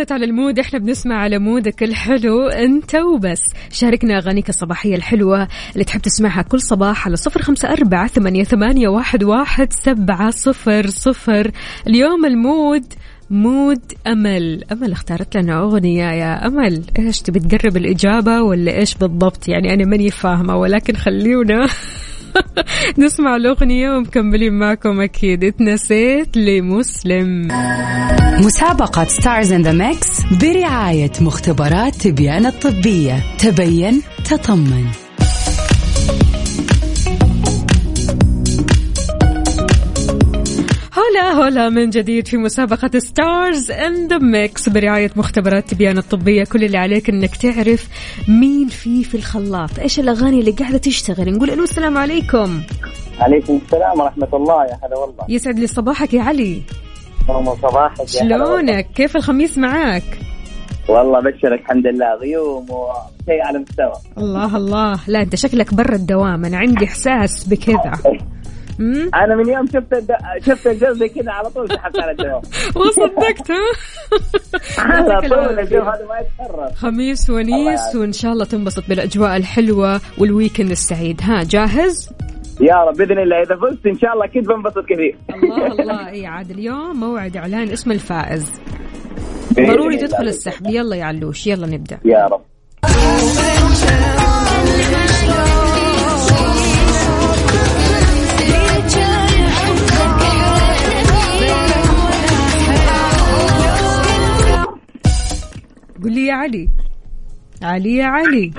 فقرة 0.08 0.14
على 0.14 0.24
ال 0.24 0.31
mood 0.31 0.58
إحنا 0.58 0.78
بنسمع 0.78 1.16
على 1.16 1.38
mood 1.38 1.74
ك 1.74 1.82
الحلو 1.82 2.48
أنت 2.48 2.94
وبس. 2.94 3.40
شاركنا 3.70 4.18
أغانيك 4.18 4.48
الصباحية 4.48 4.96
الحلوة 4.96 5.48
اللي 5.72 5.84
تحب 5.84 6.00
تسمعها 6.00 6.42
كل 6.42 6.60
صباح 6.60 7.06
على 7.06 7.16
صفر 7.16 7.42
خمسة 7.42 7.68
أربعة 7.72 8.06
ثمانية, 8.06 8.44
ثمانية 8.44 8.88
واحد, 8.88 9.24
واحد 9.24 9.72
سبعة 9.72 10.30
صفر 10.30 10.86
صفر. 10.86 11.50
اليوم 11.86 12.24
ال 12.24 12.36
mood 12.36 12.84
mood 13.30 13.92
أمل. 14.06 14.64
أمل 14.72 14.92
اختارت 14.92 15.36
لنا 15.36 15.60
أغنية 15.60 16.10
يا 16.10 16.46
أمل. 16.46 16.82
إيش 16.98 17.20
تبي 17.22 17.40
تقرب 17.40 17.76
الإجابة 17.76 18.42
ولا 18.42 18.76
إيش 18.76 18.94
بالضبط؟ 18.94 19.48
يعني 19.48 19.74
أنا 19.74 19.84
ماني 19.84 20.10
فاهمة 20.10 20.56
ولكن 20.56 20.96
خليونا. 20.96 21.66
نسمع 22.98 23.36
الأغنية 23.36 23.90
ومكملين 23.90 24.52
معكم 24.52 25.00
أكيد. 25.00 25.44
اتنسيت 25.44 26.36
لمسلم. 26.36 27.48
مسابقة 28.44 29.04
Stars 29.04 29.52
in 29.52 29.62
the 29.62 29.72
Mix 29.72 30.08
برعاية 30.40 31.12
مختبرات 31.20 31.94
تبيان 31.94 32.46
الطبية. 32.46 33.36
تبين 33.38 34.02
تطمن. 34.30 35.07
هلا 41.18 41.48
هلا 41.48 41.68
من 41.68 41.90
جديد 41.90 42.28
في 42.28 42.36
مسابقة 42.36 42.98
Stars 42.98 43.70
in 43.70 44.08
the 44.08 44.18
Mix 44.18 44.68
برعاية 44.68 45.10
مختبرات 45.16 45.70
تبيان 45.70 45.98
الطبية. 45.98 46.44
كل 46.44 46.64
اللي 46.64 46.78
عليك 46.78 47.10
إنك 47.10 47.36
تعرف 47.36 47.88
مين 48.28 48.68
في 48.68 49.04
في 49.04 49.14
الخلاط. 49.14 49.78
إيش 49.78 50.00
الأغاني 50.00 50.40
اللي 50.40 50.50
قاعدة 50.50 50.78
تشتغل؟ 50.78 51.32
نقول 51.34 51.50
ألو 51.50 51.64
السلام 51.64 51.98
عليكم. 51.98 52.60
عليكم 53.20 53.60
السلام 53.64 54.00
ورحمة 54.00 54.28
الله 54.32 54.64
يا 54.64 54.78
هلا 54.84 54.98
والله. 54.98 55.24
يسعد 55.28 55.58
لي 55.58 55.66
صباحك 55.66 56.14
يا 56.14 56.22
علي. 56.22 56.62
صباحك. 57.62 58.06
شلونك؟ 58.06 58.86
كيف 58.94 59.16
الخميس 59.16 59.58
معاك؟ 59.58 60.18
والله 60.88 61.20
بشرك 61.20 61.60
الحمد 61.60 61.86
لله. 61.86 62.14
غيوم 62.20 62.66
وشيء 62.70 63.42
على 63.42 63.58
مستوى 63.58 63.92
الله 64.18 64.56
الله. 64.56 65.00
لا 65.06 65.22
أنت 65.22 65.36
شكلك 65.36 65.74
برا 65.74 65.94
الدوام. 65.94 66.44
أنا 66.44 66.56
عندي 66.56 66.84
إحساس 66.84 67.48
بكذا؟ 67.48 67.92
أنا 68.80 69.36
من 69.36 69.48
يوم 69.48 69.66
شفت 69.66 69.92
الد... 69.92 70.10
شفت 70.46 70.66
الجو 70.66 70.92
زي 70.92 71.08
كذا 71.08 71.32
على 71.32 71.50
طول 71.50 71.68
سحبت 71.68 71.98
على 72.00 72.10
الدوام 72.10 72.42
وصدقت 72.76 73.50
ها؟ 73.50 73.64
على 74.92 75.28
طول 75.28 75.58
الجو 75.58 75.80
هذا 75.80 76.06
ما 76.08 76.18
يتكرر. 76.18 76.72
خميس 76.74 77.30
ونيس 77.30 77.94
وإن 77.96 78.12
شاء 78.12 78.32
الله 78.32 78.44
تنبسط 78.44 78.88
بالأجواء 78.88 79.36
الحلوة 79.36 80.00
والويكند 80.18 80.70
السعيد. 80.70 81.20
ها 81.22 81.42
جاهز؟ 81.42 82.10
يا 82.60 82.74
رب 82.76 82.96
بإذن 82.96 83.18
الله. 83.18 83.42
إذا 83.42 83.56
فزت 83.56 83.86
إن 83.86 83.98
شاء 83.98 84.12
الله 84.12 84.24
أكيد 84.24 84.44
بنبسط 84.46 84.84
كثير. 84.88 85.18
الله 85.34 85.66
الله. 85.80 86.08
إي 86.08 86.26
عاد 86.26 86.50
اليوم 86.50 87.00
موعد 87.00 87.36
إعلان 87.36 87.68
اسم 87.68 87.92
الفائز. 87.92 88.60
ضروري. 89.52 89.96
تدخل 89.96 90.28
السحب. 90.28 90.66
يلا 90.66 90.96
يا 90.96 91.04
علوش 91.04 91.46
يلا 91.46 91.66
نبدأ. 91.66 91.98
يا 92.04 92.26
رب. 92.26 92.40
قول 106.02 106.12
لي 106.12 106.26
يا 106.26 106.34
علي. 106.34 106.68
علي 107.62 107.96
يا 107.96 108.04
علي. 108.06 108.52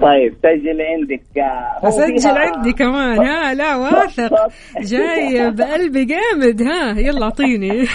طيب 0.00 0.34
سجل 0.42 0.80
عندك. 0.82 1.22
آه، 1.38 1.88
أسجل 1.88 2.30
عندي 2.38 2.72
كمان. 2.72 3.18
ها 3.26 3.54
لا 3.54 3.76
واثق. 3.76 4.32
جاي 4.80 5.50
بقلبي 5.50 6.04
جامد. 6.14 6.62
ها 6.62 6.98
يلا 7.00 7.24
أعطيني. 7.24 7.84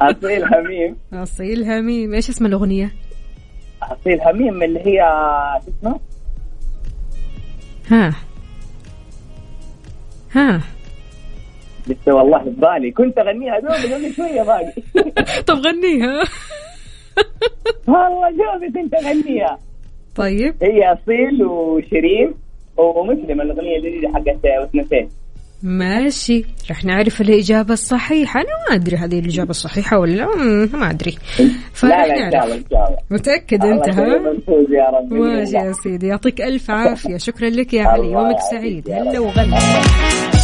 أصيل 0.00 0.46
حميم. 0.46 0.96
أصيل 1.12 1.64
هميم 1.64 2.14
إيش 2.14 2.28
اسم 2.30 2.46
الأغنية؟ 2.46 2.92
أصيل 3.82 4.22
حميم 4.22 4.62
اللي 4.62 4.80
هي 4.80 5.00
شو 5.64 5.70
اسمه 5.70 6.00
ها. 7.90 8.14
ها. 10.32 10.60
لسه 11.86 12.14
والله 12.14 12.38
في 12.44 12.50
بالي. 12.50 12.90
كنت 12.90 13.18
أغنيها 13.18 13.58
دوبي 13.60 13.94
قبل 13.94 14.14
شوية 14.14 14.42
باقي. 14.42 14.72
طب 15.46 15.54
غنيها. 15.54 16.22
والله 17.88 18.30
دوبي 18.30 18.82
كنت 18.82 18.94
اغنيها 18.94 19.58
طيب. 20.16 20.54
هي 20.62 20.92
أصيل 20.92 21.44
وشيرين 21.44 22.34
ومسلم 22.76 23.40
الأغنية 23.40 23.76
الجديدة 23.76 24.08
حقت 24.08 24.44
واتنسيت 24.60 25.08
ماشي. 25.62 26.44
رح 26.70 26.84
نعرف 26.84 27.20
الإجابة 27.20 27.72
الصحيحة. 27.72 28.40
أنا 28.40 28.48
ما 28.68 28.74
أدري 28.74 28.96
هذه 28.96 29.18
الإجابة 29.18 29.50
الصحيحة 29.50 29.98
ولا 29.98 30.26
ما 30.72 30.90
أدري. 30.90 31.16
فرح 31.72 32.06
نعرف. 32.06 32.64
متأكد 33.10 33.64
أنت 33.64 33.88
ها؟ 33.88 34.18
ماشي. 35.10 35.56
يا 35.56 35.72
سيدي. 35.72 36.06
يعطيك 36.06 36.40
ألف 36.40 36.70
عافية. 36.70 37.16
شكرا 37.16 37.48
لك 37.48 37.74
يا 37.74 37.84
علي. 37.84 38.12
يومك 38.12 38.38
سعيد. 38.50 38.90
هلا 38.90 39.20
رب. 39.20 40.39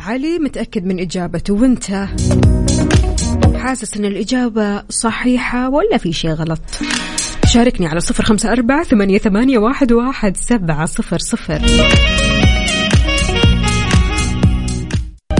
علي 0.00 0.38
متأكد 0.38 0.84
من 0.84 1.00
إجابته. 1.00 1.54
وأنت 1.54 2.06
حاسس 3.56 3.96
أن 3.96 4.04
الإجابة 4.04 4.82
صحيحة 4.88 5.68
ولا 5.68 5.96
في 5.98 6.12
شيء 6.12 6.30
غلط؟ 6.30 6.60
شاركني 7.46 7.86
على 7.86 8.00
صفر 8.00 8.24
خمسة 8.24 8.52
أربعة 8.52 8.84
ثمانية, 8.84 9.18
ثمانية 9.18 9.58
واحد, 9.58 9.92
واحد 9.92 10.36
سبعة 10.36 10.86
صفر 10.86 11.18
صفر. 11.18 11.62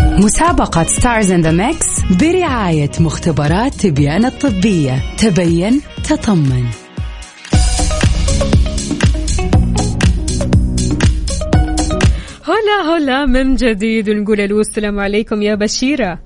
مسابقة 0.00 0.84
Stars 0.84 1.30
in 1.32 1.40
the 1.40 1.50
Mix 1.50 1.86
برعاية 2.20 2.90
مختبرات 3.00 3.74
تبيان 3.74 4.24
الطبية. 4.24 5.02
تبين 5.18 5.80
تطمن. 6.04 6.64
هلا 12.80 13.26
من 13.26 13.54
جديد 13.54 14.08
ونقول 14.08 14.40
ألو 14.40 14.60
السلام 14.60 15.00
عليكم 15.00 15.42
يا 15.42 15.54
بشيرة. 15.54 16.18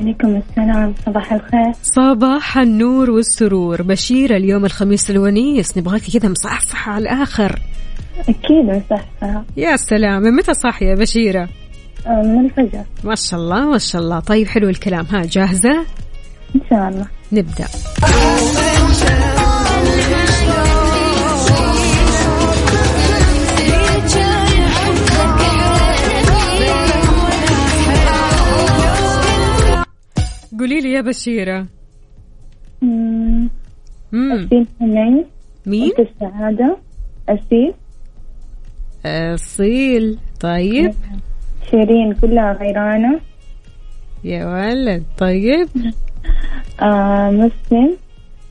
عليكم 0.00 0.36
السلام 0.36 0.94
صباح 1.06 1.32
الخير. 1.32 1.72
صباح 1.82 2.58
النور 2.58 3.10
والسرور. 3.10 3.82
بشيرة 3.82 4.36
اليوم 4.36 4.64
الخميس 4.64 5.10
الونيس. 5.10 5.78
نبغاكي 5.78 6.18
كذا 6.18 6.28
مصحصحة 6.28 6.92
على 6.92 7.02
الآخر. 7.02 7.60
أكيد 8.28 8.64
مصحصحة. 8.64 9.44
يا 9.56 9.76
سلام. 9.76 10.22
من 10.22 10.32
متى 10.36 10.54
صاحية 10.54 10.86
يا 10.86 10.94
بشيرة؟ 10.94 11.48
آه، 12.06 12.22
من 12.22 12.44
الفجر. 12.44 12.84
ما 13.04 13.14
شاء 13.14 13.40
الله 13.40 13.70
ما 13.70 13.78
شاء 13.78 14.02
الله. 14.02 14.20
طيب 14.20 14.46
حلو 14.46 14.68
الكلام. 14.68 15.06
ها 15.10 15.22
جاهزة؟ 15.22 15.86
إن 16.56 16.60
شاء 16.70 16.88
الله. 16.88 17.06
نبدأ. 17.32 17.66
قولي 30.58 30.80
لي 30.80 30.92
يا 30.92 31.00
بشيرة. 31.00 31.66
مم، 32.82 33.48
مم. 34.12 34.32
أسيل 34.32 34.66
حنين. 34.80 35.24
مين؟ 35.66 35.92
السعادة. 35.98 36.76
أسيل. 37.28 37.74
أصيل. 39.06 40.18
طيب. 40.40 40.94
شيرين 41.70 42.14
كلها 42.14 42.52
غيرانة. 42.52 43.20
يا 44.24 44.46
ولد. 44.46 45.04
طيب. 45.18 45.68
آه 46.82 47.30
مسلم. 47.30 47.96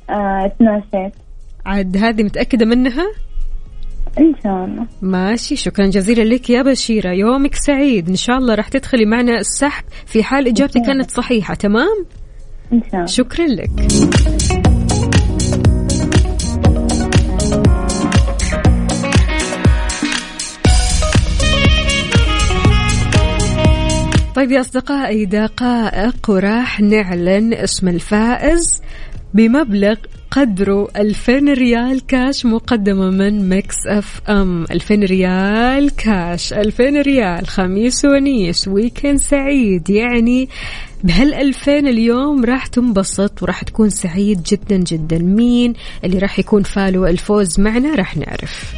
آه 0.10 0.46
اتناسيت 0.46 1.14
عاد 1.66 1.98
هذه 1.98 2.24
متأكدة 2.24 2.66
منها؟ 2.66 3.06
إن 4.20 4.34
شاء 4.44 4.66
الله. 4.66 4.88
ماشي 5.02 5.56
شكرا 5.56 5.86
جزيلا 5.86 6.24
لك 6.24 6.50
يا 6.50 6.62
بشيرة. 6.62 7.12
يومك 7.12 7.56
سعيد. 7.56 8.10
إن 8.10 8.16
شاء 8.16 8.38
الله 8.38 8.56
راح 8.56 8.68
تدخلي 8.68 9.06
معنا 9.06 9.40
السحب 9.40 9.84
في 10.06 10.24
حال 10.24 10.48
إجابتك 10.48 10.82
كانت 10.82 11.12
صحيحة. 11.12 11.54
تمام؟ 11.54 12.06
إن 12.74 12.82
شاء 12.82 12.94
الله. 12.94 13.06
شكرا 13.06 13.46
لك. 13.46 13.72
طيب 24.36 24.52
يا 24.52 24.62
أصدقائي 24.62 25.26
دقائق 25.26 26.30
وراح 26.30 26.82
نعلن 26.82 27.54
اسم 27.54 27.88
الفائز. 27.88 28.82
بمبلغ 29.36 29.96
قدره 30.32 30.88
2000 30.98 31.54
ريال 31.54 32.06
كاش 32.06 32.46
مقدمة 32.46 33.10
من 33.10 33.50
Mix 33.50 33.76
FM 33.88 34.64
2000 34.72 34.96
ريال 34.96 35.96
كاش 35.96 36.54
2000 36.54 36.84
ريال 36.84 37.48
خميس 37.48 38.06
ونيس 38.06 38.68
weekend 38.68 39.20
سعيد. 39.20 39.90
يعني 39.90 40.50
بهال 41.04 41.34
2000 41.34 41.80
اليوم 41.80 42.46
راح 42.46 42.68
تنبسط 42.68 43.44
وراح 43.44 43.64
تكون 43.64 43.90
سعيد 43.90 44.44
جدا 44.44 44.78
جدا. 44.78 45.18
مين 45.18 45.74
اللي 46.04 46.18
راح 46.18 46.40
يكون 46.40 46.64
فاله 46.64 47.06
الفوز 47.06 47.60
معنا؟ 47.60 47.96
راح 47.96 48.18
نعرف. 48.18 48.74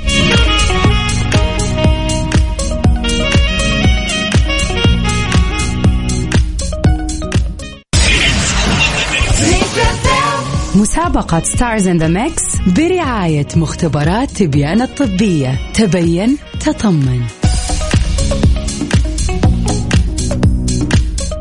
مسابقة 11.18 11.44
Stars 11.44 11.88
in 11.88 11.98
the 11.98 12.08
Mix 12.08 12.44
برعاية 12.78 13.48
مختبرات 13.56 14.32
تبيان 14.32 14.82
الطبية. 14.82 15.60
تبين 15.74 16.38
تطمن. 16.60 17.22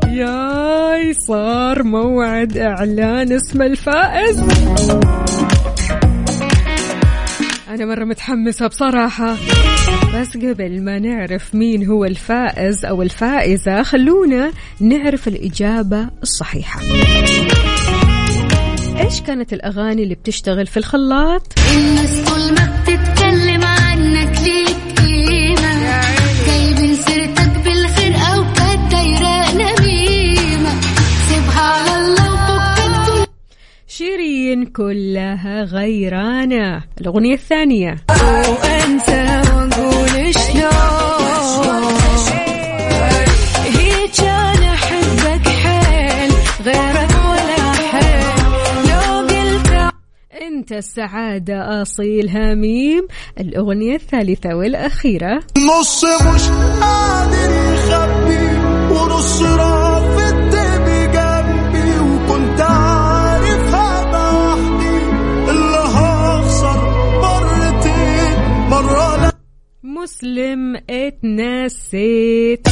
ياي 0.09 1.15
صار 1.15 1.83
موعد 1.83 2.57
إعلان 2.57 3.33
اسم 3.33 3.63
الفائز. 3.63 4.41
أنا 7.69 7.87
مرة 7.87 8.05
متحمسة 8.05 8.67
بصراحة. 8.67 9.37
بس 10.15 10.37
قبل 10.37 10.83
ما 10.83 10.99
نعرف 10.99 11.55
مين 11.55 11.87
هو 11.87 12.05
الفائز 12.05 12.85
أو 12.85 13.03
الفائزة 13.03 13.83
خلونا 13.83 14.53
نعرف 14.81 15.29
الإجابة 15.29 16.09
الصحيحة. 16.23 16.81
إيش 19.07 19.21
كانت 19.21 19.53
الأغاني 19.53 20.03
اللي 20.03 20.15
بتشتغل 20.15 20.67
في 20.67 20.77
الخلاط؟ 20.77 21.43
الناس 21.77 22.31
طول 22.31 22.55
ما 22.55 22.83
بتتكلم 22.83 23.65
عنك 23.65 24.39
ليك 24.41 24.99
قيمة. 24.99 26.01
جايبين 26.47 26.95
سيرتك 26.97 27.65
بالخير 27.65 28.15
أو 28.15 28.45
كانت 28.55 28.93
دايرة 28.93 29.53
نميمة 29.55 30.81
سيبها 31.29 31.61
على 31.61 32.07
الله 32.07 33.27
شيرين 33.89 34.67
كلها 34.67 35.63
غيرانة. 35.63 36.83
الأغنية 37.01 37.35
الثانية. 37.35 37.97
وأنت 38.49 39.46
أنت 50.67 50.73
السعادة 50.73 51.83
أصيلها 51.83 52.55
ميم 52.55 53.07
الأغنية 53.41 53.95
الثالثة 53.95 54.55
والأخيرة. 54.55 55.41
نص 55.59 56.05
مش 56.05 56.49
قادر 56.81 57.51
يخبي 57.73 58.47
ونص 58.95 59.43
رافض 59.43 60.57
بجنبي 60.87 61.99
وكنت 62.01 62.61
عارف 62.61 63.75
هبقى 63.75 64.35
وحدي 64.35 64.99
اللي 65.51 65.79
هخسر 65.79 66.79
مرتين 67.23 68.39
مرة 68.71 69.17
لا. 69.17 69.33
مسلم 69.83 70.77
اتنسيت. 70.91 72.67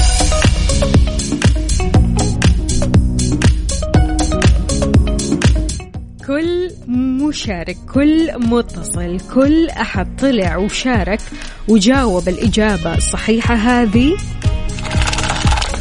كل 6.27 6.71
مشارك 6.89 7.77
كل 7.95 8.39
متصل 8.39 9.21
كل 9.35 9.69
أحد 9.69 10.17
طلع 10.17 10.57
وشارك 10.57 11.21
وجاوب 11.69 12.29
الإجابة 12.29 12.95
الصحيحة 12.95 13.55
هذه. 13.55 14.17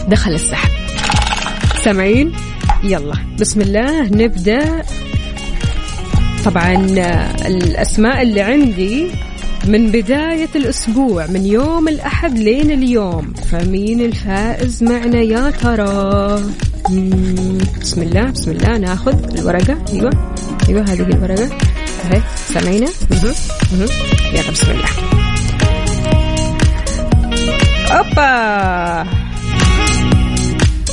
دخل 0.07 0.31
السحب. 0.31 0.71
سامعين؟ 1.83 2.31
يلا 2.83 3.15
بسم 3.39 3.61
الله 3.61 4.01
نبدأ. 4.01 4.83
طبعا 6.45 6.73
الأسماء 7.47 8.21
اللي 8.21 8.41
عندي 8.41 9.07
من 9.67 9.91
بداية 9.91 10.49
الأسبوع 10.55 11.27
من 11.27 11.45
يوم 11.45 11.87
الأحد 11.87 12.37
لين 12.37 12.71
اليوم. 12.71 13.33
فمين 13.33 14.01
الفائز 14.01 14.83
معنا 14.83 15.21
يا 15.21 15.49
ترى؟ 15.49 16.43
بسم 16.83 18.01
الله 18.01 18.31
بسم 18.31 18.51
الله. 18.51 18.77
ناخذ 18.77 19.39
الورقة. 19.39 19.77
أيوة. 19.93 20.11
أيوة 20.69 20.81
هذه 20.81 21.01
الورقة. 21.01 21.49
أهي 22.03 22.21
سامعينا. 22.53 22.89
يلا 24.33 24.51
بسم 24.51 24.71
الله. 24.71 24.89
أوبا. 27.91 29.03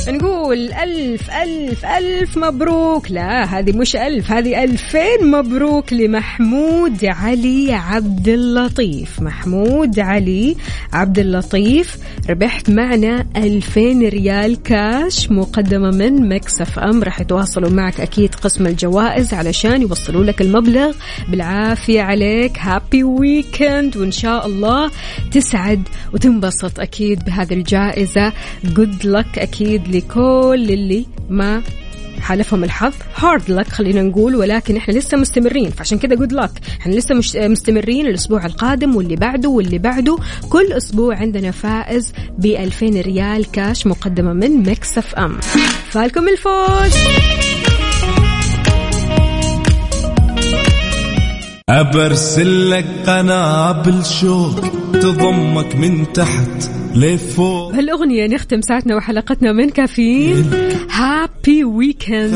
نقول 0.07 0.40
ألف 0.49 1.31
ألف 1.31 1.85
ألف 1.85 2.37
مبروك. 2.37 3.11
لا 3.11 3.43
هذه 3.43 3.77
مش 3.77 3.95
ألف 3.95 4.31
هذه 4.31 4.63
ألفين 4.63 5.31
مبروك 5.31 5.93
لمحمود 5.93 7.05
علي 7.05 7.73
عبد 7.73 8.27
اللطيف. 8.27 9.19
محمود 9.21 9.99
علي 9.99 10.55
عبد 10.93 11.19
اللطيف 11.19 11.97
ربحت 12.29 12.69
معنا 12.69 13.25
ألفين 13.37 14.07
ريال 14.09 14.63
كاش 14.63 15.31
مقدمة 15.31 15.89
من 15.91 16.29
Mix 16.29 16.79
FM. 16.79 17.03
راح 17.03 17.21
يتواصلوا 17.21 17.69
معك 17.69 18.01
أكيد 18.01 18.35
قسم 18.35 18.67
الجوائز 18.67 19.33
علشان 19.33 19.81
يوصلوا 19.81 20.23
لك 20.23 20.41
المبلغ. 20.41 20.91
بالعافية 21.29 22.01
عليك. 22.01 22.57
happy 22.59 23.03
weekend 23.03 23.97
وإن 23.97 24.11
شاء 24.11 24.45
الله 24.45 24.91
تسعد 25.31 25.83
وتنبسط 26.13 26.79
أكيد 26.79 27.25
بهذه 27.25 27.53
الجائزة. 27.53 28.33
good 28.63 29.05
luck 29.05 29.39
أكيد 29.39 29.95
لكل 29.95 30.30
اللي 30.53 31.05
ما 31.29 31.61
حالفهم 32.21 32.63
الحظ. 32.63 32.93
hard 33.15 33.51
luck 33.51 33.67
خلينا 33.67 34.01
نقول 34.01 34.35
ولكن 34.35 34.77
إحنا 34.77 34.93
لسه 34.93 35.17
مستمرين. 35.17 35.69
فعشان 35.69 35.97
كذا 35.97 36.15
good 36.15 36.33
luck 36.33 36.51
إحنا 36.79 36.95
لسه 36.95 37.15
مش 37.15 37.35
مستمرين 37.35 38.07
الأسبوع 38.07 38.45
القادم 38.45 38.95
واللي 38.95 39.15
بعده 39.15 39.49
واللي 39.49 39.77
بعده. 39.77 40.17
كل 40.49 40.73
أسبوع 40.73 41.15
عندنا 41.15 41.51
فائز 41.51 42.13
ب 42.37 42.45
2000 42.45 43.01
ريال 43.01 43.51
كاش 43.51 43.87
مقدمة 43.87 44.33
من 44.33 44.63
Mix 44.63 44.97
FM. 44.97 45.39
فالكم 45.89 46.27
الفوز. 46.27 46.93
أبرسل 51.69 52.71
لك 52.71 52.85
قنابل 53.07 54.05
شوق 54.05 54.59
تضمك 55.01 55.75
من 55.75 56.13
تحت 56.13 56.69
لفوق. 56.95 57.71
بهالأغنية 57.71 58.27
نختم 58.27 58.61
ساعتنا 58.61 58.95
وحلقتنا 58.95 59.51
من 59.51 59.69
كافيين. 59.69 60.51
happy 60.91 61.63
weekend. 61.63 62.33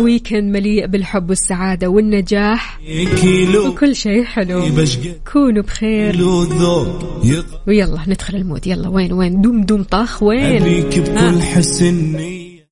weekend 0.00 0.56
مليء 0.56 0.86
بالحب 0.86 1.28
والسعادة 1.28 1.88
والنجاح. 1.88 2.80
وكل 3.66 3.96
شيء 3.96 4.24
حلو. 4.24 4.62
كونوا 5.32 5.62
بخير. 5.62 6.16
ويلا 7.66 7.98
ندخل 8.08 8.36
ال 8.36 8.41
mood. 8.41 8.66
يلا 8.66 8.88
وين 8.88 9.12
وين؟ 9.12 9.40
دوم 9.40 9.62
دوم 9.62 9.82
طخ 9.82 10.22
وين؟ 10.22 10.62
أبيك. 10.62 10.98
بكل 10.98 11.42
حسن 11.42 12.16